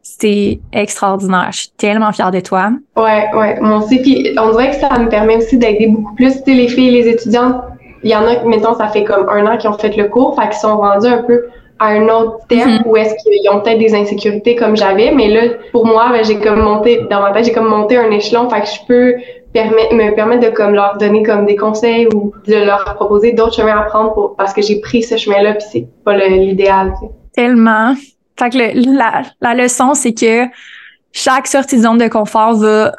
C'était 0.04 0.60
extraordinaire. 0.72 1.50
Je 1.52 1.62
suis 1.62 1.72
tellement 1.76 2.12
fière 2.12 2.30
de 2.30 2.40
toi. 2.40 2.72
Ouais, 2.96 3.26
ouais, 3.34 3.60
moi 3.60 3.84
aussi. 3.84 4.00
Puis 4.00 4.36
on 4.40 4.52
dirait 4.52 4.70
que 4.70 4.78
ça 4.78 4.98
me 5.00 5.10
permet 5.10 5.38
aussi 5.38 5.58
d'aider 5.58 5.88
beaucoup 5.88 6.14
plus 6.14 6.36
les 6.46 6.68
filles 6.68 6.90
et 6.90 7.04
les 7.04 7.10
étudiantes 7.10 7.56
il 8.04 8.10
y 8.10 8.16
en 8.16 8.26
a, 8.28 8.44
mettons, 8.46 8.74
ça 8.76 8.88
fait 8.88 9.04
comme 9.04 9.28
un 9.30 9.46
an 9.48 9.58
qu'ils 9.58 9.70
ont 9.70 9.78
fait 9.78 9.96
le 9.96 10.06
cours, 10.06 10.36
fait 10.36 10.50
qu'ils 10.50 10.60
sont 10.60 10.78
rendus 10.78 11.08
un 11.08 11.24
peu 11.24 11.48
à 11.80 11.88
un 11.90 12.08
autre 12.08 12.40
thème 12.48 12.70
mm-hmm. 12.70 12.88
où 12.88 12.98
est-ce 12.98 13.14
qu'ils 13.24 13.50
ont 13.52 13.62
peut-être 13.62 13.80
des 13.80 13.94
insécurités 13.94 14.56
comme 14.56 14.76
j'avais, 14.76 15.12
mais 15.12 15.28
là, 15.28 15.54
pour 15.72 15.86
moi, 15.86 16.10
ben, 16.12 16.24
j'ai 16.24 16.40
comme 16.40 16.60
monté, 16.60 17.06
dans 17.10 17.22
ma 17.22 17.32
tête, 17.32 17.46
j'ai 17.46 17.52
comme 17.52 17.70
monté 17.70 17.98
un 17.98 18.10
échelon, 18.12 18.50
fait 18.50 18.62
que 18.62 18.68
je 18.68 18.86
peux 18.88 19.14
me 19.56 20.16
permettre 20.16 20.50
de 20.50 20.56
comme 20.56 20.74
leur 20.74 20.98
donner 20.98 21.24
comme 21.24 21.46
des 21.46 21.56
conseils 21.56 22.08
ou 22.14 22.34
de 22.48 22.56
leur 22.56 22.84
proposer 22.96 23.34
d'autres 23.34 23.56
chemins 23.56 23.78
à 23.78 23.84
prendre 23.84 24.14
pour, 24.14 24.36
parce 24.36 24.54
que 24.54 24.62
j'ai 24.62 24.80
pris 24.80 25.04
ce 25.04 25.18
chemin-là 25.18 25.54
puis 25.54 25.66
c'est 25.72 25.88
pas 26.04 26.16
l'idéal. 26.18 26.94
Tellement. 27.34 27.96
Fait 28.38 28.50
que 28.50 28.58
la, 28.98 29.24
la 29.42 29.54
leçon, 29.56 29.94
c'est 29.94 30.14
que 30.14 30.46
chaque 31.12 31.48
sortie 31.48 31.78
de 31.78 31.82
zone 31.82 31.98
de 31.98 32.08
confort 32.08 32.56
va 32.56 32.92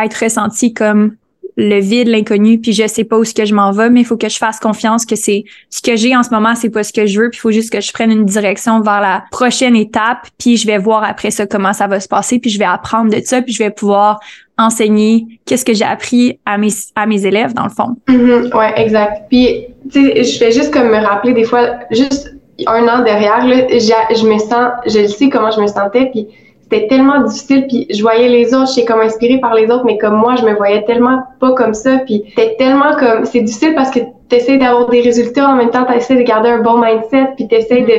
être 0.00 0.14
ressentie 0.22 0.72
comme 0.72 1.16
le 1.60 1.80
vide, 1.80 2.06
l'inconnu, 2.06 2.60
puis 2.60 2.72
je 2.72 2.86
sais 2.86 3.02
pas 3.02 3.18
où 3.18 3.24
ce 3.24 3.34
que 3.34 3.44
je 3.44 3.52
m'en 3.52 3.72
vais, 3.72 3.90
mais 3.90 4.00
il 4.00 4.06
faut 4.06 4.16
que 4.16 4.28
je 4.28 4.38
fasse 4.38 4.60
confiance 4.60 5.04
que 5.04 5.16
c'est 5.16 5.42
ce 5.70 5.82
que 5.82 5.96
j'ai 5.96 6.16
en 6.16 6.22
ce 6.22 6.30
moment, 6.30 6.54
c'est 6.54 6.70
pas 6.70 6.84
ce 6.84 6.92
que 6.92 7.04
je 7.04 7.20
veux, 7.20 7.30
puis 7.30 7.38
il 7.38 7.40
faut 7.40 7.50
juste 7.50 7.72
que 7.72 7.80
je 7.80 7.92
prenne 7.92 8.12
une 8.12 8.24
direction 8.24 8.80
vers 8.80 9.00
la 9.00 9.24
prochaine 9.32 9.74
étape, 9.74 10.28
puis 10.38 10.56
je 10.56 10.68
vais 10.68 10.78
voir 10.78 11.02
après 11.02 11.32
ça 11.32 11.48
comment 11.48 11.72
ça 11.72 11.88
va 11.88 11.98
se 11.98 12.06
passer, 12.06 12.38
puis 12.38 12.48
je 12.48 12.60
vais 12.60 12.64
apprendre 12.64 13.10
de 13.10 13.20
ça, 13.24 13.42
puis 13.42 13.52
je 13.52 13.58
vais 13.58 13.70
pouvoir 13.70 14.20
enseigner 14.56 15.26
qu'est-ce 15.46 15.64
que 15.64 15.74
j'ai 15.74 15.84
appris 15.84 16.38
à 16.46 16.58
mes 16.58 16.70
à 16.94 17.06
mes 17.06 17.26
élèves 17.26 17.54
dans 17.54 17.64
le 17.64 17.70
fond. 17.70 17.96
Mm-hmm. 18.06 18.56
ouais, 18.56 18.80
exact. 18.80 19.24
Puis 19.28 19.66
tu 19.90 20.12
sais, 20.12 20.24
je 20.24 20.38
fais 20.38 20.52
juste 20.52 20.72
comme 20.72 20.88
me 20.88 21.04
rappeler 21.04 21.32
des 21.32 21.44
fois 21.44 21.70
juste 21.90 22.36
un 22.68 22.86
an 22.86 23.02
derrière 23.02 23.44
là, 23.46 23.66
je 23.68 24.26
me 24.26 24.38
sens, 24.38 24.70
je 24.86 25.06
sais 25.06 25.28
comment 25.28 25.50
je 25.50 25.60
me 25.60 25.66
sentais, 25.66 26.06
puis 26.12 26.28
c'était 26.70 26.86
tellement 26.88 27.22
difficile 27.22 27.66
puis 27.66 27.86
je 27.90 28.02
voyais 28.02 28.28
les 28.28 28.54
autres 28.54 28.72
j'étais 28.74 28.86
comme 28.86 29.00
inspirée 29.00 29.38
par 29.40 29.54
les 29.54 29.70
autres 29.70 29.84
mais 29.84 29.98
comme 29.98 30.16
moi 30.16 30.36
je 30.36 30.44
me 30.44 30.54
voyais 30.54 30.84
tellement 30.84 31.22
pas 31.40 31.52
comme 31.52 31.74
ça 31.74 31.98
puis 32.06 32.24
c'était 32.28 32.56
tellement 32.56 32.94
comme 32.98 33.24
c'est 33.24 33.40
difficile 33.40 33.74
parce 33.74 33.90
que 33.90 34.00
t'essayes 34.28 34.58
d'avoir 34.58 34.88
des 34.90 35.00
résultats, 35.00 35.48
en 35.48 35.56
même 35.56 35.70
temps, 35.70 35.84
t'essaies 35.84 36.16
de 36.16 36.22
garder 36.22 36.50
un 36.50 36.58
bon 36.58 36.78
mindset, 36.78 37.32
puis 37.36 37.48
t'essayes 37.48 37.84
de 37.84 37.94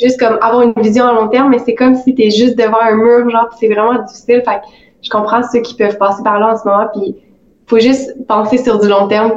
juste 0.00 0.18
comme 0.18 0.38
avoir 0.40 0.62
une 0.62 0.72
vision 0.76 1.06
à 1.06 1.12
long 1.12 1.28
terme, 1.28 1.50
mais 1.50 1.58
c'est 1.58 1.74
comme 1.74 1.94
si 1.94 2.14
t'es 2.14 2.30
juste 2.30 2.56
devant 2.58 2.80
un 2.80 2.96
mur, 2.96 3.28
genre, 3.30 3.48
c'est 3.58 3.68
vraiment 3.68 4.02
difficile. 4.02 4.42
Fait 4.44 4.56
que 4.56 4.66
je 5.02 5.10
comprends 5.10 5.42
ceux 5.42 5.60
qui 5.60 5.74
peuvent 5.76 5.98
passer 5.98 6.22
par 6.22 6.38
là 6.40 6.54
en 6.54 6.56
ce 6.56 6.66
moment, 6.66 6.86
puis 6.94 7.16
faut 7.66 7.78
juste 7.78 8.14
penser 8.26 8.58
sur 8.58 8.78
du 8.80 8.88
long 8.88 9.08
terme. 9.08 9.32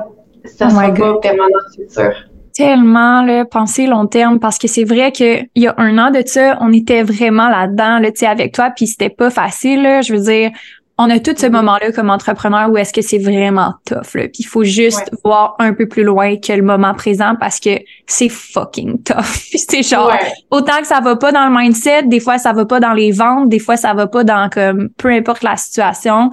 Ça 0.45 0.67
Oh 0.67 0.71
sera 0.71 0.93
pas 0.93 1.19
permanent, 1.19 1.59
c'est 1.75 1.91
sûr. 1.91 2.13
Tellement 2.57 3.21
là, 3.23 3.45
penser 3.45 3.87
long 3.87 4.07
terme 4.07 4.39
parce 4.39 4.57
que 4.57 4.67
c'est 4.67 4.83
vrai 4.83 5.11
que 5.11 5.41
il 5.55 5.63
y 5.63 5.67
a 5.67 5.75
un 5.77 5.97
an 5.97 6.11
de 6.11 6.21
ça, 6.25 6.57
on 6.61 6.73
était 6.73 7.03
vraiment 7.03 7.49
là-dedans 7.49 7.99
là, 7.99 8.11
tu 8.11 8.19
sais, 8.19 8.27
avec 8.27 8.53
toi, 8.53 8.71
puis 8.75 8.87
c'était 8.87 9.09
pas 9.09 9.29
facile. 9.29 9.83
Là, 9.83 10.01
je 10.01 10.13
veux 10.13 10.21
dire, 10.21 10.51
on 10.99 11.11
a 11.11 11.19
tout 11.19 11.33
ce 11.37 11.45
Mhm. 11.45 11.51
moment-là 11.51 11.91
comme 11.91 12.09
entrepreneur 12.09 12.71
où 12.71 12.77
est-ce 12.77 12.91
que 12.91 13.03
c'est 13.03 13.19
vraiment 13.19 13.75
tough. 13.85 14.15
Là, 14.15 14.23
puis 14.23 14.39
il 14.39 14.45
faut 14.47 14.63
juste 14.63 14.97
Ouais. 15.11 15.19
voir 15.23 15.55
un 15.59 15.73
peu 15.73 15.87
plus 15.87 16.03
loin 16.03 16.37
que 16.37 16.51
le 16.53 16.63
moment 16.63 16.95
présent 16.95 17.35
parce 17.39 17.59
que 17.59 17.77
c'est 18.07 18.29
fucking 18.29 19.03
tough. 19.03 19.15
Puis 19.51 19.59
c'est 19.59 19.83
genre 19.83 20.07
Ouais. 20.09 20.31
autant 20.49 20.79
que 20.81 20.87
ça 20.87 20.99
va 20.99 21.15
pas 21.15 21.31
dans 21.31 21.47
le 21.47 21.55
mindset, 21.55 22.03
des 22.07 22.19
fois 22.19 22.39
ça 22.39 22.51
va 22.51 22.65
pas 22.65 22.79
dans 22.79 22.93
les 22.93 23.11
ventes, 23.11 23.47
des 23.49 23.59
fois 23.59 23.77
ça 23.77 23.93
va 23.93 24.07
pas 24.07 24.23
dans 24.23 24.49
comme 24.49 24.89
peu 24.97 25.09
importe 25.09 25.43
la 25.43 25.55
situation, 25.55 26.31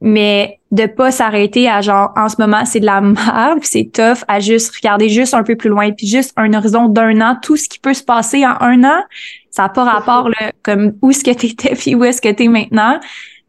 mais 0.00 0.58
de 0.72 0.86
pas 0.86 1.10
s'arrêter 1.10 1.68
à 1.68 1.80
genre 1.80 2.12
en 2.16 2.28
ce 2.28 2.36
moment 2.38 2.64
c'est 2.64 2.80
de 2.80 2.86
la 2.86 3.00
merde, 3.00 3.60
puis 3.60 3.68
c'est 3.68 3.90
tough 3.92 4.24
à 4.28 4.40
juste 4.40 4.74
regarder 4.76 5.08
juste 5.08 5.34
un 5.34 5.42
peu 5.42 5.56
plus 5.56 5.70
loin, 5.70 5.90
puis 5.92 6.06
juste 6.06 6.32
un 6.36 6.52
horizon 6.52 6.88
d'un 6.88 7.20
an, 7.20 7.36
tout 7.40 7.56
ce 7.56 7.68
qui 7.68 7.78
peut 7.78 7.94
se 7.94 8.04
passer 8.04 8.44
en 8.46 8.56
un 8.60 8.84
an, 8.84 9.02
ça 9.50 9.62
n'a 9.62 9.68
pas 9.68 9.84
rapport 9.84 10.28
là, 10.28 10.52
comme 10.62 10.92
où 11.02 11.10
est-ce 11.10 11.24
que 11.24 11.30
t'étais 11.30 11.74
puis 11.78 11.94
où 11.94 12.04
est-ce 12.04 12.20
que 12.20 12.30
t'es 12.30 12.48
maintenant. 12.48 13.00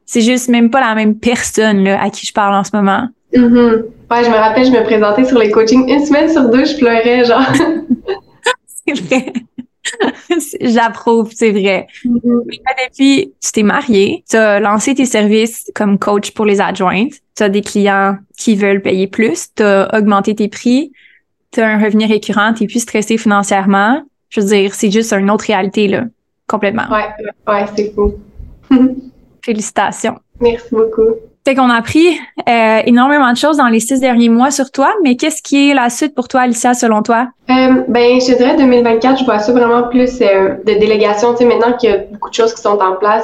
C'est 0.06 0.22
juste 0.22 0.48
même 0.48 0.70
pas 0.70 0.80
la 0.80 0.96
même 0.96 1.20
personne 1.20 1.84
là 1.84 2.02
à 2.02 2.10
qui 2.10 2.26
je 2.26 2.32
parle 2.32 2.56
en 2.56 2.64
ce 2.64 2.74
moment. 2.74 3.10
Mhm. 3.36 3.84
Ouais, 4.10 4.24
je 4.24 4.30
me 4.30 4.36
rappelle, 4.36 4.66
je 4.66 4.72
me 4.72 4.84
présentais 4.84 5.26
sur 5.26 5.38
les 5.38 5.52
coachings 5.52 5.90
une 5.90 6.06
semaine 6.06 6.30
sur 6.30 6.50
deux, 6.50 6.64
je 6.64 6.78
pleurais, 6.78 7.26
genre. 7.26 7.46
C'est 8.88 9.02
vrai. 9.02 9.34
J'approuve, 10.62 11.32
c'est 11.34 11.52
vrai. 11.52 11.88
Mhm. 12.06 12.44
Mais 12.48 12.60
depuis, 12.88 13.34
tu 13.42 13.52
t'es 13.52 13.64
marié, 13.64 14.24
tu 14.30 14.36
as 14.36 14.60
lancé 14.60 14.96
tes 14.96 15.06
services 15.06 15.72
comme 15.76 15.98
coach 15.98 16.32
pour 16.32 16.46
les 16.46 16.62
adjointes, 16.62 17.14
tu 17.36 17.44
as 17.44 17.50
des 17.50 17.62
clients 17.62 18.18
qui 18.38 18.56
veulent 18.56 18.82
payer 18.82 19.08
plus, 19.08 19.54
tu 19.56 19.64
as 19.64 19.90
augmenté 19.96 20.36
tes 20.36 20.48
prix, 20.48 20.92
tu 21.52 21.62
as 21.62 21.68
un 21.68 21.84
revenu 21.84 22.06
récurrent, 22.06 22.54
tu 22.54 22.68
plus 22.68 22.82
stressé 22.82 23.18
financièrement. 23.18 24.04
Je 24.30 24.42
veux 24.42 24.48
dire, 24.48 24.74
c'est 24.74 24.92
juste 24.92 25.14
une 25.14 25.32
autre 25.32 25.46
réalité, 25.46 25.88
là, 25.88 26.06
complètement. 26.48 26.88
Ouais, 26.92 27.08
ouais, 27.48 27.54
ouais, 27.54 27.66
c'est 27.76 27.94
cool. 27.94 28.16
Félicitations. 29.46 30.20
Merci 30.42 30.68
beaucoup. 30.72 31.16
Fait 31.48 31.56
qu'on 31.56 31.70
a 31.70 31.76
appris 31.76 32.10
euh, 32.50 32.82
énormément 32.86 33.32
de 33.32 33.38
choses 33.38 33.56
dans 33.56 33.70
les 33.70 33.80
six 33.80 34.02
derniers 34.02 34.28
mois 34.28 34.52
sur 34.52 34.70
toi, 34.70 34.94
mais 35.02 35.16
qu'est-ce 35.16 35.42
qui 35.42 35.70
est 35.70 35.74
la 35.74 35.90
suite 35.90 36.14
pour 36.14 36.28
toi, 36.28 36.42
Alicia, 36.42 36.74
selon 36.74 37.02
toi? 37.02 37.30
Euh, 37.50 37.84
ben, 37.88 38.20
je 38.20 38.36
dirais 38.36 38.58
2024, 38.58 39.20
je 39.20 39.24
vois 39.24 39.40
ça 39.40 39.54
vraiment 39.54 39.84
plus 39.84 40.20
euh, 40.22 40.56
de 40.66 40.74
délégation. 40.78 41.32
Tu 41.32 41.38
sais, 41.38 41.46
maintenant 41.46 41.72
qu'il 41.78 41.90
y 41.90 41.94
a 41.94 42.00
beaucoup 42.12 42.30
de 42.30 42.34
choses 42.34 42.54
qui 42.54 42.62
sont 42.62 42.78
en 42.78 42.98
place, 42.98 43.24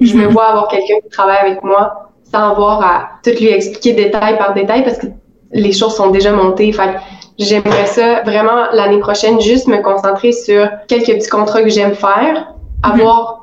je 0.00 0.16
me 0.16 0.24
Mhm. 0.24 0.32
vois 0.32 0.46
avoir 0.46 0.66
quelqu'un 0.66 0.96
qui 1.00 1.10
travaille 1.10 1.38
avec 1.42 1.62
moi 1.62 2.10
sans 2.32 2.50
avoir 2.50 2.82
à 2.82 3.08
tout 3.22 3.30
lui 3.40 3.50
expliquer 3.50 3.92
détail 3.92 4.36
par 4.36 4.52
détail 4.52 4.82
parce 4.82 4.98
que 4.98 5.06
les 5.52 5.70
choses 5.70 5.94
sont 5.94 6.10
déjà 6.10 6.32
montées. 6.32 6.72
Fait 6.72 6.96
j'aimerais 7.38 7.86
ça 7.86 8.22
vraiment 8.22 8.64
l'année 8.72 8.98
prochaine 8.98 9.40
juste 9.40 9.68
me 9.68 9.80
concentrer 9.80 10.32
sur 10.32 10.68
quelques 10.88 11.06
petits 11.06 11.28
contrats 11.28 11.62
que 11.62 11.68
j'aime 11.68 11.94
faire, 11.94 12.52
avoir 12.82 13.39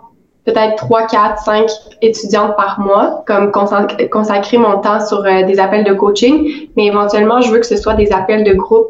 peut-être 0.48 0.78
3, 0.78 1.08
4, 1.08 1.44
5 1.44 1.70
étudiantes 2.02 2.56
par 2.56 2.80
mois, 2.80 3.24
comme 3.28 3.52
consac- 3.52 4.10
consacrer 4.10 4.58
mon 4.58 4.80
temps 4.80 5.06
sur 5.06 5.24
euh, 5.26 5.44
des 5.44 5.60
appels 5.60 5.84
de 5.84 5.94
coaching, 5.94 6.70
mais 6.76 6.86
éventuellement, 6.88 7.42
je 7.42 7.52
veux 7.52 7.60
que 7.60 7.66
ce 7.66 7.76
soit 7.76 7.96
des 7.96 8.12
appels 8.14 8.46
de 8.46 8.54
groupe 8.54 8.88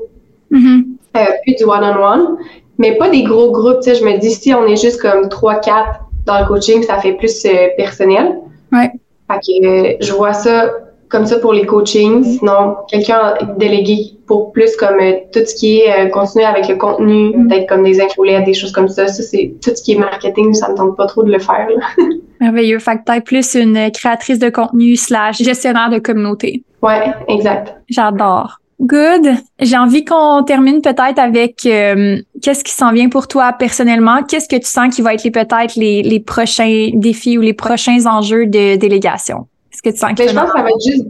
euh, 1.17 1.20
plus 1.43 1.56
du 1.56 1.63
one-on-one, 1.63 2.38
mais 2.78 2.96
pas 2.96 3.10
des 3.10 3.24
gros 3.24 3.52
groupes. 3.52 3.80
Tu 3.82 3.89
sais, 3.89 3.96
je 3.96 4.06
me 4.06 4.17
dis, 4.20 4.32
si 4.32 4.54
on 4.54 4.65
est 4.67 4.76
juste 4.76 5.02
comme 5.02 5.28
3-4 5.30 6.00
dans 6.28 6.39
le 6.39 6.46
coaching, 6.46 6.84
ça 6.84 7.00
fait 7.00 7.13
plus 7.13 7.46
euh, 7.46 7.70
personnel. 7.76 8.36
Ouais. 8.72 8.91
Fait 9.30 9.39
que 9.39 10.06
je 10.06 10.13
vois 10.13 10.34
ça 10.34 10.70
comme 11.10 11.26
ça 11.26 11.39
pour 11.39 11.54
les 11.54 11.65
coachings. 11.65 12.24
Sinon, 12.24 12.76
quelqu'un 12.89 13.36
délégué 13.58 14.17
pour 14.28 14.52
plus 14.52 14.76
comme 14.76 15.00
euh, 15.00 15.13
tout 15.32 15.39
ce 15.46 15.56
qui 15.56 15.80
est 15.80 16.08
euh, 16.08 16.10
continuer 16.10 16.46
avec 16.46 16.67
le 16.67 16.76
contenu, 16.76 17.32
peut-être 17.48 17.67
comme 17.67 17.84
des 17.84 18.02
infolettes, 18.02 18.46
des 18.46 18.54
choses 18.54 18.72
comme 18.72 18.89
ça. 18.89 19.08
Ça, 19.08 19.24
c'est 19.24 19.54
tout 19.63 19.72
ce 19.74 19.82
qui 19.82 19.93
est 19.93 19.98
marketing, 19.98 20.54
ça 20.54 20.70
me 20.70 20.76
tente 20.76 20.98
pas 20.98 21.06
trop 21.08 21.24
de 21.24 21.32
le 21.32 21.39
faire. 21.39 21.67
là. 21.70 21.86
Merveilleux. 22.41 22.80
Fait 22.80 22.98
que 22.98 23.04
peut-être 23.06 23.24
plus 23.24 23.56
une 23.56 23.89
créatrice 23.91 24.39
de 24.39 24.50
contenu 24.50 24.96
slash 24.96 25.38
gestionnaire 25.41 25.89
de 25.89 26.00
communauté. 26.00 26.63
Ouais, 26.84 27.13
exact. 27.28 27.76
J'adore. 27.89 28.60
Good. 28.80 29.28
J'ai 29.60 29.78
envie 29.78 30.06
qu'on 30.06 30.43
termine 30.43 30.82
peut-être 30.82 31.17
avec 31.17 31.65
euh, 31.65 32.17
qu'est-ce 32.43 32.63
qui 32.63 32.74
s'en 32.74 32.91
vient 32.91 33.10
pour 33.10 33.28
toi 33.28 33.54
personnellement? 33.54 34.22
Qu'est-ce 34.22 34.48
que 34.48 34.56
tu 34.56 34.67
sens 34.67 34.96
qui 34.96 35.02
va 35.02 35.15
être 35.15 35.24
les 35.24 35.32
peut-être 35.32 35.76
les, 35.76 36.04
les 36.04 36.20
prochains 36.20 36.91
défis 36.93 37.39
ou 37.39 37.41
les 37.41 37.54
prochains 37.54 38.06
enjeux 38.06 38.46
de 38.46 38.76
délégation? 38.76 39.48
Est-ce 39.88 40.06
que 40.06 40.12
tu 40.12 40.17
sens 40.17 40.19
Mais 40.19 40.28
je 40.28 40.34
pense 40.36 40.52
que 40.52 40.58
ça 40.58 40.63
va 40.63 40.69
être 40.69 40.86
juste. 40.86 41.06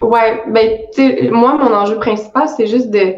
Ouais, 0.00 0.42
ben, 0.48 0.78
tu 0.94 1.02
sais, 1.02 1.28
moi, 1.30 1.54
mon 1.54 1.72
enjeu 1.74 1.96
principal, 1.96 2.48
c'est 2.48 2.66
juste 2.66 2.90
de. 2.90 3.14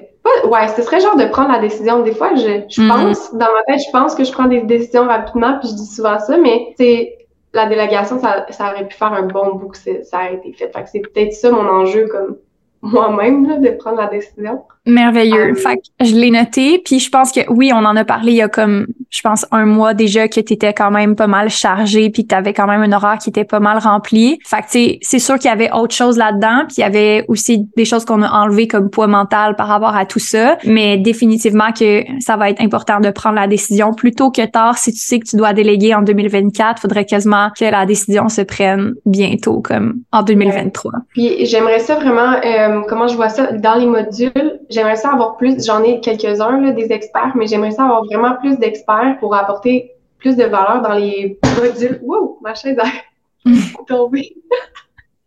Ouais, 0.48 0.66
ce 0.76 0.82
serait 0.82 1.00
genre 1.00 1.16
de 1.16 1.24
prendre 1.26 1.50
la 1.52 1.58
décision. 1.60 2.00
Des 2.00 2.12
fois, 2.12 2.34
je, 2.34 2.62
je 2.68 2.82
Mhm. 2.82 2.88
pense, 2.88 3.32
dans 3.32 3.46
ma 3.46 3.62
tête, 3.66 3.80
je 3.86 3.90
pense 3.92 4.14
que 4.14 4.24
je 4.24 4.32
prends 4.32 4.46
des 4.46 4.60
décisions 4.62 5.06
rapidement, 5.06 5.58
puis 5.60 5.68
je 5.68 5.74
dis 5.74 5.86
souvent 5.86 6.18
ça, 6.18 6.36
mais 6.36 6.74
c'est 6.76 7.16
la 7.54 7.66
délégation, 7.66 8.18
ça, 8.20 8.44
ça 8.50 8.72
aurait 8.72 8.86
pu 8.86 8.94
faire 8.96 9.12
un 9.12 9.22
bon 9.22 9.54
bout 9.54 9.68
que 9.68 9.78
ça 9.78 10.18
a 10.18 10.30
été 10.32 10.52
fait. 10.52 10.70
Fait 10.74 10.82
que 10.82 10.88
c'est 10.90 11.00
peut-être 11.00 11.32
ça 11.32 11.50
mon 11.50 11.66
enjeu, 11.66 12.06
comme 12.08 12.36
moi-même, 12.82 13.48
là, 13.48 13.56
de 13.58 13.70
prendre 13.70 13.98
la 13.98 14.08
décision. 14.08 14.62
Merveilleux. 14.86 15.50
Euh, 15.50 15.54
Fait 15.54 15.76
que 15.76 16.06
je 16.06 16.14
l'ai 16.14 16.30
noté, 16.30 16.80
puis 16.84 17.00
je 17.00 17.10
pense 17.10 17.32
que 17.32 17.40
oui, 17.48 17.72
on 17.74 17.84
en 17.84 17.96
a 17.96 18.04
parlé 18.04 18.32
il 18.32 18.36
y 18.36 18.42
a 18.42 18.48
comme, 18.48 18.86
je 19.10 19.20
pense, 19.20 19.44
un 19.50 19.66
mois 19.66 19.94
déjà 19.94 20.28
que 20.28 20.40
tu 20.40 20.52
étais 20.52 20.72
quand 20.72 20.90
même 20.90 21.16
pas 21.16 21.26
mal 21.26 21.50
chargé, 21.50 22.10
puis 22.10 22.22
que 22.22 22.28
tu 22.28 22.34
avais 22.34 22.52
quand 22.52 22.66
même 22.66 22.82
un 22.82 22.92
horaire 22.96 23.18
qui 23.18 23.30
était 23.30 23.44
pas 23.44 23.60
mal 23.60 23.78
rempli. 23.78 24.38
Fait 24.46 24.62
que 24.62 24.70
tu 24.70 24.98
c'est 25.02 25.18
sûr 25.18 25.36
qu'il 25.38 25.50
y 25.50 25.52
avait 25.52 25.70
autre 25.72 25.94
chose 25.94 26.16
là-dedans, 26.16 26.64
puis 26.66 26.76
il 26.78 26.80
y 26.80 26.84
avait 26.84 27.24
aussi 27.28 27.66
des 27.76 27.84
choses 27.84 28.04
qu'on 28.04 28.22
a 28.22 28.30
enlevées 28.30 28.68
comme 28.68 28.90
poids 28.90 29.06
mental 29.06 29.56
par 29.56 29.66
rapport 29.68 29.96
à 29.96 30.06
tout 30.06 30.18
ça, 30.18 30.58
mais 30.64 30.96
définitivement 30.96 31.72
que 31.72 32.04
ça 32.20 32.36
va 32.36 32.50
être 32.50 32.60
important 32.60 33.00
de 33.00 33.10
prendre 33.10 33.36
la 33.36 33.48
décision 33.48 33.92
plus 33.92 34.12
tôt 34.12 34.30
que 34.30 34.46
tard. 34.46 34.78
Si 34.78 34.92
tu 34.92 34.98
sais 34.98 35.18
que 35.18 35.26
tu 35.26 35.36
dois 35.36 35.52
déléguer 35.52 35.94
en 35.94 36.02
2024, 36.02 36.80
faudrait 36.80 37.04
quasiment 37.04 37.50
que 37.58 37.64
la 37.64 37.86
décision 37.86 38.28
se 38.28 38.42
prenne 38.42 38.94
bientôt, 39.04 39.60
comme 39.60 40.00
en 40.12 40.22
2023. 40.22 40.92
Puis 41.10 41.46
j'aimerais 41.46 41.80
ça 41.80 41.96
vraiment, 41.96 42.34
euh, 42.44 42.82
comment 42.88 43.08
je 43.08 43.16
vois 43.16 43.28
ça, 43.28 43.52
dans 43.52 43.74
les 43.74 43.86
modules, 43.86 44.60
j'aimerais 44.76 44.96
ça 44.96 45.12
avoir 45.12 45.36
plus, 45.36 45.64
j'en 45.64 45.82
ai 45.82 46.00
quelques-uns, 46.00 46.70
des 46.72 46.92
experts, 46.92 47.32
mais 47.34 47.46
j'aimerais 47.46 47.70
ça 47.70 47.84
avoir 47.84 48.04
vraiment 48.04 48.36
plus 48.36 48.58
d'experts 48.58 49.16
pour 49.18 49.34
apporter 49.34 49.92
plus 50.18 50.36
de 50.36 50.44
valeur 50.44 50.82
dans 50.82 50.92
les 50.92 51.38
modules. 51.60 51.98
Wow, 52.02 52.38
ma 52.42 52.54
chaise 52.54 52.76
a 52.78 53.50
tombé. 53.86 54.36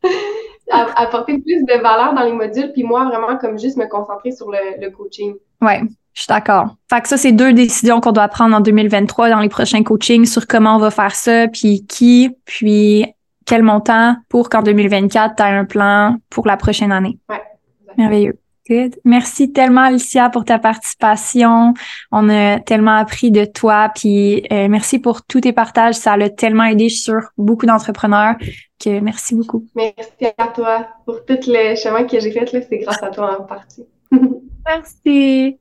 Apporter 0.71 1.39
plus 1.39 1.63
de 1.63 1.81
valeur 1.81 2.13
dans 2.13 2.23
les 2.23 2.31
modules, 2.31 2.71
puis 2.73 2.83
moi, 2.83 3.05
vraiment, 3.05 3.37
comme 3.37 3.57
juste 3.57 3.75
me 3.75 3.87
concentrer 3.87 4.31
sur 4.31 4.51
le, 4.51 4.79
le 4.79 4.91
coaching. 4.91 5.33
Ouais, 5.61 5.81
je 6.13 6.21
suis 6.21 6.27
d'accord. 6.27 6.75
Fait 6.91 7.01
que 7.01 7.07
ça, 7.07 7.17
c'est 7.17 7.31
deux 7.31 7.53
décisions 7.53 7.99
qu'on 8.01 8.11
doit 8.11 8.27
prendre 8.27 8.55
en 8.55 8.59
2023 8.59 9.31
dans 9.31 9.39
les 9.39 9.49
prochains 9.49 9.81
coachings 9.81 10.25
sur 10.25 10.45
comment 10.45 10.75
on 10.75 10.79
va 10.79 10.91
faire 10.91 11.15
ça, 11.15 11.47
puis 11.47 11.87
qui, 11.87 12.29
puis 12.45 13.07
quel 13.47 13.63
montant 13.63 14.15
pour 14.29 14.49
qu'en 14.49 14.61
2024, 14.61 15.35
tu 15.35 15.41
aies 15.41 15.45
un 15.47 15.65
plan 15.65 16.17
pour 16.29 16.45
la 16.45 16.55
prochaine 16.55 16.91
année. 16.91 17.17
Ouais. 17.29 17.41
Merveilleux. 17.97 18.37
Good. 18.69 18.99
Merci 19.03 19.51
tellement, 19.51 19.81
Alicia, 19.81 20.29
pour 20.29 20.45
ta 20.45 20.59
participation. 20.59 21.73
On 22.11 22.29
a 22.29 22.59
tellement 22.59 22.97
appris 22.97 23.31
de 23.31 23.45
toi, 23.45 23.89
puis 23.95 24.43
euh, 24.51 24.67
merci 24.67 24.99
pour 24.99 25.23
tous 25.23 25.41
tes 25.41 25.53
partages. 25.53 25.95
Ça 25.95 26.15
l'a 26.15 26.29
tellement 26.29 26.65
aidé 26.65 26.89
sur 26.89 27.31
beaucoup 27.37 27.65
d'entrepreneurs 27.65 28.35
que 28.79 28.99
merci 28.99 29.33
beaucoup. 29.33 29.65
Merci 29.75 30.27
à 30.37 30.47
toi 30.47 30.87
pour 31.05 31.25
tout 31.25 31.39
le 31.47 31.75
chemin 31.75 32.03
que 32.03 32.19
j'ai 32.19 32.31
fait, 32.31 32.53
là, 32.53 32.59
c'est 32.61 32.77
grâce 32.77 33.01
à 33.01 33.09
toi 33.09 33.41
en 33.41 33.43
partie. 33.43 33.85
Merci. 34.65 35.57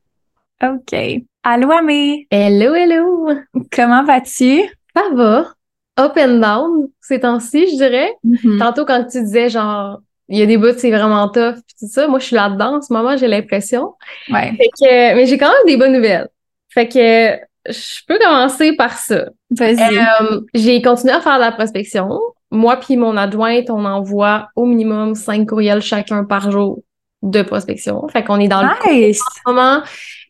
OK. 0.63 1.23
Allô, 1.43 1.71
Amé. 1.71 2.27
Hello, 2.31 2.75
hello! 2.75 3.29
Comment 3.73 4.05
vas-tu? 4.05 4.63
Ça 4.95 5.03
va? 5.15 5.55
Up 5.99 6.13
and 6.17 6.41
down, 6.41 6.89
ces 7.01 7.21
temps-ci, 7.21 7.69
je 7.71 7.77
dirais. 7.77 8.13
Mhm. 8.23 8.59
Tantôt, 8.59 8.85
quand 8.85 9.05
tu 9.11 9.23
disais, 9.23 9.49
genre, 9.49 10.01
il 10.29 10.39
y 10.39 10.43
a 10.43 10.47
des 10.47 10.57
bouts, 10.57 10.77
c'est 10.77 10.91
vraiment 10.91 11.29
tough, 11.29 11.55
puis 11.55 11.75
tout 11.81 11.89
ça, 11.89 12.07
moi, 12.07 12.19
je 12.19 12.27
suis 12.27 12.37
là-dedans 12.37 12.77
en 12.77 12.83
ce 12.83 12.93
moment, 12.93 13.17
j'ai 13.17 13.29
l'impression. 13.29 13.95
Ouais. 14.31 14.53
Fait 14.57 14.69
que, 14.79 15.15
mais 15.15 15.27
j'ai 15.27 15.39
quand 15.39 15.49
même 15.49 15.67
des 15.67 15.77
bonnes 15.77 15.93
nouvelles. 15.93 16.29
Fait 16.69 16.89
que, 16.89 17.39
je 17.71 18.01
peux 18.07 18.19
commencer 18.19 18.73
par 18.75 18.93
ça. 18.93 19.27
Vas-y. 19.51 19.99
Euh, 19.99 20.41
j'ai 20.55 20.81
continué 20.83 21.13
à 21.13 21.21
faire 21.21 21.37
de 21.37 21.41
la 21.41 21.53
prospection. 21.53 22.19
Moi 22.51 22.77
puis 22.77 22.97
mon 22.97 23.17
adjointe, 23.17 23.69
on 23.71 23.85
envoie 23.85 24.49
au 24.57 24.65
minimum 24.65 25.15
cinq 25.15 25.49
courriels 25.49 25.83
chacun 25.83 26.25
par 26.25 26.51
jour 26.51 26.83
de 27.23 27.43
prospection. 27.43 28.07
Fait 28.09 28.25
qu'on 28.25 28.41
est 28.41 28.49
dans 28.49 28.63
le 28.63 29.13
moment. 29.47 29.83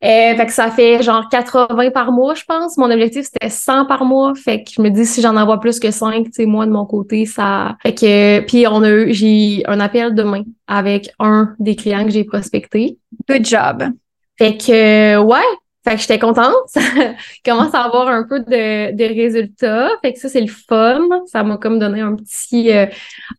Euh, 0.04 0.37
fait 0.37 0.46
que 0.46 0.52
ça 0.52 0.70
fait 0.70 1.02
genre 1.02 1.28
80 1.28 1.90
par 1.90 2.12
mois, 2.12 2.34
je 2.34 2.44
pense. 2.44 2.76
Mon 2.76 2.90
objectif, 2.90 3.24
c'était 3.24 3.50
100 3.50 3.87
par 3.87 4.04
mois. 4.04 4.34
Fait 4.34 4.62
que 4.62 4.70
je 4.70 4.80
me 4.80 4.90
dis, 4.90 5.04
si 5.04 5.20
j'en 5.20 5.37
envoie 5.37 5.58
plus 5.61 5.80
que 5.80 5.90
5, 5.90 6.24
tu 6.24 6.30
sais, 6.32 6.46
moi, 6.46 6.66
de 6.66 6.70
mon 6.70 6.87
côté, 6.87 7.26
ça... 7.26 7.76
Fait 7.82 7.94
que... 7.94 8.40
Puis 8.46 8.66
on 8.68 8.82
a 8.82 8.90
eu... 8.90 9.12
J'ai 9.12 9.62
un 9.66 9.80
appel 9.80 10.14
demain 10.14 10.42
avec 10.66 11.11
un 11.18 11.54
des 11.58 11.74
clients 11.74 12.04
que 12.04 12.11
j'ai 12.11 12.24
prospecté. 12.24 12.98
Good 13.28 13.44
job. 13.44 13.84
Fait 14.38 14.56
que, 14.56 15.18
ouais, 15.18 15.44
fait 15.88 15.94
que 15.96 16.00
j'étais 16.02 16.18
contente. 16.18 16.54
Ça 16.66 16.80
commence 17.44 17.74
à 17.74 17.82
avoir 17.82 18.08
un 18.08 18.22
peu 18.22 18.40
de, 18.40 18.92
de 18.92 19.04
résultats. 19.04 19.90
Fait 20.02 20.12
que 20.12 20.18
ça, 20.18 20.28
c'est 20.28 20.40
le 20.40 20.48
fun. 20.48 21.00
Ça 21.26 21.42
m'a 21.42 21.56
comme 21.56 21.78
donné 21.78 22.00
un 22.00 22.14
petit, 22.14 22.70
euh, 22.70 22.87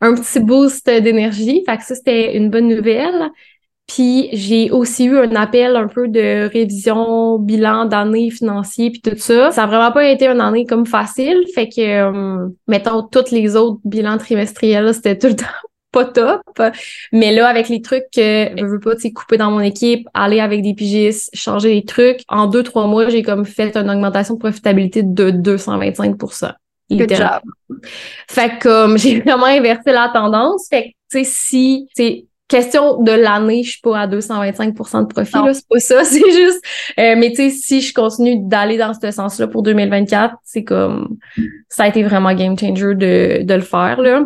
un 0.02 0.16
petit 0.16 0.40
boost 0.40 0.90
d'énergie. 0.90 1.64
Fait 1.66 1.78
que 1.78 1.84
ça, 1.84 1.96
c'était 1.96 2.36
une 2.36 2.50
bonne 2.50 2.68
nouvelle. 2.68 3.30
Puis 3.90 4.30
j'ai 4.34 4.70
aussi 4.70 5.06
eu 5.06 5.18
un 5.18 5.36
appel 5.36 5.76
un 5.76 5.88
peu 5.88 6.08
de 6.08 6.48
révision, 6.48 7.40
bilan 7.40 7.86
d'année 7.86 8.30
financier 8.30 8.92
puis 8.92 9.02
tout 9.02 9.18
ça. 9.18 9.52
Ça 9.52 9.64
a 9.64 9.68
vraiment 9.68 9.92
pas 9.92 10.08
été 10.08 10.28
une 10.28 10.42
année 10.42 10.66
comme 10.66 10.86
facile. 10.86 11.44
Fait 11.56 11.68
que, 11.68 11.82
euh, 11.82 12.48
mettons, 12.68 13.02
tous 13.02 13.32
les 13.32 13.56
autres 13.56 13.80
bilans 13.84 14.20
trimestriels, 14.20 14.94
c'était 14.94 15.18
tout 15.18 15.28
le 15.28 15.36
temps 15.38 15.46
pas 15.92 16.06
top. 16.06 16.42
Mais 17.12 17.34
là, 17.34 17.48
avec 17.48 17.68
les 17.68 17.82
trucs 17.82 18.06
que 18.14 18.50
je 18.56 18.64
veux 18.64 18.80
pas, 18.80 18.96
tu 18.96 19.12
couper 19.12 19.38
dans 19.38 19.50
mon 19.50 19.60
équipe, 19.60 20.08
aller 20.14 20.40
avec 20.40 20.62
des 20.62 20.76
pigistes, 20.76 21.36
changer 21.36 21.74
les 21.74 21.84
trucs, 21.84 22.22
en 22.28 22.46
deux, 22.46 22.62
trois 22.62 22.86
mois, 22.86 23.10
j'ai 23.10 23.24
comme 23.24 23.44
fait 23.44 23.76
une 23.76 23.90
augmentation 23.90 24.36
de 24.36 24.40
profitabilité 24.40 25.02
de 25.02 25.32
225 25.32 26.16
Good 26.92 27.16
job. 27.16 27.82
Fait 28.30 28.50
que 28.58 28.64
comme 28.64 28.98
j'ai 29.00 29.22
vraiment 29.22 29.46
inversé 29.46 29.92
la 29.92 30.12
tendance. 30.14 30.68
Fait 30.70 30.84
que, 30.84 30.88
tu 30.88 30.94
sais, 31.10 31.24
si, 31.24 31.88
c'est 31.96 32.26
question 32.50 33.02
de 33.02 33.12
l'année, 33.12 33.64
je 33.64 33.72
suis 33.72 33.82
pas 33.82 34.02
à 34.02 34.08
225 34.08 34.72
de 34.72 35.08
profit, 35.08 35.36
là, 35.36 35.54
c'est 35.54 35.68
pas 35.70 35.80
ça, 35.80 36.04
c'est 36.04 36.32
juste, 36.32 36.62
euh, 37.00 37.16
mais 37.16 37.30
tu 37.30 37.36
sais, 37.38 37.50
si 37.52 37.82
je 37.82 37.94
continue 37.94 38.40
d'aller 38.46 38.78
dans 38.78 38.94
ce 38.94 39.12
sens-là 39.12 39.48
pour 39.48 39.64
2024, 39.64 40.36
c'est 40.44 40.66
comme, 40.66 41.18
ça 41.70 41.84
a 41.84 41.88
été 41.88 42.04
vraiment 42.04 42.34
game 42.34 42.60
changer 42.60 42.96
de, 42.96 43.44
de 43.44 43.54
le 43.54 43.62
faire, 43.62 44.02
là. 44.02 44.22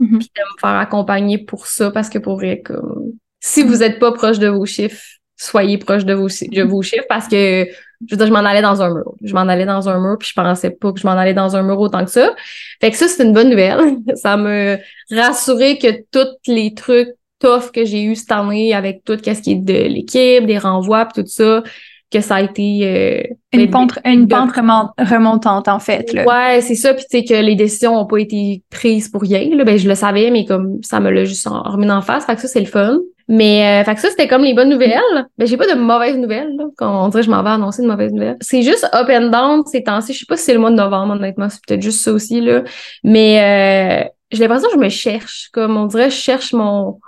Mhm. 0.00 0.18
Puis 0.18 0.30
de 0.34 0.42
me 0.42 0.60
faire 0.60 0.78
accompagner 0.78 1.38
pour 1.38 1.66
ça, 1.66 1.90
parce 1.90 2.10
que 2.10 2.18
pour 2.18 2.36
vrai, 2.36 2.60
comme, 2.60 3.12
si 3.38 3.62
vous 3.62 3.82
êtes 3.82 3.98
pas 3.98 4.12
proche 4.12 4.38
de 4.38 4.48
vos 4.48 4.66
chiffres, 4.66 5.02
soyez 5.36 5.78
proche 5.78 6.04
de 6.04 6.12
vos, 6.12 6.26
de 6.26 6.62
vos 6.62 6.82
chiffres, 6.82 7.06
parce 7.08 7.28
que, 7.28 7.66
je 8.06 8.14
veux 8.14 8.16
dire, 8.16 8.26
je 8.26 8.32
m'en 8.32 8.40
allais 8.40 8.62
dans 8.62 8.82
un 8.82 8.92
mur. 8.92 9.14
Je 9.22 9.32
m'en 9.32 9.42
allais 9.42 9.66
dans 9.66 9.88
un 9.88 10.00
mur, 10.00 10.16
puis 10.18 10.28
je 10.28 10.34
pensais 10.34 10.70
pas 10.70 10.92
que 10.92 10.98
je 10.98 11.06
m'en 11.06 11.12
allais 11.12 11.34
dans 11.34 11.54
un 11.54 11.62
mur 11.62 11.78
autant 11.78 12.04
que 12.04 12.10
ça. 12.10 12.34
Fait 12.80 12.90
que 12.90 12.96
ça, 12.96 13.08
c'est 13.08 13.22
une 13.22 13.32
bonne 13.32 13.50
nouvelle. 13.50 13.78
ça 14.16 14.36
me 14.36 14.78
rassurait 15.10 15.78
que 15.78 16.02
tous 16.10 16.36
les 16.46 16.74
trucs 16.74 17.10
tough 17.40 17.70
que 17.72 17.84
j'ai 17.84 18.02
eu 18.02 18.14
cette 18.14 18.32
année 18.32 18.74
avec 18.74 19.02
tout 19.04 19.16
ce 19.22 19.30
qui 19.40 19.52
est 19.52 19.56
de 19.56 19.88
l'équipe, 19.88 20.46
des 20.46 20.58
renvois, 20.58 21.06
pis 21.06 21.22
tout 21.22 21.26
ça, 21.26 21.62
que 22.10 22.20
ça 22.20 22.36
a 22.36 22.42
été 22.42 22.80
euh, 22.82 23.34
Une 23.52 23.66
ben, 23.66 23.70
pente, 23.70 23.98
une 24.04 24.26
pente 24.26 24.52
remontante, 24.98 25.68
en 25.68 25.78
fait. 25.78 26.12
Là. 26.12 26.24
Ouais, 26.24 26.60
c'est 26.60 26.74
ça. 26.74 26.92
Puis 26.92 27.04
tu 27.08 27.18
sais 27.18 27.24
que 27.24 27.34
les 27.34 27.54
décisions 27.54 27.96
ont 27.98 28.06
pas 28.06 28.18
été 28.18 28.62
prises 28.70 29.08
pour 29.08 29.22
rien. 29.22 29.48
Là. 29.54 29.64
Ben 29.64 29.78
je 29.78 29.88
le 29.88 29.94
savais, 29.94 30.30
mais 30.30 30.44
comme 30.44 30.78
ça 30.82 30.98
me 30.98 31.10
l'a 31.10 31.24
juste 31.24 31.46
remis 31.48 31.90
en 31.90 32.02
face. 32.02 32.26
Fait 32.26 32.34
que 32.34 32.40
ça, 32.40 32.48
c'est 32.48 32.60
le 32.60 32.66
fun. 32.66 32.98
Mais 33.28 33.80
euh, 33.80 33.84
fait 33.84 33.94
que 33.94 34.00
ça, 34.00 34.10
c'était 34.10 34.26
comme 34.26 34.42
les 34.42 34.54
bonnes 34.54 34.70
nouvelles. 34.70 34.98
Ben 35.38 35.46
j'ai 35.46 35.56
pas 35.56 35.72
de 35.72 35.78
mauvaises 35.78 36.16
nouvelles. 36.16 36.52
Là. 36.56 36.64
Quand 36.76 37.04
on 37.04 37.08
dirait 37.10 37.20
que 37.22 37.26
je 37.26 37.30
m'en 37.30 37.44
vais 37.44 37.50
annoncer 37.50 37.82
de 37.82 37.86
mauvaises 37.86 38.12
nouvelles. 38.12 38.36
C'est 38.40 38.62
juste 38.62 38.84
up 38.92 39.08
and 39.08 39.28
down 39.28 39.62
ces 39.66 39.84
temps-ci. 39.84 40.12
Je 40.12 40.18
sais 40.18 40.26
pas 40.28 40.36
si 40.36 40.44
c'est 40.44 40.54
le 40.54 40.58
mois 40.58 40.72
de 40.72 40.76
novembre, 40.76 41.14
honnêtement. 41.14 41.48
C'est 41.48 41.60
peut-être 41.64 41.82
juste 41.82 42.00
ça 42.00 42.12
aussi. 42.12 42.40
là. 42.40 42.64
Mais 43.04 44.02
euh, 44.04 44.08
j'ai 44.32 44.40
l'impression 44.40 44.68
que 44.68 44.74
je 44.74 44.80
me 44.80 44.88
cherche. 44.88 45.48
Comme 45.52 45.76
on 45.76 45.86
dirait, 45.86 46.10
je 46.10 46.16
cherche 46.16 46.52
mon 46.52 46.98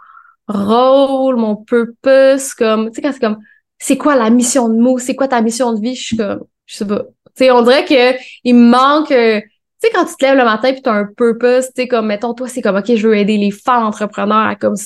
rôle, 0.49 1.37
mon 1.37 1.57
purpose, 1.57 2.55
comme, 2.55 2.91
tu 2.91 2.97
sais, 2.97 3.03
quand 3.03 3.13
c'est 3.13 3.21
comme, 3.21 3.39
c'est 3.79 3.99
quoi 3.99 4.17
la 4.17 4.31
mission 4.31 4.69
de 4.69 4.77
mots, 4.77 4.99
c'est 4.99 5.17
quoi 5.17 5.29
ta 5.29 5.41
mission 5.41 5.73
de 5.73 5.81
vie, 5.81 5.95
je 5.95 6.03
suis 6.03 6.17
comme, 6.17 6.45
je 6.67 6.77
sais 6.77 6.87
pas. 6.87 7.05
Tu 7.35 7.45
sais, 7.45 7.51
on 7.51 7.63
dirait 7.63 7.85
que 7.85 8.19
il 8.45 8.55
me 8.55 8.71
manque, 8.71 9.11
euh, 9.11 9.41
tu 9.83 9.89
sais, 9.89 9.95
quand 9.95 10.05
tu 10.05 10.15
te 10.15 10.25
lèves 10.25 10.37
le 10.37 10.45
matin 10.45 10.73
puis 10.73 10.83
t'as 10.83 10.93
un 10.93 11.07
purpose, 11.07 11.67
tu 11.67 11.83
sais, 11.83 11.89
comme, 11.89 12.07
mettons, 12.07 12.35
toi, 12.35 12.47
c'est 12.47 12.63
comme, 12.63 12.77
OK, 12.77 12.95
je 12.95 13.09
veux 13.09 13.17
aider 13.17 13.37
les 13.37 13.51
femmes 13.51 13.85
entrepreneurs 13.85 14.47
à 14.47 14.55
comme, 14.55 14.77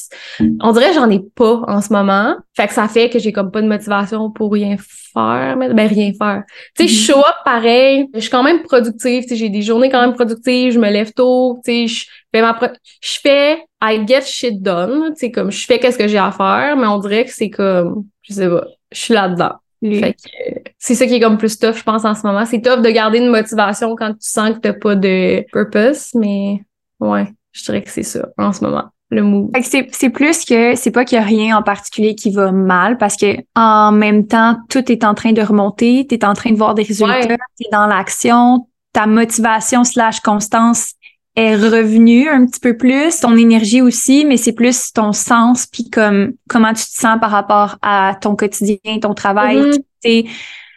on 0.40 0.72
dirait 0.72 0.88
que 0.88 0.94
j'en 0.94 1.10
ai 1.10 1.20
pas 1.34 1.62
en 1.68 1.82
ce 1.82 1.92
moment. 1.92 2.36
Fait 2.56 2.66
que 2.66 2.72
ça 2.72 2.88
fait 2.88 3.10
que 3.10 3.18
j'ai 3.18 3.32
comme 3.32 3.50
pas 3.50 3.60
de 3.60 3.68
motivation 3.68 4.30
pour 4.30 4.52
rien 4.52 4.76
faire, 4.78 5.56
mais 5.58 5.72
ben, 5.74 5.86
rien 5.86 6.12
faire. 6.16 6.44
Tu 6.76 6.88
sais, 6.88 6.94
je 6.94 7.12
show 7.12 7.18
up 7.18 7.34
pareil, 7.44 8.06
je 8.14 8.20
suis 8.20 8.30
quand 8.30 8.42
même 8.42 8.62
productive, 8.62 9.24
tu 9.24 9.28
sais, 9.30 9.36
j'ai 9.36 9.50
des 9.50 9.62
journées 9.62 9.90
quand 9.90 10.00
même 10.00 10.14
productives, 10.14 10.72
je 10.72 10.78
me 10.78 10.90
lève 10.90 11.12
tôt, 11.12 11.60
tu 11.64 11.70
sais, 11.72 11.86
je 11.88 12.06
fais 12.34 12.40
ma 12.40 12.54
pro- 12.54 12.66
je 13.02 13.18
fais 13.20 13.58
I 13.82 14.06
get 14.06 14.22
shit 14.22 14.62
done, 14.62 15.12
tu 15.12 15.20
sais, 15.20 15.30
comme 15.30 15.50
je 15.50 15.66
fais 15.66 15.78
qu'est-ce 15.78 15.98
que 15.98 16.08
j'ai 16.08 16.18
à 16.18 16.32
faire, 16.32 16.76
mais 16.76 16.86
on 16.86 16.98
dirait 16.98 17.24
que 17.26 17.32
c'est 17.32 17.50
comme, 17.50 18.06
je 18.22 18.32
sais 18.32 18.48
pas, 18.48 18.64
je 18.90 18.98
suis 18.98 19.14
là-dedans. 19.14 19.52
Fait 19.82 20.14
que 20.14 20.65
c'est 20.78 20.94
ça 20.94 21.06
qui 21.06 21.14
est 21.14 21.20
comme 21.20 21.38
plus 21.38 21.58
tough, 21.58 21.74
je 21.76 21.82
pense, 21.82 22.04
en 22.04 22.14
ce 22.14 22.26
moment. 22.26 22.44
C'est 22.44 22.60
tough 22.60 22.80
de 22.82 22.90
garder 22.90 23.18
une 23.18 23.30
motivation 23.30 23.94
quand 23.96 24.12
tu 24.12 24.18
sens 24.28 24.50
que 24.54 24.58
t'as 24.58 24.72
pas 24.74 24.94
de 24.94 25.44
purpose, 25.52 26.10
mais 26.14 26.62
ouais, 27.00 27.32
je 27.52 27.64
dirais 27.64 27.82
que 27.82 27.90
c'est 27.90 28.02
ça, 28.02 28.26
en 28.38 28.52
ce 28.52 28.62
moment, 28.64 28.84
le 29.10 29.22
que 29.52 29.64
c'est, 29.64 29.88
c'est 29.92 30.10
plus 30.10 30.44
que 30.44 30.74
c'est 30.74 30.90
pas 30.90 31.04
qu'il 31.04 31.16
y 31.16 31.20
a 31.20 31.24
rien 31.24 31.56
en 31.56 31.62
particulier 31.62 32.14
qui 32.16 32.30
va 32.32 32.50
mal 32.50 32.98
parce 32.98 33.16
que 33.16 33.36
en 33.54 33.92
même 33.92 34.26
temps, 34.26 34.56
tout 34.68 34.90
est 34.90 35.04
en 35.04 35.14
train 35.14 35.32
de 35.32 35.42
remonter, 35.42 36.06
tu 36.08 36.16
es 36.16 36.24
en 36.24 36.34
train 36.34 36.50
de 36.50 36.56
voir 36.56 36.74
des 36.74 36.82
résultats, 36.82 37.20
Ouais. 37.20 37.26
tu 37.58 37.66
es 37.66 37.70
dans 37.70 37.86
l'action, 37.86 38.66
ta 38.92 39.06
motivation 39.06 39.84
slash 39.84 40.20
constance 40.20 40.92
est 41.36 41.54
revenue 41.54 42.28
un 42.28 42.46
petit 42.46 42.58
peu 42.60 42.76
plus, 42.76 43.20
ton 43.20 43.36
énergie 43.36 43.80
aussi, 43.82 44.24
mais 44.24 44.36
c'est 44.38 44.54
plus 44.54 44.92
ton 44.92 45.12
sens 45.12 45.66
puis 45.66 45.88
comme 45.90 46.32
comment 46.48 46.72
tu 46.72 46.82
te 46.84 46.98
sens 46.98 47.18
par 47.20 47.30
rapport 47.30 47.76
à 47.82 48.16
ton 48.20 48.34
quotidien, 48.34 48.98
ton 49.00 49.14
travail, 49.14 49.58
Mhm. 49.58 49.72
tu 49.72 49.80
sais. 50.02 50.24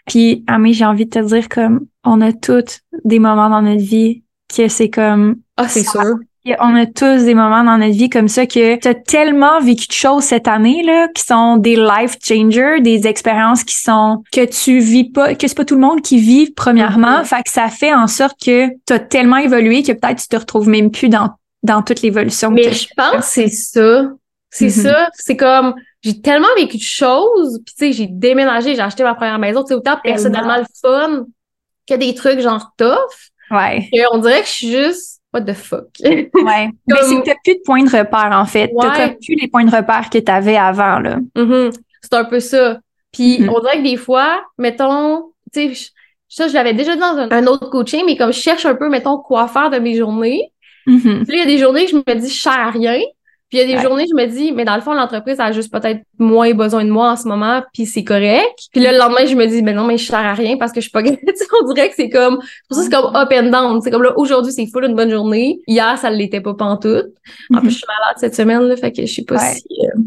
Puis 0.09 0.43
Amé, 0.47 0.73
j'ai 0.73 0.85
envie 0.85 1.05
de 1.05 1.09
te 1.11 1.19
dire 1.25 1.47
comme 1.47 1.85
on 2.03 2.19
a 2.21 2.33
toutes 2.33 2.81
des 3.05 3.19
moments 3.19 3.49
dans 3.49 3.61
notre 3.61 3.81
vie 3.83 4.23
que 4.53 4.67
c'est 4.67 4.89
comme 4.89 5.37
Ah, 5.57 5.67
c'est 5.67 5.83
sûr. 5.83 6.17
on 6.59 6.75
a 6.75 6.85
tous 6.87 7.23
des 7.25 7.35
moments 7.35 7.63
dans 7.63 7.77
notre 7.77 7.93
vie 7.95 8.09
comme 8.09 8.27
ça 8.27 8.45
que 8.47 8.77
tu 8.77 8.87
as 8.87 8.95
tellement 8.95 9.59
vécu 9.61 9.87
de 9.87 9.93
choses 9.93 10.23
cette 10.23 10.47
année 10.47 10.81
là 10.83 11.07
qui 11.13 11.23
sont 11.23 11.57
des 11.57 11.75
life 11.75 12.15
changers, 12.23 12.81
des 12.81 13.05
expériences 13.07 13.63
qui 13.63 13.75
sont 13.75 14.23
que 14.31 14.45
tu 14.45 14.79
vis 14.79 15.11
pas 15.11 15.35
que 15.35 15.47
c'est 15.47 15.55
pas 15.55 15.65
tout 15.65 15.75
le 15.75 15.81
monde 15.81 16.01
qui 16.01 16.17
vit 16.19 16.51
premièrement, 16.51 17.19
Mhm. 17.19 17.25
fait 17.25 17.43
que 17.43 17.51
ça 17.51 17.67
fait 17.67 17.93
en 17.93 18.07
sorte 18.07 18.37
que 18.43 18.67
tu 18.87 18.93
as 18.93 18.99
tellement 18.99 19.37
évolué 19.37 19.83
que 19.83 19.91
peut-être 19.91 20.19
tu 20.21 20.27
te 20.27 20.35
retrouves 20.37 20.67
même 20.67 20.89
plus 20.91 21.09
dans 21.09 21.29
dans 21.61 21.81
toute 21.83 22.01
l'évolution 22.01 22.49
Mais 22.51 22.71
je 22.73 22.87
pense 22.97 23.17
que 23.17 23.21
c'est 23.23 23.49
ça. 23.49 24.09
C'est 24.49 24.65
Mhm. 24.65 24.83
ça. 24.83 25.09
C'est 25.13 25.35
comme, 25.37 25.75
j'ai 26.01 26.21
tellement 26.21 26.47
vécu 26.57 26.77
de 26.77 26.81
choses, 26.83 27.59
puis 27.65 27.75
tu 27.77 27.85
sais, 27.85 27.91
j'ai 27.91 28.07
déménagé, 28.07 28.75
j'ai 28.75 28.81
acheté 28.81 29.03
ma 29.03 29.15
première 29.15 29.39
maison, 29.39 29.63
tu 29.63 29.69
sais, 29.69 29.73
autant 29.73 29.97
personnellement 30.03 30.57
le 30.57 30.65
fun 30.81 31.25
que 31.87 31.95
des 31.95 32.13
trucs 32.15 32.39
genre 32.39 32.71
tough, 32.77 32.95
ouais. 33.51 33.89
que 33.91 33.99
on 34.13 34.19
dirait 34.19 34.41
que 34.41 34.47
je 34.47 34.51
suis 34.51 34.71
juste, 34.71 35.21
what 35.33 35.41
the 35.41 35.53
fuck? 35.53 35.87
Ouais. 36.03 36.29
Mais 36.87 36.95
c'est 37.03 37.15
que 37.17 37.25
t'as 37.25 37.35
plus 37.43 37.55
de 37.55 37.61
points 37.65 37.83
de 37.83 37.89
repère 37.89 38.29
en 38.31 38.45
fait, 38.45 38.71
t'as 38.79 38.87
Ouais. 38.89 39.09
comme 39.09 39.17
plus 39.19 39.35
les 39.35 39.47
points 39.47 39.65
de 39.65 39.75
repère 39.75 40.09
que 40.09 40.17
tu 40.19 40.31
avais 40.31 40.57
avant 40.57 40.99
là. 40.99 41.17
Mhm. 41.35 41.71
C'est 42.01 42.13
un 42.13 42.25
peu 42.25 42.39
ça. 42.39 42.79
Puis 43.11 43.39
Mhm. 43.41 43.49
on 43.49 43.59
dirait 43.59 43.77
que 43.79 43.83
des 43.83 43.97
fois, 43.97 44.43
mettons, 44.57 45.31
tu 45.53 45.73
sais, 45.75 45.89
ça, 46.29 46.47
je 46.47 46.53
l'avais 46.53 46.73
déjà 46.73 46.93
dit 46.93 46.99
dans 47.01 47.17
un, 47.17 47.29
un 47.31 47.47
autre 47.47 47.69
coaching, 47.71 48.03
mais 48.05 48.15
comme 48.15 48.31
je 48.31 48.39
cherche 48.39 48.65
un 48.65 48.75
peu, 48.75 48.87
mettons, 48.87 49.17
quoi 49.17 49.47
faire 49.47 49.69
de 49.71 49.79
mes 49.79 49.95
journées, 49.97 50.53
Mhm. 50.85 51.25
Puis 51.27 51.35
là, 51.35 51.35
il 51.35 51.37
y 51.39 51.41
a 51.41 51.45
des 51.45 51.57
journées 51.59 51.85
que 51.85 51.91
je 51.91 51.95
me 51.97 52.15
dis, 52.15 52.29
je 52.33 52.49
à 52.49 52.69
rien. 52.71 52.99
Puis 53.49 53.57
il 53.57 53.61
y 53.61 53.63
a 53.63 53.65
des 53.65 53.75
Ouais. 53.77 53.81
journées, 53.83 54.05
je 54.09 54.15
me 54.15 54.27
dis, 54.27 54.51
mais 54.51 54.63
dans 54.65 54.75
le 54.75 54.81
fond, 54.81 54.93
l'entreprise 54.93 55.39
a 55.39 55.51
juste 55.51 55.71
peut-être 55.71 56.01
moins 56.19 56.53
besoin 56.53 56.85
de 56.85 56.91
moi 56.91 57.11
en 57.11 57.15
ce 57.15 57.27
moment, 57.27 57.63
puis 57.73 57.85
c'est 57.87 58.03
correct. 58.03 58.67
Puis 58.71 58.79
là, 58.81 58.91
le 58.91 58.97
lendemain, 58.99 59.25
je 59.25 59.35
me 59.35 59.45
dis, 59.47 59.61
ben 59.63 59.75
non, 59.75 59.85
mais 59.85 59.97
je 59.97 60.05
sers 60.05 60.19
à 60.19 60.33
rien 60.33 60.57
parce 60.57 60.71
que 60.71 60.79
je 60.81 60.89
suis 60.89 60.91
pas 60.91 61.01
On 61.63 61.73
dirait 61.73 61.89
que 61.89 61.95
c'est 61.95 62.09
comme, 62.09 62.37
pour 62.67 62.77
ça, 62.77 62.83
c'est 62.83 62.91
comme 62.91 63.15
up 63.15 63.29
and 63.33 63.49
down. 63.49 63.81
C'est 63.81 63.89
comme 63.91 64.03
là, 64.03 64.13
aujourd'hui, 64.17 64.53
c'est 64.53 64.67
full 64.67 64.85
une 64.85 64.95
bonne 64.95 65.09
journée. 65.09 65.59
Hier, 65.67 65.97
ça 65.97 66.09
l'était 66.11 66.41
pas 66.41 66.53
pantoute. 66.53 67.07
En 67.53 67.59
plus, 67.61 67.71
je 67.71 67.75
suis 67.77 67.85
malade 67.87 68.17
cette 68.17 68.35
semaine, 68.35 68.61
là, 68.61 68.75
fait 68.77 68.91
que 68.91 69.05
je 69.05 69.11
sais 69.13 69.23
pas 69.23 69.35
Ouais. 69.35 69.53
si, 69.55 69.65
euh, 69.81 69.99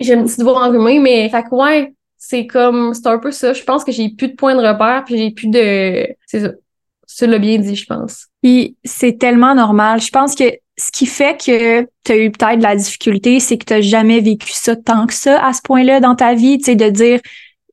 j'ai 0.00 0.12
une 0.14 0.24
petite 0.24 0.42
voix 0.42 0.62
enrhumée, 0.66 0.98
mais 0.98 1.28
fait 1.30 1.42
que 1.44 1.54
ouais, 1.54 1.94
c'est 2.18 2.46
comme, 2.46 2.92
c'est 2.94 3.06
un 3.06 3.18
peu 3.18 3.30
ça. 3.30 3.52
Je 3.54 3.62
pense 3.62 3.84
que 3.84 3.92
j'ai 3.92 4.10
plus 4.10 4.28
de 4.28 4.34
points 4.34 4.54
de 4.54 4.66
repère, 4.66 5.04
puis 5.06 5.16
j'ai 5.16 5.30
plus 5.30 5.48
de, 5.48 6.06
c'est 6.26 6.40
ça. 6.40 6.50
Tu 7.16 7.26
l'as 7.26 7.38
bien 7.38 7.58
dit, 7.58 7.76
je 7.76 7.86
pense. 7.86 8.26
Puis 8.42 8.76
c'est 8.84 9.18
tellement 9.18 9.54
normal. 9.54 10.00
Je 10.00 10.10
pense 10.10 10.34
que 10.34 10.44
ce 10.76 10.90
qui 10.90 11.06
fait 11.06 11.36
que 11.36 11.82
tu 12.04 12.12
as 12.12 12.16
eu 12.16 12.30
peut-être 12.30 12.58
de 12.58 12.62
la 12.62 12.76
difficulté, 12.76 13.40
c'est 13.40 13.58
que 13.58 13.64
tu 13.64 13.82
jamais 13.82 14.20
vécu 14.20 14.52
ça 14.52 14.76
tant 14.76 15.06
que 15.06 15.14
ça 15.14 15.44
à 15.44 15.52
ce 15.52 15.62
point-là 15.62 16.00
dans 16.00 16.16
ta 16.16 16.34
vie, 16.34 16.58
tu 16.58 16.64
sais, 16.64 16.76
de 16.76 16.88
dire 16.90 17.20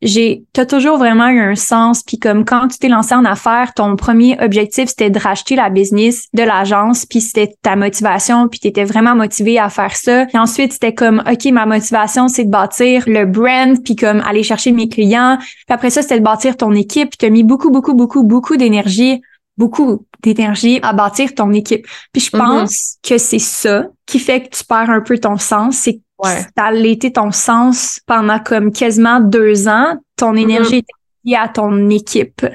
j'ai 0.02 0.46
t'as 0.54 0.66
toujours 0.66 0.98
vraiment 0.98 1.28
eu 1.28 1.40
un 1.40 1.56
sens 1.56 2.02
puis 2.02 2.18
comme 2.18 2.44
quand 2.44 2.68
tu 2.68 2.80
t'es 2.80 2.88
lancé 2.88 3.14
en 3.14 3.24
affaires 3.24 3.74
ton 3.76 3.96
premier 3.96 4.36
objectif 4.42 4.90
c'était 4.90 5.12
de 5.12 5.20
racheter 5.20 5.56
la 5.56 5.70
business 5.70 6.28
de 6.34 6.42
l'agence 6.42 7.06
puis 7.06 7.22
c'était 7.22 7.54
ta 7.62 7.76
motivation 7.76 8.48
puis 8.48 8.60
tu 8.60 8.68
étais 8.68 8.84
vraiment 8.84 9.16
motivé 9.16 9.60
à 9.60 9.70
faire 9.70 9.96
ça. 9.96 10.26
Puis 10.26 10.38
ensuite 10.40 10.74
c'était 10.74 10.94
comme 10.94 11.22
OK 11.30 11.46
ma 11.52 11.68
motivation 11.68 12.28
c'est 12.28 12.45
de 12.45 12.49
bâtir 12.49 13.04
le 13.06 13.26
brand 13.26 13.78
puis 13.84 13.95
comme 13.95 14.22
aller 14.22 14.43
chercher 14.43 14.72
mes 14.72 14.89
clients. 14.89 15.38
Puis 15.39 15.66
après 15.70 15.91
ça 15.91 16.02
c'était 16.02 16.20
de 16.20 16.26
bâtir 16.26 16.58
ton 16.58 16.72
équipe 16.74 17.12
puis 17.12 17.18
tu 17.20 17.26
as 17.26 17.30
mis 17.30 17.43
beaucoup 17.43 17.70
beaucoup 17.70 17.93
beaucoup 17.93 18.24
beaucoup 18.24 18.58
d'énergie 18.58 19.22
beaucoup 19.62 20.05
d'énergie 20.24 20.80
à 20.82 20.91
bâtir 20.93 21.34
ton 21.36 21.51
équipe. 21.53 21.86
Puis 22.12 22.22
je 22.24 22.36
Mhm. 22.36 22.39
pense 22.43 22.97
que 23.07 23.18
c'est 23.18 23.39
ça 23.39 23.86
qui 24.07 24.20
fait 24.20 24.41
que 24.43 24.55
tu 24.57 24.64
perds 24.64 24.89
un 24.89 25.01
peu 25.01 25.18
ton 25.18 25.38
sens, 25.38 25.78
c'est 25.84 25.99
Ouais. 26.24 26.41
ça 26.55 26.66
a 26.66 26.74
été 26.76 27.12
ton 27.12 27.32
sens 27.32 27.99
pendant 28.05 28.39
comme 28.39 28.72
quasiment 28.72 29.20
deux 29.20 29.68
ans. 29.68 29.95
Ton 30.18 30.36
énergie 30.36 30.78
était 30.78 30.93
liée 31.24 31.36
à 31.36 31.47
ton 31.47 31.89
équipe. 31.89 32.45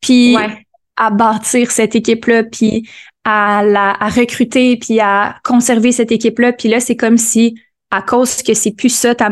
Puis 0.00 0.36
Ouais. 0.36 0.66
à 0.96 1.10
bâtir 1.10 1.70
cette 1.70 1.94
équipe-là, 1.94 2.44
puis 2.44 2.88
à 3.24 3.62
la 3.62 3.90
à 4.02 4.08
recruter, 4.08 4.76
puis 4.78 5.00
à 5.00 5.36
conserver 5.44 5.92
cette 5.92 6.12
équipe-là. 6.12 6.52
Puis 6.54 6.68
là, 6.70 6.80
c'est 6.80 6.96
comme 6.96 7.18
si 7.18 7.54
à 7.90 8.02
cause 8.02 8.42
que 8.42 8.54
c'est 8.54 8.70
plus 8.70 8.88
ça 8.94 9.14
ta 9.14 9.28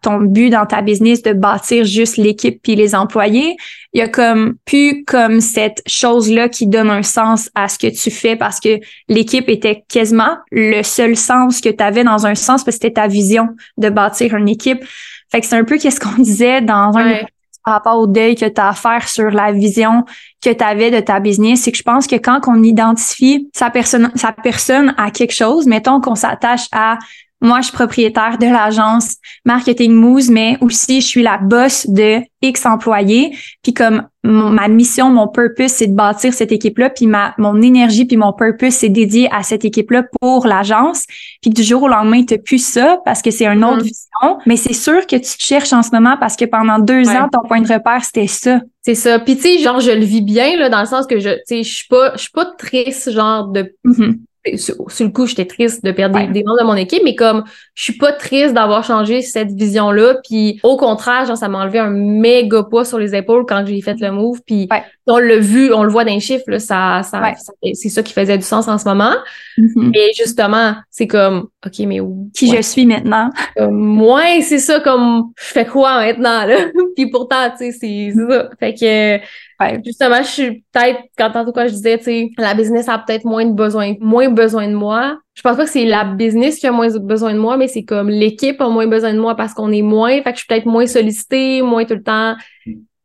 ton 0.00 0.18
but 0.20 0.50
dans 0.50 0.64
ta 0.66 0.80
business 0.80 1.22
de 1.22 1.32
bâtir 1.32 1.84
juste 1.84 2.16
l'équipe 2.18 2.60
puis 2.62 2.76
les 2.76 2.94
employés, 2.94 3.56
il 3.92 3.98
y 3.98 4.02
a 4.02 4.08
comme 4.08 4.54
plus 4.64 5.04
comme 5.04 5.40
cette 5.40 5.82
chose-là 5.86 6.48
qui 6.48 6.66
donne 6.68 6.90
un 6.90 7.02
sens 7.02 7.50
à 7.54 7.68
ce 7.68 7.78
que 7.78 7.88
tu 7.88 8.10
fais 8.10 8.36
parce 8.36 8.60
que 8.60 8.78
l'équipe 9.08 9.48
était 9.48 9.82
quasiment 9.88 10.36
le 10.52 10.82
seul 10.82 11.16
sens 11.16 11.60
que 11.60 11.68
tu 11.68 11.82
avais 11.82 12.04
dans 12.04 12.26
un 12.26 12.34
sens 12.36 12.62
parce 12.62 12.76
que 12.76 12.82
c'était 12.84 12.94
ta 13.00 13.08
vision 13.08 13.48
de 13.76 13.88
bâtir 13.88 14.34
une 14.34 14.48
équipe. 14.48 14.84
Fait 15.32 15.40
que 15.40 15.46
c'est 15.46 15.56
un 15.56 15.64
peu 15.64 15.76
qu'est-ce 15.78 15.98
qu'on 15.98 16.22
disait 16.22 16.60
dans 16.60 16.92
un 16.96 17.06
Ouais. 17.10 17.26
par 17.64 17.74
rapport 17.74 17.98
au 17.98 18.06
deuil 18.06 18.36
que 18.36 18.46
tu 18.46 18.60
as 18.60 18.68
à 18.68 18.74
faire 18.74 19.08
sur 19.08 19.30
la 19.32 19.50
vision 19.50 20.04
que 20.44 20.50
tu 20.52 20.62
avais 20.62 20.92
de 20.92 21.00
ta 21.00 21.18
business, 21.18 21.62
c'est 21.62 21.72
que 21.72 21.78
je 21.78 21.82
pense 21.82 22.06
que 22.06 22.14
quand 22.14 22.40
on 22.46 22.62
identifie 22.62 23.50
sa 23.52 23.70
personne, 23.70 24.12
sa 24.14 24.30
personne 24.30 24.94
à 24.96 25.10
quelque 25.10 25.34
chose, 25.34 25.66
mettons 25.66 26.00
qu'on 26.00 26.14
s'attache 26.14 26.66
à 26.70 26.98
moi, 27.42 27.60
je 27.60 27.66
suis 27.66 27.72
propriétaire 27.74 28.38
de 28.38 28.46
l'agence 28.46 29.16
Marketing 29.44 29.92
Moose, 29.92 30.30
mais 30.30 30.56
aussi 30.60 31.00
je 31.02 31.06
suis 31.06 31.22
la 31.22 31.36
boss 31.38 31.86
de 31.88 32.20
X 32.42 32.64
employés. 32.64 33.36
Puis 33.62 33.74
comme 33.74 34.04
mon- 34.24 34.50
ma 34.50 34.68
mission, 34.68 35.10
mon 35.10 35.28
purpose, 35.28 35.72
c'est 35.72 35.86
de 35.88 35.94
bâtir 35.94 36.32
cette 36.32 36.50
équipe-là. 36.50 36.90
Puis 36.90 37.06
ma 37.06 37.34
mon 37.38 37.60
énergie, 37.60 38.06
puis 38.06 38.16
mon 38.16 38.32
purpose, 38.32 38.72
c'est 38.74 38.88
dédié 38.88 39.28
à 39.32 39.42
cette 39.42 39.64
équipe-là 39.64 40.04
pour 40.20 40.46
l'agence. 40.46 41.04
Puis 41.42 41.50
du 41.50 41.62
jour 41.62 41.82
au 41.82 41.88
lendemain, 41.88 42.24
tu 42.24 42.38
plus 42.38 42.58
ça 42.64 42.98
parce 43.04 43.20
que 43.22 43.30
c'est 43.30 43.46
une 43.46 43.64
autre 43.64 43.76
Mhm. 43.76 43.82
vision. 43.82 44.38
Mais 44.46 44.56
c'est 44.56 44.72
sûr 44.72 45.06
que 45.06 45.16
tu 45.16 45.36
te 45.36 45.42
cherches 45.42 45.72
en 45.74 45.82
ce 45.82 45.90
moment 45.92 46.16
parce 46.18 46.36
que 46.36 46.46
pendant 46.46 46.78
deux 46.78 47.06
Ouais. 47.06 47.16
ans, 47.18 47.28
ton 47.30 47.46
point 47.46 47.60
de 47.60 47.70
repère, 47.72 48.02
c'était 48.02 48.26
ça. 48.28 48.60
C'est 48.82 48.94
ça. 48.94 49.18
Puis 49.18 49.36
tu 49.36 49.42
sais, 49.42 49.58
genre, 49.58 49.80
je 49.80 49.90
le 49.90 50.04
vis 50.04 50.22
bien, 50.22 50.56
là, 50.56 50.68
dans 50.70 50.80
le 50.80 50.86
sens 50.86 51.06
que 51.06 51.18
je, 51.20 51.28
tu 51.30 51.38
sais, 51.46 51.62
je 51.62 51.74
suis 51.74 51.86
pas, 51.88 52.12
je 52.16 52.22
suis 52.22 52.30
pas 52.32 52.46
triste, 52.58 53.10
genre, 53.10 53.48
de 53.48 53.74
Mhm. 53.84 54.20
Sur, 54.56 54.74
sur 54.88 55.06
le 55.06 55.12
coup, 55.12 55.26
j'étais 55.26 55.44
triste 55.46 55.84
de 55.84 55.90
perdre 55.92 56.16
Ouais. 56.16 56.26
des, 56.28 56.32
des 56.34 56.44
membres 56.44 56.60
de 56.60 56.64
mon 56.66 56.74
équipe, 56.76 57.02
mais 57.04 57.14
comme 57.14 57.44
je 57.74 57.82
suis 57.82 57.94
pas 57.98 58.12
triste 58.12 58.54
d'avoir 58.54 58.84
changé 58.84 59.20
cette 59.22 59.50
vision-là, 59.52 60.16
puis 60.28 60.60
au 60.62 60.76
contraire, 60.76 61.26
genre 61.26 61.36
ça 61.36 61.48
m'a 61.48 61.58
enlevé 61.58 61.78
un 61.78 61.90
méga 61.90 62.62
poids 62.62 62.84
sur 62.84 62.98
les 62.98 63.14
épaules 63.14 63.44
quand 63.48 63.64
j'ai 63.66 63.80
fait 63.82 63.96
le 64.00 64.12
move, 64.12 64.40
puis 64.46 64.68
Ouais. 64.70 64.82
on 65.06 65.18
l'a 65.18 65.38
vu, 65.38 65.72
on 65.72 65.82
le 65.82 65.90
voit 65.90 66.04
dans 66.04 66.12
les 66.14 66.20
chiffres, 66.20 66.44
là, 66.48 66.58
ça, 66.58 67.02
ça, 67.02 67.20
Ouais. 67.20 67.34
ça- 67.38 67.52
c'est 67.74 67.88
ça 67.88 68.02
qui 68.02 68.12
faisait 68.12 68.38
du 68.38 68.44
sens 68.44 68.68
en 68.68 68.78
ce 68.78 68.84
moment. 68.84 69.14
Mhm. 69.58 69.92
Et 69.94 70.12
justement, 70.16 70.74
c'est 70.90 71.06
comme, 71.06 71.48
ok, 71.66 71.78
mais 71.86 72.00
où? 72.00 72.28
Qui 72.34 72.54
je 72.54 72.62
suis 72.62 72.86
maintenant? 72.86 73.30
Ouais, 74.06 74.40
c'est 74.42 74.58
ça, 74.58 74.80
comme, 74.80 75.32
je 75.38 75.44
fais 75.44 75.66
quoi 75.66 75.98
maintenant, 76.04 76.44
là? 76.46 76.56
puis 76.96 77.10
pourtant, 77.10 77.50
tu 77.50 77.58
sais, 77.58 77.72
c'est 77.72 78.12
c'est 78.14 78.28
ça. 78.28 78.48
Fait 78.60 78.74
que, 78.74 79.24
Ouais. 79.58 79.80
justement, 79.84 80.22
je 80.22 80.28
suis 80.28 80.64
peut-être, 80.72 81.00
quand 81.16 81.30
tantôt 81.30 81.52
quoi 81.52 81.66
je 81.66 81.72
disais, 81.72 81.96
tu 81.98 82.04
sais, 82.04 82.30
la 82.36 82.54
business 82.54 82.88
a 82.88 82.98
peut-être 82.98 83.24
moins 83.24 83.44
de 83.44 83.52
besoin, 83.52 83.94
moins 84.00 84.28
besoin 84.28 84.68
de 84.68 84.74
moi. 84.74 85.18
Je 85.34 85.42
pense 85.42 85.56
pas 85.56 85.64
que 85.64 85.70
c'est 85.70 85.86
la 85.86 86.04
business 86.04 86.58
qui 86.58 86.66
a 86.66 86.72
moins 86.72 86.88
besoin 86.98 87.32
de 87.32 87.38
moi, 87.38 87.56
mais 87.56 87.68
c'est 87.68 87.84
comme 87.84 88.08
l'équipe 88.10 88.60
a 88.60 88.68
moins 88.68 88.86
besoin 88.86 89.14
de 89.14 89.18
moi 89.20 89.34
parce 89.34 89.54
qu'on 89.54 89.72
est 89.72 89.82
moins, 89.82 90.22
fait 90.22 90.24
que 90.24 90.30
je 90.32 90.36
suis 90.38 90.46
peut-être 90.46 90.66
moins 90.66 90.86
sollicitée, 90.86 91.62
moins 91.62 91.84
tout 91.84 91.94
le 91.94 92.02
temps 92.02 92.36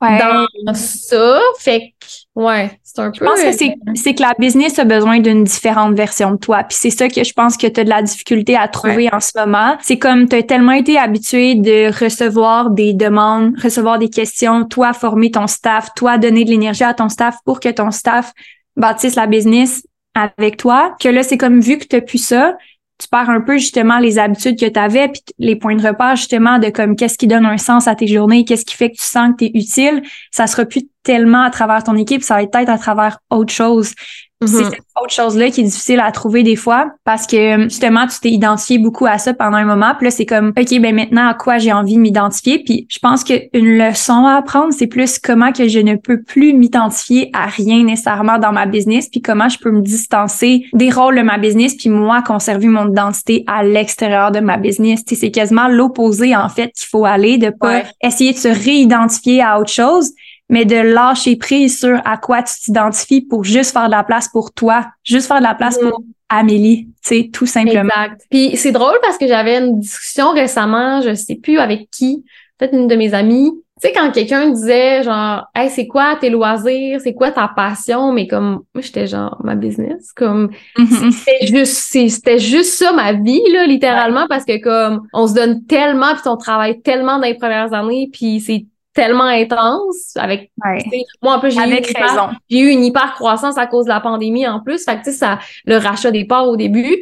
Ouais. 0.01 0.17
dans 0.65 0.73
ça. 0.73 1.39
Fait 1.59 1.93
que, 1.99 2.41
ouais, 2.41 2.79
c'est 2.81 3.01
un 3.01 3.11
peu. 3.11 3.17
Je 3.19 3.23
pense 3.23 3.41
que 3.41 3.51
c'est, 3.51 3.75
c'est 3.93 4.15
que 4.15 4.21
la 4.21 4.33
business 4.39 4.79
a 4.79 4.83
besoin 4.83 5.19
d'une 5.19 5.43
différente 5.43 5.93
version 5.93 6.31
de 6.31 6.37
toi. 6.37 6.63
Puis 6.63 6.77
c'est 6.79 6.89
ça 6.89 7.07
que 7.07 7.23
je 7.23 7.33
pense 7.33 7.55
que 7.55 7.67
tu 7.67 7.79
as 7.79 7.83
de 7.83 7.89
la 7.89 8.01
difficulté 8.01 8.55
à 8.55 8.67
trouver 8.67 9.09
en 9.13 9.19
ce 9.19 9.31
moment. 9.37 9.77
C'est 9.81 9.99
comme 9.99 10.27
tu 10.27 10.35
as 10.35 10.43
tellement 10.43 10.71
été 10.71 10.97
habitué 10.97 11.53
de 11.53 11.91
recevoir 12.03 12.71
des 12.71 12.93
demandes, 12.93 13.53
recevoir 13.61 13.99
des 13.99 14.09
questions, 14.09 14.65
toi 14.65 14.93
former 14.93 15.29
ton 15.29 15.45
staff, 15.45 15.89
toi 15.95 16.17
donner 16.17 16.45
de 16.45 16.49
l'énergie 16.49 16.83
à 16.83 16.95
ton 16.95 17.09
staff 17.09 17.37
pour 17.45 17.59
que 17.59 17.69
ton 17.69 17.91
staff 17.91 18.33
bâtisse 18.75 19.15
la 19.15 19.27
business 19.27 19.83
avec 20.13 20.57
toi, 20.57 20.95
que 20.99 21.09
là, 21.09 21.23
c'est 21.23 21.37
comme 21.37 21.61
vu 21.61 21.77
que 21.77 21.85
tu 21.85 21.95
n'as 21.95 22.01
plus 22.01 22.17
ça, 22.17 22.57
tu 23.01 23.07
perds 23.07 23.29
un 23.29 23.41
peu 23.41 23.57
justement 23.57 23.99
les 23.99 24.19
habitudes 24.19 24.59
que 24.59 24.67
tu 24.67 24.79
avais, 24.79 25.07
puis 25.09 25.21
les 25.39 25.55
points 25.55 25.75
de 25.75 25.85
repère 25.85 26.15
justement 26.15 26.59
de 26.59 26.69
comme 26.69 26.95
qu'est-ce 26.95 27.17
qui 27.17 27.27
donne 27.27 27.45
un 27.45 27.57
sens 27.57 27.87
à 27.87 27.95
tes 27.95 28.07
journées, 28.07 28.45
qu'est-ce 28.45 28.65
qui 28.65 28.75
fait 28.75 28.91
que 28.91 28.97
tu 28.97 29.03
sens 29.03 29.31
que 29.31 29.37
tu 29.37 29.45
es 29.45 29.51
utile, 29.59 30.03
ça 30.29 30.47
sera 30.47 30.65
plus 30.65 30.87
tellement 31.03 31.41
à 31.41 31.49
travers 31.49 31.83
ton 31.83 31.95
équipe, 31.95 32.21
ça 32.21 32.35
va 32.35 32.43
être 32.43 32.51
peut-être 32.51 32.69
à 32.69 32.77
travers 32.77 33.19
autre 33.29 33.51
chose. 33.51 33.93
Puis 34.41 34.49
Mhm. 34.49 34.57
C'est 34.57 34.69
cette 34.71 34.83
autre 35.01 35.13
chose-là 35.13 35.49
qui 35.51 35.61
est 35.61 35.65
difficile 35.65 35.99
à 35.99 36.11
trouver 36.11 36.43
des 36.43 36.55
fois 36.55 36.91
parce 37.05 37.25
que 37.27 37.63
justement, 37.63 38.05
tu 38.07 38.19
t'es 38.19 38.29
identifié 38.29 38.77
beaucoup 38.79 39.05
à 39.05 39.17
ça 39.17 39.33
pendant 39.33 39.57
un 39.57 39.65
moment. 39.65 39.93
Puis 39.97 40.05
là, 40.05 40.11
c'est 40.11 40.25
comme, 40.25 40.49
OK, 40.57 40.79
ben 40.79 40.93
maintenant, 40.95 41.27
à 41.27 41.33
quoi 41.33 41.57
j'ai 41.57 41.71
envie 41.71 41.95
de 41.95 41.99
m'identifier? 41.99 42.63
Puis 42.63 42.85
je 42.89 42.99
pense 42.99 43.23
qu'une 43.23 43.77
leçon 43.77 44.25
à 44.25 44.35
apprendre, 44.35 44.73
c'est 44.73 44.87
plus 44.87 45.19
comment 45.19 45.51
que 45.51 45.67
je 45.67 45.79
ne 45.79 45.95
peux 45.95 46.21
plus 46.21 46.53
m'identifier 46.53 47.29
à 47.33 47.45
rien 47.45 47.83
nécessairement 47.83 48.37
dans 48.39 48.51
ma 48.51 48.65
business, 48.65 49.09
puis 49.09 49.21
comment 49.21 49.49
je 49.49 49.57
peux 49.59 49.71
me 49.71 49.81
distancer 49.81 50.65
des 50.73 50.89
rôles 50.89 51.15
de 51.17 51.21
ma 51.21 51.37
business, 51.37 51.75
puis 51.75 51.89
moi, 51.89 52.21
conserver 52.21 52.67
mon 52.67 52.89
identité 52.89 53.43
à 53.47 53.63
l'extérieur 53.63 54.31
de 54.31 54.39
ma 54.39 54.57
business. 54.57 55.03
Tu 55.05 55.15
sais, 55.15 55.21
c'est 55.21 55.31
quasiment 55.31 55.67
l'opposé, 55.67 56.35
en 56.35 56.49
fait, 56.49 56.71
qu'il 56.71 56.87
faut 56.89 57.05
aller, 57.05 57.37
de 57.37 57.49
pas 57.49 57.71
Ouais. 57.71 57.83
essayer 58.03 58.33
de 58.33 58.37
se 58.37 58.47
réidentifier 58.47 59.41
à 59.41 59.59
autre 59.59 59.71
chose, 59.71 60.11
mais 60.51 60.65
de 60.65 60.75
lâcher 60.75 61.35
prise 61.37 61.79
sur 61.79 61.99
à 62.05 62.17
quoi 62.17 62.43
tu 62.43 62.53
t'identifies 62.65 63.21
pour 63.21 63.43
juste 63.43 63.71
faire 63.71 63.87
de 63.87 63.91
la 63.91 64.03
place 64.03 64.27
pour 64.27 64.53
toi, 64.53 64.85
juste 65.03 65.27
faire 65.27 65.39
de 65.39 65.43
la 65.43 65.55
place 65.55 65.79
pour 65.79 66.03
Amélie, 66.29 66.85
tu 67.03 67.09
sais, 67.23 67.29
tout 67.33 67.45
simplement. 67.45 67.89
Exact. 67.89 68.21
Puis 68.29 68.55
c'est 68.55 68.71
drôle 68.71 68.97
parce 69.01 69.17
que 69.17 69.27
j'avais 69.27 69.57
une 69.57 69.79
discussion 69.79 70.31
récemment, 70.31 71.01
je 71.01 71.13
sais 71.15 71.35
plus 71.35 71.57
avec 71.57 71.89
qui, 71.91 72.23
peut-être 72.57 72.73
une 72.73 72.87
de 72.87 72.95
mes 72.95 73.13
amies. 73.13 73.51
Tu 73.81 73.87
sais, 73.87 73.93
quand 73.93 74.11
quelqu'un 74.11 74.49
disait 74.51 75.01
genre, 75.03 75.45
hey, 75.55 75.69
c'est 75.69 75.87
quoi 75.87 76.15
tes 76.21 76.29
loisirs, 76.29 77.01
c'est 77.01 77.13
quoi 77.15 77.31
ta 77.31 77.49
passion, 77.53 78.11
mais 78.13 78.27
comme, 78.27 78.61
moi, 78.75 78.81
j'étais 78.81 79.07
genre, 79.07 79.41
ma 79.43 79.55
business, 79.55 80.11
comme, 80.15 80.51
Mhm. 80.77 81.11
c'était 81.11 81.47
juste, 81.47 81.73
c'était 81.91 82.37
juste 82.39 82.73
ça 82.73 82.91
ma 82.93 83.13
vie, 83.13 83.41
là, 83.51 83.65
littéralement, 83.65 84.27
parce 84.29 84.45
que 84.45 84.61
comme, 84.61 85.01
on 85.13 85.27
se 85.27 85.33
donne 85.33 85.65
tellement, 85.65 86.13
puis 86.13 86.21
on 86.27 86.37
travaille 86.37 86.79
tellement 86.81 87.17
dans 87.17 87.25
les 87.25 87.33
premières 87.37 87.73
années, 87.73 88.09
puis 88.13 88.39
c'est 88.39 88.65
tellement 88.93 89.23
intense 89.23 90.15
avec, 90.17 90.51
Ouais. 90.65 90.83
moi, 91.21 91.35
en 91.35 91.39
plus, 91.39 91.51
j'ai 91.51 91.59
eu 91.59 91.63
une 91.63 91.77
hyper- 91.77 92.09
raison. 92.09 92.29
j'ai 92.49 92.59
eu 92.59 92.69
une 92.69 92.83
hyper 92.83 93.13
croissance 93.13 93.57
à 93.57 93.67
cause 93.67 93.85
de 93.85 93.89
la 93.89 93.99
pandémie 94.01 94.47
en 94.47 94.59
plus. 94.61 94.83
Fait 94.83 94.93
que, 94.99 95.03
tu 95.05 95.11
sais, 95.11 95.17
ça, 95.17 95.39
le 95.65 95.77
rachat 95.77 96.11
des 96.11 96.25
parts 96.25 96.47
au 96.47 96.57
début. 96.57 96.97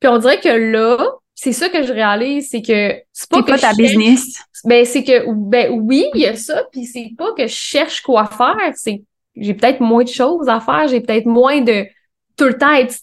Puis 0.00 0.08
on 0.08 0.18
dirait 0.18 0.40
que 0.40 0.48
là, 0.48 0.98
c'est 1.34 1.52
ça 1.52 1.68
que 1.68 1.82
je 1.82 1.92
réalise, 1.92 2.48
c'est 2.50 2.62
que 2.62 2.94
c'est 3.12 3.28
pas 3.30 3.42
que 3.42 3.46
pas 3.50 3.58
ta 3.58 3.68
cherche- 3.68 3.76
business. 3.76 4.42
Ben, 4.64 4.84
c'est 4.86 5.04
que, 5.04 5.24
ben 5.32 5.70
oui, 5.72 6.06
il 6.14 6.22
y 6.22 6.26
a 6.26 6.36
ça, 6.36 6.62
puis 6.72 6.84
c'est 6.86 7.10
pas 7.18 7.32
que 7.36 7.46
je 7.46 7.52
cherche 7.54 8.00
quoi 8.00 8.24
faire, 8.26 8.72
c'est 8.74 9.02
j'ai 9.36 9.52
peut-être 9.52 9.80
moins 9.80 10.04
de 10.04 10.08
choses 10.08 10.48
à 10.48 10.60
faire, 10.60 10.86
j'ai 10.88 11.00
peut-être 11.00 11.26
moins 11.26 11.60
de 11.60 11.84
tout 12.36 12.44
le 12.44 12.56
temps 12.56 12.72
être 12.72 12.94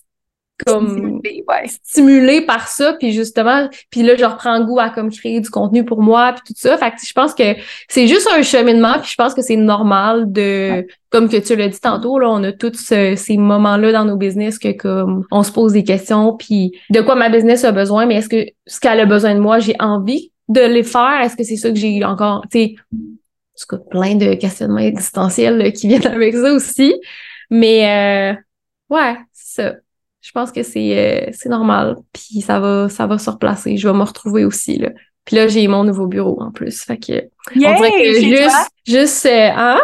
comme 0.65 1.19
Ouais. 1.23 1.67
stimulée 1.67 2.41
par 2.41 2.67
ça, 2.67 2.93
puis 2.93 3.11
justement, 3.11 3.69
puis 3.89 4.03
là, 4.03 4.15
je 4.15 4.23
reprends 4.25 4.59
goût 4.63 4.79
à 4.79 4.89
comme 4.89 5.11
créer 5.11 5.39
du 5.39 5.49
contenu 5.49 5.83
pour 5.85 6.01
moi, 6.01 6.33
puis 6.33 6.53
tout 6.53 6.59
ça. 6.59 6.77
Fait 6.77 6.91
que 6.91 6.97
je 7.05 7.13
pense 7.13 7.33
que 7.33 7.55
c'est 7.89 8.07
juste 8.07 8.27
un 8.35 8.41
cheminement, 8.41 8.99
puis 8.99 9.09
je 9.11 9.15
pense 9.15 9.33
que 9.33 9.41
c'est 9.41 9.55
normal 9.55 10.31
de, 10.31 10.85
comme 11.09 11.29
que 11.29 11.37
tu 11.37 11.55
l'as 11.55 11.67
dit 11.67 11.79
tantôt, 11.79 12.19
là, 12.19 12.29
on 12.29 12.43
a 12.43 12.51
tous 12.51 12.73
ce- 12.75 13.15
ces 13.15 13.37
moments-là 13.37 13.91
dans 13.91 14.05
nos 14.05 14.17
business 14.17 14.57
que 14.59 14.71
comme 14.71 15.25
on 15.31 15.43
se 15.43 15.51
pose 15.51 15.73
des 15.73 15.83
questions, 15.83 16.35
puis 16.37 16.71
de 16.89 17.01
quoi 17.01 17.15
ma 17.15 17.29
business 17.29 17.63
a 17.63 17.71
besoin, 17.71 18.05
mais 18.05 18.15
est-ce 18.15 18.29
que 18.29 18.45
ce 18.67 18.79
qu'elle 18.79 18.99
a 18.99 19.05
besoin 19.05 19.35
de 19.35 19.39
moi, 19.39 19.59
j'ai 19.59 19.75
envie 19.79 20.31
de 20.47 20.61
les 20.61 20.83
faire? 20.83 21.21
Est-ce 21.23 21.35
que 21.35 21.43
c'est 21.43 21.55
ça 21.57 21.69
que 21.69 21.75
j'ai 21.75 22.03
encore, 22.05 22.45
tu 22.51 22.59
sais, 22.59 22.75
en 22.93 22.97
tout 23.67 23.77
cas, 23.77 23.83
plein 23.91 24.15
de 24.15 24.33
questionnements 24.35 24.79
existentiels 24.79 25.57
là, 25.57 25.71
qui 25.71 25.87
viennent 25.87 26.07
avec 26.07 26.33
ça 26.33 26.51
aussi. 26.53 26.95
Mais 27.49 28.33
euh, 28.33 28.95
ouais, 28.95 29.15
c'est 29.33 29.61
ça. 29.63 29.73
Je 30.21 30.31
pense 30.31 30.51
que 30.51 30.63
c'est 30.63 31.27
euh, 31.27 31.29
c'est 31.33 31.49
normal. 31.49 31.95
Puis 32.13 32.41
ça 32.41 32.59
va 32.59 32.89
ça 32.89 33.07
va 33.07 33.17
se 33.17 33.29
replacer. 33.29 33.77
Je 33.77 33.87
vais 33.87 33.93
me 33.93 34.03
retrouver 34.03 34.45
aussi 34.45 34.77
là. 34.77 34.89
Puis 35.25 35.35
là 35.35 35.47
j'ai 35.47 35.67
mon 35.67 35.83
nouveau 35.83 36.07
bureau 36.07 36.41
en 36.41 36.51
plus. 36.51 36.83
Fait 36.83 36.97
que 36.97 37.13
on 37.55 37.59
dirait 37.59 37.91
que 37.91 38.21
toi? 38.21 38.37
juste 38.37 38.71
juste 38.85 39.25
euh, 39.25 39.49
hein? 39.55 39.79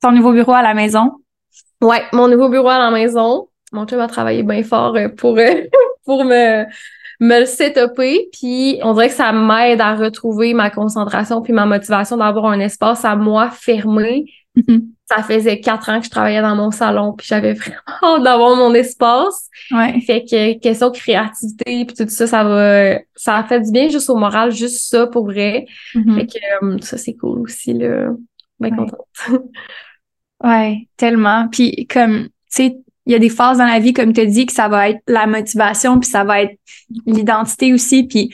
Ton 0.00 0.12
nouveau 0.12 0.32
bureau 0.32 0.52
à 0.52 0.62
la 0.62 0.74
maison? 0.74 1.12
Ouais, 1.80 2.02
mon 2.12 2.28
nouveau 2.28 2.48
bureau 2.48 2.68
à 2.68 2.78
la 2.78 2.90
maison. 2.90 3.48
Mon 3.72 3.86
chum 3.86 4.00
a 4.00 4.08
travaillé 4.08 4.42
bien 4.42 4.62
fort 4.62 4.94
euh, 4.96 5.08
pour 5.08 5.38
euh, 5.38 5.62
pour 6.04 6.24
me 6.24 6.64
me 7.20 7.40
le 7.40 7.46
setuper, 7.46 8.28
puis 8.32 8.78
on 8.84 8.94
dirait 8.94 9.08
que 9.08 9.14
ça 9.14 9.32
m'aide 9.32 9.80
à 9.80 9.96
retrouver 9.96 10.54
ma 10.54 10.70
concentration 10.70 11.42
puis 11.42 11.52
ma 11.52 11.66
motivation 11.66 12.16
d'avoir 12.16 12.46
un 12.46 12.60
espace 12.60 13.04
à 13.04 13.16
moi 13.16 13.50
fermé 13.50 14.26
Ça 15.10 15.22
faisait 15.22 15.60
quatre 15.60 15.88
ans 15.88 15.98
que 16.00 16.04
je 16.04 16.10
travaillais 16.10 16.42
dans 16.42 16.54
mon 16.54 16.70
salon, 16.70 17.14
puis 17.14 17.26
j'avais 17.26 17.54
vraiment 17.54 17.80
hâte 18.02 18.22
d'avoir 18.22 18.56
mon 18.56 18.74
espace. 18.74 19.48
Ouais. 19.70 20.00
Fait 20.00 20.22
que 20.24 20.58
question 20.58 20.90
créativité 20.90 21.84
puis 21.86 21.96
tout 21.96 22.08
ça, 22.08 22.26
ça 22.26 22.44
va, 22.44 22.98
ça 23.16 23.36
a 23.36 23.44
fait 23.44 23.60
du 23.60 23.70
bien 23.72 23.88
juste 23.88 24.10
au 24.10 24.16
moral, 24.16 24.52
juste 24.52 24.80
ça 24.90 25.06
pour 25.06 25.24
vrai. 25.26 25.66
Mhm. 25.94 26.14
Fait 26.14 26.26
que 26.26 26.64
euh, 26.64 26.78
ça 26.82 26.98
c'est 26.98 27.14
cool 27.14 27.40
aussi 27.40 27.72
là. 27.72 28.10
Bien 28.60 28.70
Ouais. 28.70 28.76
contente. 28.76 29.06
Ouais, 30.44 30.88
tellement. 30.96 31.48
Puis 31.50 31.86
comme, 31.86 32.24
tu 32.26 32.30
sais, 32.48 32.76
il 33.06 33.12
y 33.12 33.14
a 33.16 33.18
des 33.18 33.28
phases 33.28 33.58
dans 33.58 33.66
la 33.66 33.80
vie, 33.80 33.92
comme 33.92 34.12
tu 34.12 34.20
as 34.20 34.26
dit, 34.26 34.46
que 34.46 34.52
ça 34.52 34.68
va 34.68 34.90
être 34.90 35.00
la 35.08 35.26
motivation, 35.26 35.98
puis 35.98 36.08
ça 36.08 36.22
va 36.24 36.42
être 36.42 36.54
l'identité 37.06 37.72
aussi. 37.72 38.04
Puis 38.04 38.32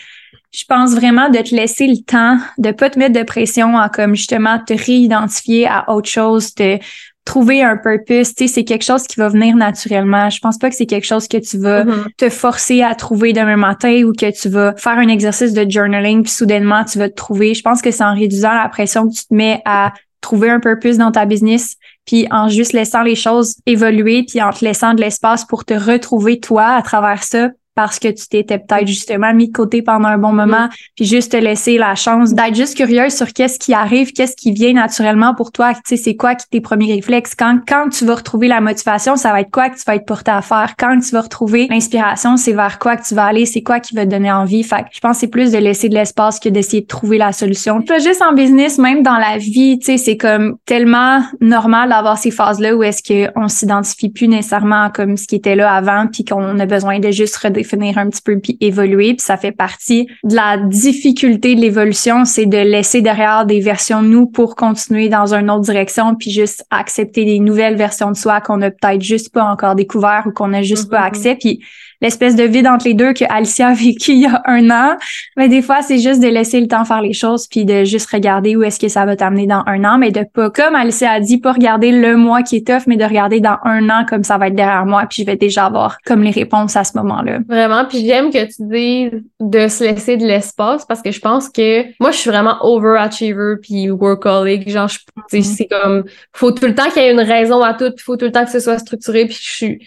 je 0.56 0.64
pense 0.68 0.92
vraiment 0.94 1.28
de 1.30 1.38
te 1.38 1.54
laisser 1.54 1.86
le 1.88 1.96
temps, 2.04 2.38
de 2.58 2.70
pas 2.70 2.88
te 2.90 2.98
mettre 2.98 3.18
de 3.18 3.24
pression 3.24 3.76
à 3.76 3.88
comme 3.88 4.14
justement 4.14 4.58
te 4.58 4.72
réidentifier 4.74 5.66
à 5.66 5.90
autre 5.92 6.08
chose, 6.08 6.54
de 6.54 6.78
trouver 7.24 7.62
un 7.62 7.78
purpose, 7.78 8.34
tu 8.34 8.46
sais, 8.46 8.52
c'est 8.52 8.64
quelque 8.64 8.84
chose 8.84 9.06
qui 9.06 9.18
va 9.18 9.30
venir 9.30 9.56
naturellement. 9.56 10.28
Je 10.28 10.38
pense 10.40 10.58
pas 10.58 10.68
que 10.68 10.76
c'est 10.76 10.84
quelque 10.84 11.06
chose 11.06 11.26
que 11.26 11.38
tu 11.38 11.56
vas 11.56 11.84
Mhm. 11.84 12.04
te 12.18 12.28
forcer 12.28 12.82
à 12.82 12.94
trouver 12.94 13.32
demain 13.32 13.56
matin 13.56 14.02
ou 14.04 14.12
que 14.12 14.30
tu 14.30 14.48
vas 14.50 14.74
faire 14.76 14.98
un 14.98 15.08
exercice 15.08 15.54
de 15.54 15.68
journaling 15.68 16.22
puis 16.22 16.30
soudainement 16.32 16.84
tu 16.84 16.98
vas 16.98 17.08
te 17.08 17.14
trouver. 17.14 17.54
Je 17.54 17.62
pense 17.62 17.80
que 17.80 17.90
c'est 17.90 18.04
en 18.04 18.14
réduisant 18.14 18.52
la 18.52 18.68
pression 18.68 19.08
que 19.08 19.14
tu 19.14 19.26
te 19.26 19.34
mets 19.34 19.62
à 19.64 19.94
trouver 20.20 20.50
un 20.50 20.60
purpose 20.60 20.98
dans 20.98 21.12
ta 21.12 21.24
business 21.24 21.76
puis 22.06 22.26
en 22.30 22.48
juste 22.48 22.74
laissant 22.74 23.02
les 23.02 23.14
choses 23.14 23.56
évoluer 23.64 24.24
puis 24.28 24.42
en 24.42 24.50
te 24.50 24.62
laissant 24.62 24.92
de 24.92 25.00
l'espace 25.00 25.46
pour 25.46 25.64
te 25.64 25.72
retrouver 25.74 26.40
toi 26.40 26.66
à 26.76 26.82
travers 26.82 27.22
ça 27.24 27.48
parce 27.74 27.98
que 27.98 28.08
tu 28.08 28.28
t'étais 28.28 28.58
peut-être 28.58 28.86
justement 28.86 29.34
mis 29.34 29.48
de 29.48 29.52
côté 29.52 29.82
pendant 29.82 30.08
un 30.08 30.18
bon 30.18 30.32
moment, 30.32 30.68
puis 30.96 31.04
juste 31.04 31.32
te 31.32 31.36
laisser 31.36 31.76
la 31.78 31.94
chance 31.94 32.32
d'être 32.32 32.54
juste 32.54 32.76
curieuse 32.76 33.14
sur 33.14 33.32
qu'est-ce 33.32 33.58
qui 33.58 33.74
arrive, 33.74 34.12
qu'est-ce 34.12 34.36
qui 34.36 34.52
vient 34.52 34.72
naturellement 34.72 35.34
pour 35.34 35.50
toi, 35.50 35.74
tu 35.74 35.80
sais, 35.84 35.96
c'est 35.96 36.14
quoi 36.14 36.34
qui 36.34 36.46
tes 36.48 36.60
premiers 36.60 36.94
réflexes? 36.94 37.34
Quand, 37.34 37.58
quand 37.66 37.88
tu 37.88 38.04
vas 38.04 38.14
retrouver 38.14 38.48
la 38.48 38.60
motivation, 38.60 39.16
ça 39.16 39.32
va 39.32 39.40
être 39.40 39.50
quoi 39.50 39.70
que 39.70 39.76
tu 39.76 39.82
vas 39.86 39.96
être 39.96 40.06
porté 40.06 40.30
à 40.30 40.42
faire? 40.42 40.74
Quand 40.78 40.98
tu 41.00 41.10
vas 41.10 41.22
retrouver 41.22 41.66
l'inspiration, 41.68 42.36
c'est 42.36 42.52
vers 42.52 42.78
quoi 42.78 42.96
que 42.96 43.06
tu 43.06 43.14
vas 43.14 43.24
aller, 43.24 43.46
c'est 43.46 43.62
quoi 43.62 43.80
qui 43.80 43.94
va 43.94 44.04
te 44.04 44.10
donner 44.10 44.30
envie? 44.30 44.62
Fait 44.62 44.82
que 44.82 44.88
je 44.92 45.00
pense 45.00 45.16
que 45.16 45.20
c'est 45.20 45.28
plus 45.28 45.50
de 45.50 45.58
laisser 45.58 45.88
de 45.88 45.94
l'espace 45.94 46.38
que 46.38 46.48
d'essayer 46.48 46.82
de 46.82 46.86
trouver 46.86 47.18
la 47.18 47.32
solution. 47.32 47.82
Pas 47.82 47.98
juste 47.98 48.22
en 48.22 48.34
business, 48.34 48.78
même 48.78 49.02
dans 49.02 49.18
la 49.18 49.38
vie, 49.38 49.78
tu 49.78 49.86
sais, 49.86 49.96
c'est 49.98 50.16
comme 50.16 50.56
tellement 50.64 51.22
normal 51.40 51.88
d'avoir 51.88 52.18
ces 52.18 52.30
phases-là 52.30 52.76
où 52.76 52.82
est-ce 52.82 53.02
qu'on 53.02 53.48
s'identifie 53.48 54.10
plus 54.10 54.28
nécessairement 54.28 54.90
comme 54.90 55.16
ce 55.16 55.26
qui 55.26 55.34
était 55.36 55.56
là 55.56 55.72
avant, 55.72 56.06
puis 56.06 56.24
qu'on 56.24 56.58
a 56.58 56.66
besoin 56.66 57.00
de 57.00 57.10
juste 57.10 57.36
redéfinir 57.36 57.63
un 57.72 58.08
petit 58.10 58.22
peu 58.22 58.38
puis 58.38 58.56
évoluer. 58.60 59.14
Puis 59.14 59.24
ça 59.24 59.36
fait 59.36 59.52
partie 59.52 60.06
de 60.24 60.34
la 60.34 60.56
difficulté 60.58 61.54
de 61.54 61.60
l'évolution, 61.60 62.24
c'est 62.24 62.46
de 62.46 62.58
laisser 62.58 63.02
derrière 63.02 63.46
des 63.46 63.60
versions 63.60 64.02
de 64.02 64.08
nous 64.08 64.26
pour 64.26 64.56
continuer 64.56 65.08
dans 65.08 65.34
une 65.34 65.50
autre 65.50 65.62
direction, 65.64 66.14
puis 66.14 66.30
juste 66.30 66.64
accepter 66.70 67.24
des 67.24 67.38
nouvelles 67.38 67.76
versions 67.76 68.10
de 68.10 68.16
soi 68.16 68.40
qu'on 68.40 68.60
a 68.62 68.70
peut-être 68.70 69.02
juste 69.02 69.32
pas 69.32 69.44
encore 69.44 69.74
découvert 69.74 70.24
ou 70.26 70.32
qu'on 70.32 70.52
a 70.52 70.62
juste 70.62 70.90
pas 70.90 71.00
Mhm. 71.00 71.06
accès. 71.06 71.36
Puis 71.36 71.60
l'espèce 72.04 72.36
de 72.36 72.44
vide 72.44 72.66
entre 72.66 72.86
les 72.86 72.94
deux 72.94 73.12
que 73.12 73.24
Alicia 73.28 73.68
a 73.68 73.74
vécu 73.74 74.12
il 74.12 74.20
y 74.20 74.26
a 74.26 74.42
un 74.46 74.70
an, 74.70 74.96
mais 75.36 75.48
des 75.48 75.62
fois 75.62 75.82
c'est 75.82 75.98
juste 75.98 76.22
de 76.22 76.28
laisser 76.28 76.60
le 76.60 76.68
temps 76.68 76.84
faire 76.84 77.00
les 77.00 77.12
choses 77.12 77.46
puis 77.48 77.64
de 77.64 77.82
juste 77.84 78.10
regarder 78.10 78.54
où 78.56 78.62
est-ce 78.62 78.78
que 78.78 78.88
ça 78.88 79.04
va 79.04 79.16
t'amener 79.16 79.46
dans 79.46 79.62
un 79.66 79.82
an, 79.84 79.98
mais 79.98 80.10
de 80.10 80.22
pas 80.32 80.50
comme 80.50 80.74
Alicia 80.74 81.10
a 81.10 81.20
dit, 81.20 81.38
pas 81.38 81.52
regarder 81.52 81.90
le 81.90 82.16
mois 82.16 82.42
qui 82.42 82.56
est 82.56 82.66
tough, 82.66 82.82
mais 82.86 82.96
de 82.96 83.04
regarder 83.04 83.40
dans 83.40 83.56
un 83.64 83.88
an 83.90 84.04
comme 84.08 84.22
ça 84.22 84.38
va 84.38 84.48
être 84.48 84.54
derrière 84.54 84.86
moi 84.86 85.04
puis 85.08 85.22
je 85.22 85.26
vais 85.26 85.36
déjà 85.36 85.66
avoir 85.66 85.98
comme 86.04 86.22
les 86.22 86.30
réponses 86.30 86.76
à 86.76 86.84
ce 86.84 86.96
moment-là. 86.98 87.38
Vraiment, 87.48 87.84
puis 87.86 88.04
j'aime 88.06 88.30
que 88.30 88.44
tu 88.44 88.62
dises 88.68 89.22
de 89.40 89.68
se 89.68 89.82
laisser 89.84 90.16
de 90.16 90.24
l'espace 90.26 90.84
parce 90.86 91.02
que 91.02 91.10
je 91.10 91.20
pense 91.20 91.48
que 91.48 91.84
moi 91.98 92.10
je 92.10 92.18
suis 92.18 92.30
vraiment 92.30 92.56
overachiever 92.60 93.56
puis 93.62 93.90
workaholic, 93.90 94.68
genre 94.70 94.88
je, 94.88 94.98
Mhm. 95.32 95.42
c'est 95.42 95.66
comme 95.66 96.04
faut 96.34 96.50
tout 96.52 96.66
le 96.66 96.74
temps 96.74 96.90
qu'il 96.90 97.02
y 97.02 97.06
ait 97.06 97.12
une 97.12 97.20
raison 97.20 97.62
à 97.62 97.72
tout, 97.72 97.90
puis 97.96 98.04
faut 98.04 98.16
tout 98.16 98.26
le 98.26 98.32
temps 98.32 98.44
que 98.44 98.50
ce 98.50 98.60
soit 98.60 98.78
structuré 98.78 99.24
puis 99.24 99.36
je 99.40 99.52
suis 99.54 99.78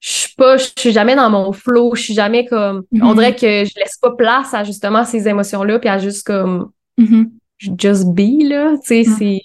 je 0.00 0.10
suis 0.10 0.34
pas 0.36 0.56
je 0.56 0.66
suis 0.78 0.92
jamais 0.92 1.16
dans 1.16 1.30
mon 1.30 1.52
flow, 1.52 1.94
je 1.94 2.02
suis 2.02 2.14
jamais 2.14 2.44
comme 2.46 2.82
on 3.00 3.08
Mhm. 3.10 3.14
dirait 3.14 3.34
que 3.34 3.64
je 3.64 3.72
laisse 3.78 3.98
pas 4.00 4.10
place 4.12 4.52
à 4.54 4.62
justement 4.64 5.04
ces 5.04 5.26
émotions 5.28 5.62
là 5.64 5.78
puis 5.78 5.88
à 5.88 5.98
juste 5.98 6.26
comme 6.26 6.70
Mhm. 6.98 7.30
just 7.78 8.06
be 8.08 8.42
là, 8.42 8.74
tu 8.84 9.04
sais 9.04 9.04
c'est 9.04 9.40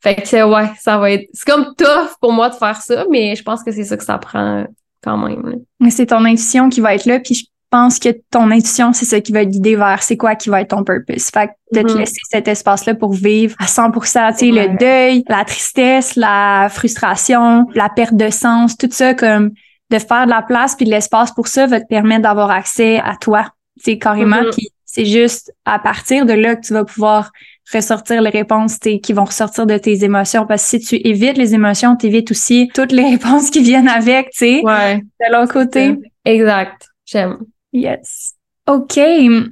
fait 0.00 0.14
que 0.16 0.44
ouais, 0.54 0.70
ça 0.80 0.98
va 0.98 1.10
être 1.10 1.28
c'est 1.32 1.50
comme 1.50 1.74
tough 1.76 2.10
pour 2.20 2.32
moi 2.32 2.48
de 2.50 2.54
faire 2.54 2.80
ça, 2.80 3.04
mais 3.10 3.34
je 3.34 3.42
pense 3.42 3.62
que 3.64 3.72
c'est 3.72 3.84
ça 3.84 3.96
que 3.96 4.04
ça 4.04 4.18
prend 4.18 4.64
quand 5.02 5.16
même. 5.18 5.42
là. 5.48 5.56
Mais 5.80 5.90
c'est 5.90 6.06
ton 6.06 6.24
intuition 6.24 6.68
qui 6.68 6.80
va 6.80 6.94
être 6.94 7.04
là, 7.06 7.18
puis 7.20 7.34
je 7.34 7.44
pense 7.70 7.98
que 7.98 8.08
ton 8.30 8.50
intuition, 8.50 8.92
c'est 8.92 9.04
ça 9.04 9.20
qui 9.20 9.30
va 9.32 9.44
te 9.44 9.50
guider 9.50 9.76
vers 9.76 10.02
c'est 10.02 10.16
quoi 10.16 10.34
qui 10.36 10.48
va 10.48 10.62
être 10.62 10.70
ton 10.70 10.84
purpose. 10.84 11.26
Fait 11.32 11.48
que 11.48 11.80
de 11.80 11.86
te 11.86 11.92
Mhm. 11.92 11.98
laisser 11.98 12.20
cet 12.30 12.48
espace-là 12.48 12.94
pour 12.94 13.12
vivre 13.12 13.54
à 13.60 13.66
100%, 13.66 14.32
tu 14.32 14.38
sais, 14.38 14.46
le 14.50 14.78
deuil, 14.78 15.22
la 15.28 15.44
tristesse, 15.44 16.16
la 16.16 16.68
frustration, 16.70 17.66
la 17.74 17.88
perte 17.90 18.14
de 18.14 18.30
sens, 18.30 18.76
tout 18.76 18.88
ça 18.90 19.14
comme 19.14 19.50
de 19.90 19.98
faire 19.98 20.24
de 20.26 20.30
la 20.30 20.42
place 20.42 20.74
puis 20.74 20.84
de 20.84 20.90
l'espace 20.90 21.32
pour 21.32 21.48
ça 21.48 21.66
va 21.66 21.80
te 21.80 21.86
permettre 21.86 22.22
d'avoir 22.22 22.50
accès 22.50 22.98
à 22.98 23.16
toi, 23.16 23.46
sais, 23.78 23.98
carrément. 23.98 24.42
Puis 24.52 24.68
c'est 24.84 25.04
juste 25.06 25.52
à 25.64 25.78
partir 25.78 26.26
de 26.26 26.32
là 26.32 26.56
que 26.56 26.66
tu 26.66 26.72
vas 26.72 26.84
pouvoir 26.84 27.30
ressortir 27.72 28.22
les 28.22 28.30
réponses 28.30 28.78
qui 28.78 29.12
vont 29.12 29.24
ressortir 29.24 29.66
de 29.66 29.76
tes 29.76 30.02
émotions. 30.04 30.46
Parce 30.46 30.62
que 30.62 30.68
si 30.68 30.80
tu 30.80 31.08
évites 31.08 31.36
les 31.36 31.54
émotions, 31.54 31.96
tu 31.96 32.06
évites 32.06 32.30
aussi 32.30 32.70
toutes 32.74 32.92
les 32.92 33.04
réponses 33.10 33.50
qui 33.50 33.62
viennent 33.62 33.88
avec, 33.88 34.30
tu 34.30 34.38
sais, 34.38 34.60
Ouais. 34.64 34.96
de 34.98 35.32
l'autre 35.32 35.52
côté. 35.52 35.96
Exact. 36.24 36.88
J'aime. 37.06 37.38
Yes. 37.72 38.34
OK. 38.66 38.98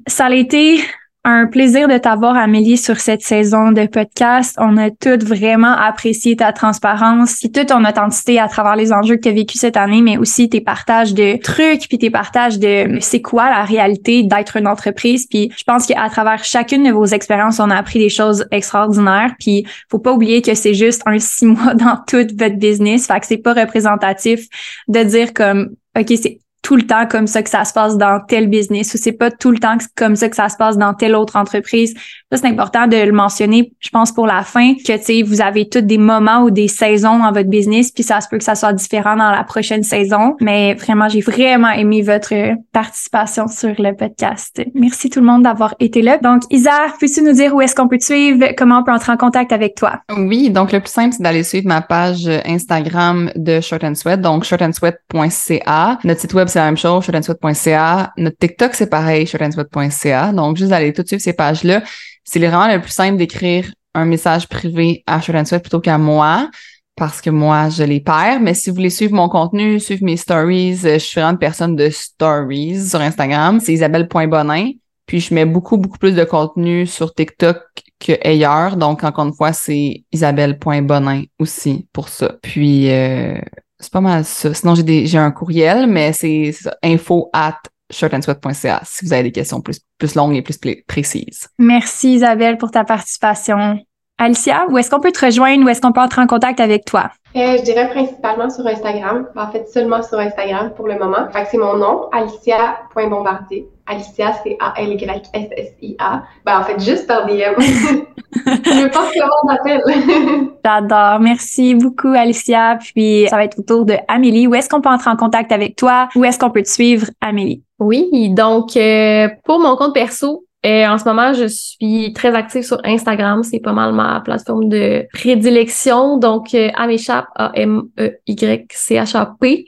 Ça 0.06 0.26
a 0.26 0.32
été 0.34 0.80
un 1.28 1.46
plaisir 1.46 1.88
de 1.88 1.98
t'avoir, 1.98 2.36
Amélie, 2.36 2.76
sur 2.76 3.00
cette 3.00 3.22
saison 3.22 3.72
de 3.72 3.86
podcast. 3.86 4.54
On 4.60 4.76
a 4.76 4.90
toutes 4.92 5.24
vraiment 5.24 5.72
apprécié 5.72 6.36
ta 6.36 6.52
transparence 6.52 7.40
toute 7.40 7.66
ton 7.66 7.84
authenticité 7.84 8.38
à 8.38 8.46
travers 8.46 8.76
les 8.76 8.92
enjeux 8.92 9.16
que 9.16 9.22
tu 9.22 9.28
as 9.30 9.32
vécu 9.32 9.58
cette 9.58 9.76
année, 9.76 10.02
mais 10.02 10.18
aussi 10.18 10.48
tes 10.48 10.60
partages 10.60 11.14
de 11.14 11.36
trucs 11.42 11.88
puis 11.88 11.98
tes 11.98 12.10
partages 12.10 12.60
de 12.60 12.98
c'est 13.00 13.22
quoi 13.22 13.50
la 13.50 13.64
réalité 13.64 14.22
d'être 14.22 14.56
une 14.56 14.68
entreprise? 14.68 15.26
Puis 15.26 15.50
je 15.56 15.64
pense 15.64 15.86
qu'à 15.86 16.08
travers 16.08 16.44
chacune 16.44 16.84
de 16.84 16.92
vos 16.92 17.06
expériences, 17.06 17.58
on 17.58 17.70
a 17.70 17.76
appris 17.76 17.98
des 17.98 18.08
choses 18.08 18.46
extraordinaires. 18.52 19.34
Puis 19.40 19.66
faut 19.90 19.98
pas 19.98 20.12
oublier 20.12 20.42
que 20.42 20.54
c'est 20.54 20.74
juste 20.74 21.02
un 21.06 21.18
six 21.18 21.46
mois 21.46 21.74
dans 21.74 21.98
toute 22.06 22.38
votre 22.40 22.56
business. 22.56 23.08
Fait 23.08 23.18
que 23.18 23.26
c'est 23.26 23.38
pas 23.38 23.52
représentatif 23.52 24.46
de 24.86 25.02
dire 25.02 25.34
comme, 25.34 25.70
OK, 25.98 26.06
c'est 26.22 26.38
tout 26.66 26.74
le 26.74 26.82
temps 26.82 27.06
comme 27.06 27.28
ça 27.28 27.44
que 27.44 27.48
ça 27.48 27.64
se 27.64 27.72
passe 27.72 27.96
dans 27.96 28.18
tel 28.18 28.48
business 28.48 28.92
ou 28.92 28.98
c'est 28.98 29.12
pas 29.12 29.30
tout 29.30 29.52
le 29.52 29.58
temps 29.58 29.78
comme 29.94 30.16
ça 30.16 30.28
que 30.28 30.34
ça 30.34 30.48
se 30.48 30.56
passe 30.56 30.76
dans 30.76 30.94
telle 30.94 31.14
autre 31.14 31.36
entreprise. 31.36 31.94
Ça, 32.32 32.38
c'est 32.38 32.48
important 32.48 32.88
de 32.88 32.96
le 32.96 33.12
mentionner, 33.12 33.72
je 33.78 33.88
pense, 33.90 34.10
pour 34.10 34.26
la 34.26 34.42
fin, 34.42 34.74
que, 34.74 34.96
tu 34.96 35.02
sais, 35.04 35.22
vous 35.22 35.40
avez 35.40 35.68
tous 35.68 35.80
des 35.80 35.96
moments 35.96 36.42
ou 36.42 36.50
des 36.50 36.66
saisons 36.66 37.20
dans 37.20 37.30
votre 37.30 37.48
business, 37.48 37.92
puis 37.92 38.02
ça 38.02 38.20
se 38.20 38.26
peut 38.28 38.36
que 38.36 38.42
ça 38.42 38.56
soit 38.56 38.72
différent 38.72 39.14
dans 39.14 39.30
la 39.30 39.44
prochaine 39.44 39.84
saison. 39.84 40.34
Mais 40.40 40.74
vraiment, 40.74 41.08
j'ai 41.08 41.20
vraiment 41.20 41.70
aimé 41.70 42.02
votre 42.02 42.34
participation 42.72 43.46
sur 43.46 43.74
le 43.78 43.94
podcast. 43.94 44.60
Merci 44.74 45.08
tout 45.08 45.20
le 45.20 45.26
monde 45.26 45.44
d'avoir 45.44 45.76
été 45.78 46.02
là. 46.02 46.18
Donc, 46.18 46.42
Isa, 46.50 46.72
peux-tu 46.98 47.22
nous 47.22 47.32
dire 47.32 47.54
où 47.54 47.60
est-ce 47.60 47.76
qu'on 47.76 47.86
peut 47.86 47.98
te 47.98 48.04
suivre? 48.04 48.44
Comment 48.58 48.80
on 48.80 48.82
peut 48.82 48.92
entrer 48.92 49.12
en 49.12 49.16
contact 49.16 49.52
avec 49.52 49.76
toi? 49.76 50.00
Oui, 50.10 50.50
donc 50.50 50.72
le 50.72 50.80
plus 50.80 50.90
simple, 50.90 51.14
c'est 51.16 51.22
d'aller 51.22 51.44
suivre 51.44 51.68
ma 51.68 51.80
page 51.80 52.28
Instagram 52.44 53.30
de 53.36 53.60
Short 53.60 53.84
and 53.84 53.94
Sweat, 53.94 54.20
donc 54.20 54.42
shortandsweat.ca. 54.42 55.98
Notre 56.02 56.20
site 56.20 56.34
web, 56.34 56.48
c'est 56.48 56.58
la 56.58 56.64
même 56.64 56.76
chose, 56.76 57.04
shortandsweat.ca. 57.04 58.12
Notre 58.16 58.36
TikTok, 58.36 58.74
c'est 58.74 58.90
pareil, 58.90 59.28
shortandsweat.ca. 59.28 60.32
Donc, 60.32 60.56
juste 60.56 60.70
d'aller 60.70 60.92
tout 60.92 61.02
de 61.02 61.06
suite 61.06 61.20
ces 61.20 61.32
pages-là. 61.32 61.82
C'est 62.26 62.40
vraiment 62.40 62.68
le 62.68 62.80
plus 62.80 62.90
simple 62.90 63.16
d'écrire 63.16 63.72
un 63.94 64.04
message 64.04 64.46
privé 64.48 65.02
à 65.06 65.20
Short 65.20 65.38
and 65.38 65.46
Sweat 65.46 65.62
plutôt 65.62 65.80
qu'à 65.80 65.96
moi 65.96 66.50
parce 66.96 67.20
que 67.20 67.30
moi, 67.30 67.68
je 67.68 67.84
les 67.84 68.00
perds. 68.00 68.40
Mais 68.40 68.54
si 68.54 68.70
vous 68.70 68.76
voulez 68.76 68.90
suivre 68.90 69.14
mon 69.14 69.28
contenu, 69.28 69.78
suivre 69.78 70.04
mes 70.04 70.16
stories, 70.16 70.80
euh, 70.84 70.94
je 70.94 70.98
suis 70.98 71.20
vraiment 71.20 71.32
une 71.32 71.38
personne 71.38 71.76
de 71.76 71.90
stories 71.90 72.88
sur 72.88 73.00
Instagram. 73.00 73.60
C'est 73.60 73.74
isabelle.bonin. 73.74 74.72
Puis 75.04 75.20
je 75.20 75.32
mets 75.34 75.44
beaucoup, 75.44 75.76
beaucoup 75.76 75.98
plus 75.98 76.14
de 76.14 76.24
contenu 76.24 76.86
sur 76.86 77.14
TikTok 77.14 77.58
que 78.00 78.12
ailleurs. 78.26 78.76
Donc, 78.76 79.04
encore 79.04 79.26
une 79.26 79.34
fois, 79.34 79.52
c'est 79.52 80.04
isabelle.bonin 80.10 81.24
aussi 81.38 81.86
pour 81.92 82.08
ça. 82.08 82.34
Puis, 82.42 82.90
euh, 82.90 83.38
c'est 83.78 83.92
pas 83.92 84.00
mal 84.00 84.24
ça. 84.24 84.52
Sinon, 84.52 84.74
j'ai 84.74 85.06
j'ai 85.06 85.18
un 85.18 85.30
courriel, 85.30 85.86
mais 85.86 86.12
c'est 86.12 86.52
info 86.82 87.28
at 87.32 87.60
shortandsweat.ca 87.90 88.82
si 88.84 89.04
vous 89.04 89.12
avez 89.12 89.24
des 89.24 89.32
questions 89.32 89.60
plus, 89.60 89.80
plus 89.98 90.14
longues 90.14 90.34
et 90.36 90.42
plus 90.42 90.58
pl- 90.58 90.82
précises. 90.86 91.48
Merci 91.58 92.14
Isabelle 92.14 92.58
pour 92.58 92.70
ta 92.70 92.84
participation. 92.84 93.78
Alicia, 94.18 94.66
où 94.70 94.78
est-ce 94.78 94.90
qu'on 94.90 95.00
peut 95.00 95.12
te 95.12 95.26
rejoindre? 95.26 95.64
Où 95.64 95.68
est-ce 95.68 95.82
qu'on 95.82 95.92
peut 95.92 96.00
entrer 96.00 96.22
en 96.22 96.26
contact 96.26 96.58
avec 96.60 96.86
toi? 96.86 97.10
Euh, 97.36 97.58
je 97.58 97.62
dirais 97.64 97.90
principalement 97.90 98.48
sur 98.48 98.66
Instagram. 98.66 99.26
En 99.36 99.48
fait, 99.48 99.68
seulement 99.68 100.02
sur 100.02 100.18
Instagram 100.18 100.72
pour 100.74 100.88
le 100.88 100.98
moment. 100.98 101.28
Fait 101.32 101.42
que 101.42 101.48
c'est 101.50 101.58
mon 101.58 101.76
nom, 101.76 102.08
alicia.bombardier. 102.12 103.68
Alicia, 103.86 104.32
c'est 104.42 104.56
A-L-Y-S-S-I-A. 104.58 106.22
Ben, 106.46 106.58
en 106.58 106.64
fait, 106.64 106.80
juste 106.80 107.06
par 107.06 107.26
DM. 107.26 107.32
je 107.60 108.88
pense 108.88 109.10
que 109.12 109.20
on 109.22 109.46
m'appelle. 109.46 109.82
J'adore. 110.64 111.20
Merci 111.20 111.74
beaucoup, 111.74 112.08
Alicia. 112.08 112.78
Puis, 112.80 113.26
ça 113.28 113.36
va 113.36 113.44
être 113.44 113.58
au 113.58 113.62
tour 113.62 113.84
de 113.84 113.96
Amélie. 114.08 114.46
Où 114.46 114.54
est-ce 114.54 114.70
qu'on 114.70 114.80
peut 114.80 114.88
entrer 114.88 115.10
en 115.10 115.16
contact 115.16 115.52
avec 115.52 115.76
toi? 115.76 116.08
Où 116.16 116.24
est-ce 116.24 116.38
qu'on 116.38 116.50
peut 116.50 116.62
te 116.62 116.70
suivre, 116.70 117.08
Amélie? 117.20 117.62
Oui, 117.78 118.30
donc 118.30 118.78
euh, 118.78 119.28
pour 119.44 119.60
mon 119.60 119.76
compte 119.76 119.92
perso, 119.92 120.46
en 120.66 120.98
ce 120.98 121.04
moment, 121.04 121.32
je 121.32 121.46
suis 121.46 122.12
très 122.12 122.34
active 122.34 122.62
sur 122.62 122.80
Instagram. 122.84 123.42
C'est 123.44 123.60
pas 123.60 123.72
mal 123.72 123.92
ma 123.92 124.20
plateforme 124.20 124.68
de 124.68 125.06
prédilection. 125.12 126.18
Donc, 126.18 126.54
euh, 126.54 126.70
Améchap, 126.74 127.26
A-M-E-Y-C-H-A-P. 127.36 128.06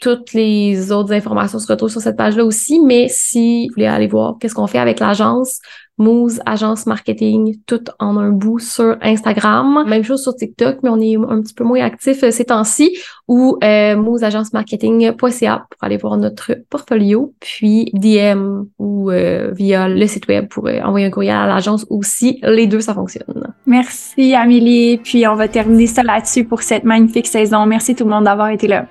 Toutes 0.00 0.32
les 0.32 0.90
autres 0.90 1.12
informations 1.12 1.58
se 1.58 1.66
retrouvent 1.68 1.90
sur 1.90 2.00
cette 2.00 2.16
page-là 2.16 2.44
aussi. 2.44 2.80
Mais 2.80 3.06
si 3.08 3.68
vous 3.68 3.74
voulez 3.74 3.86
aller 3.86 4.08
voir 4.08 4.36
qu'est-ce 4.40 4.54
qu'on 4.54 4.66
fait 4.66 4.78
avec 4.78 4.98
l'agence, 4.98 5.60
Moose 5.98 6.40
Agence 6.46 6.86
Marketing, 6.86 7.56
tout 7.66 7.84
en 7.98 8.16
un 8.16 8.30
bout 8.30 8.58
sur 8.58 8.96
Instagram. 9.02 9.84
Même 9.86 10.04
chose 10.04 10.22
sur 10.22 10.34
TikTok, 10.34 10.78
mais 10.82 10.90
on 10.90 11.00
est 11.00 11.16
un 11.16 11.40
petit 11.42 11.54
peu 11.54 11.64
moins 11.64 11.84
actif 11.84 12.22
euh, 12.22 12.30
ces 12.30 12.46
temps-ci, 12.46 12.96
ou 13.26 13.58
euh, 13.62 13.96
pour 13.96 15.78
aller 15.80 15.96
voir 15.96 16.16
notre 16.16 16.56
portfolio, 16.70 17.34
puis 17.40 17.90
DM 17.94 18.64
ou 18.78 19.10
euh, 19.10 19.50
via 19.52 19.88
le 19.88 20.06
site 20.06 20.28
web 20.28 20.48
pour 20.48 20.66
euh, 20.66 20.80
envoyer 20.80 21.06
un 21.06 21.10
courriel 21.10 21.36
à 21.36 21.46
l'agence 21.46 21.86
aussi. 21.90 22.38
Les 22.42 22.66
deux, 22.66 22.80
ça 22.80 22.94
fonctionne. 22.94 23.54
Merci 23.66 24.34
Amélie, 24.34 24.98
puis 24.98 25.26
on 25.26 25.34
va 25.34 25.48
terminer 25.48 25.86
ça 25.86 26.02
là-dessus 26.02 26.44
pour 26.44 26.62
cette 26.62 26.84
magnifique 26.84 27.26
saison. 27.26 27.66
Merci 27.66 27.94
tout 27.94 28.04
le 28.04 28.10
monde 28.10 28.24
d'avoir 28.24 28.48
été 28.48 28.66
là. 28.66 28.86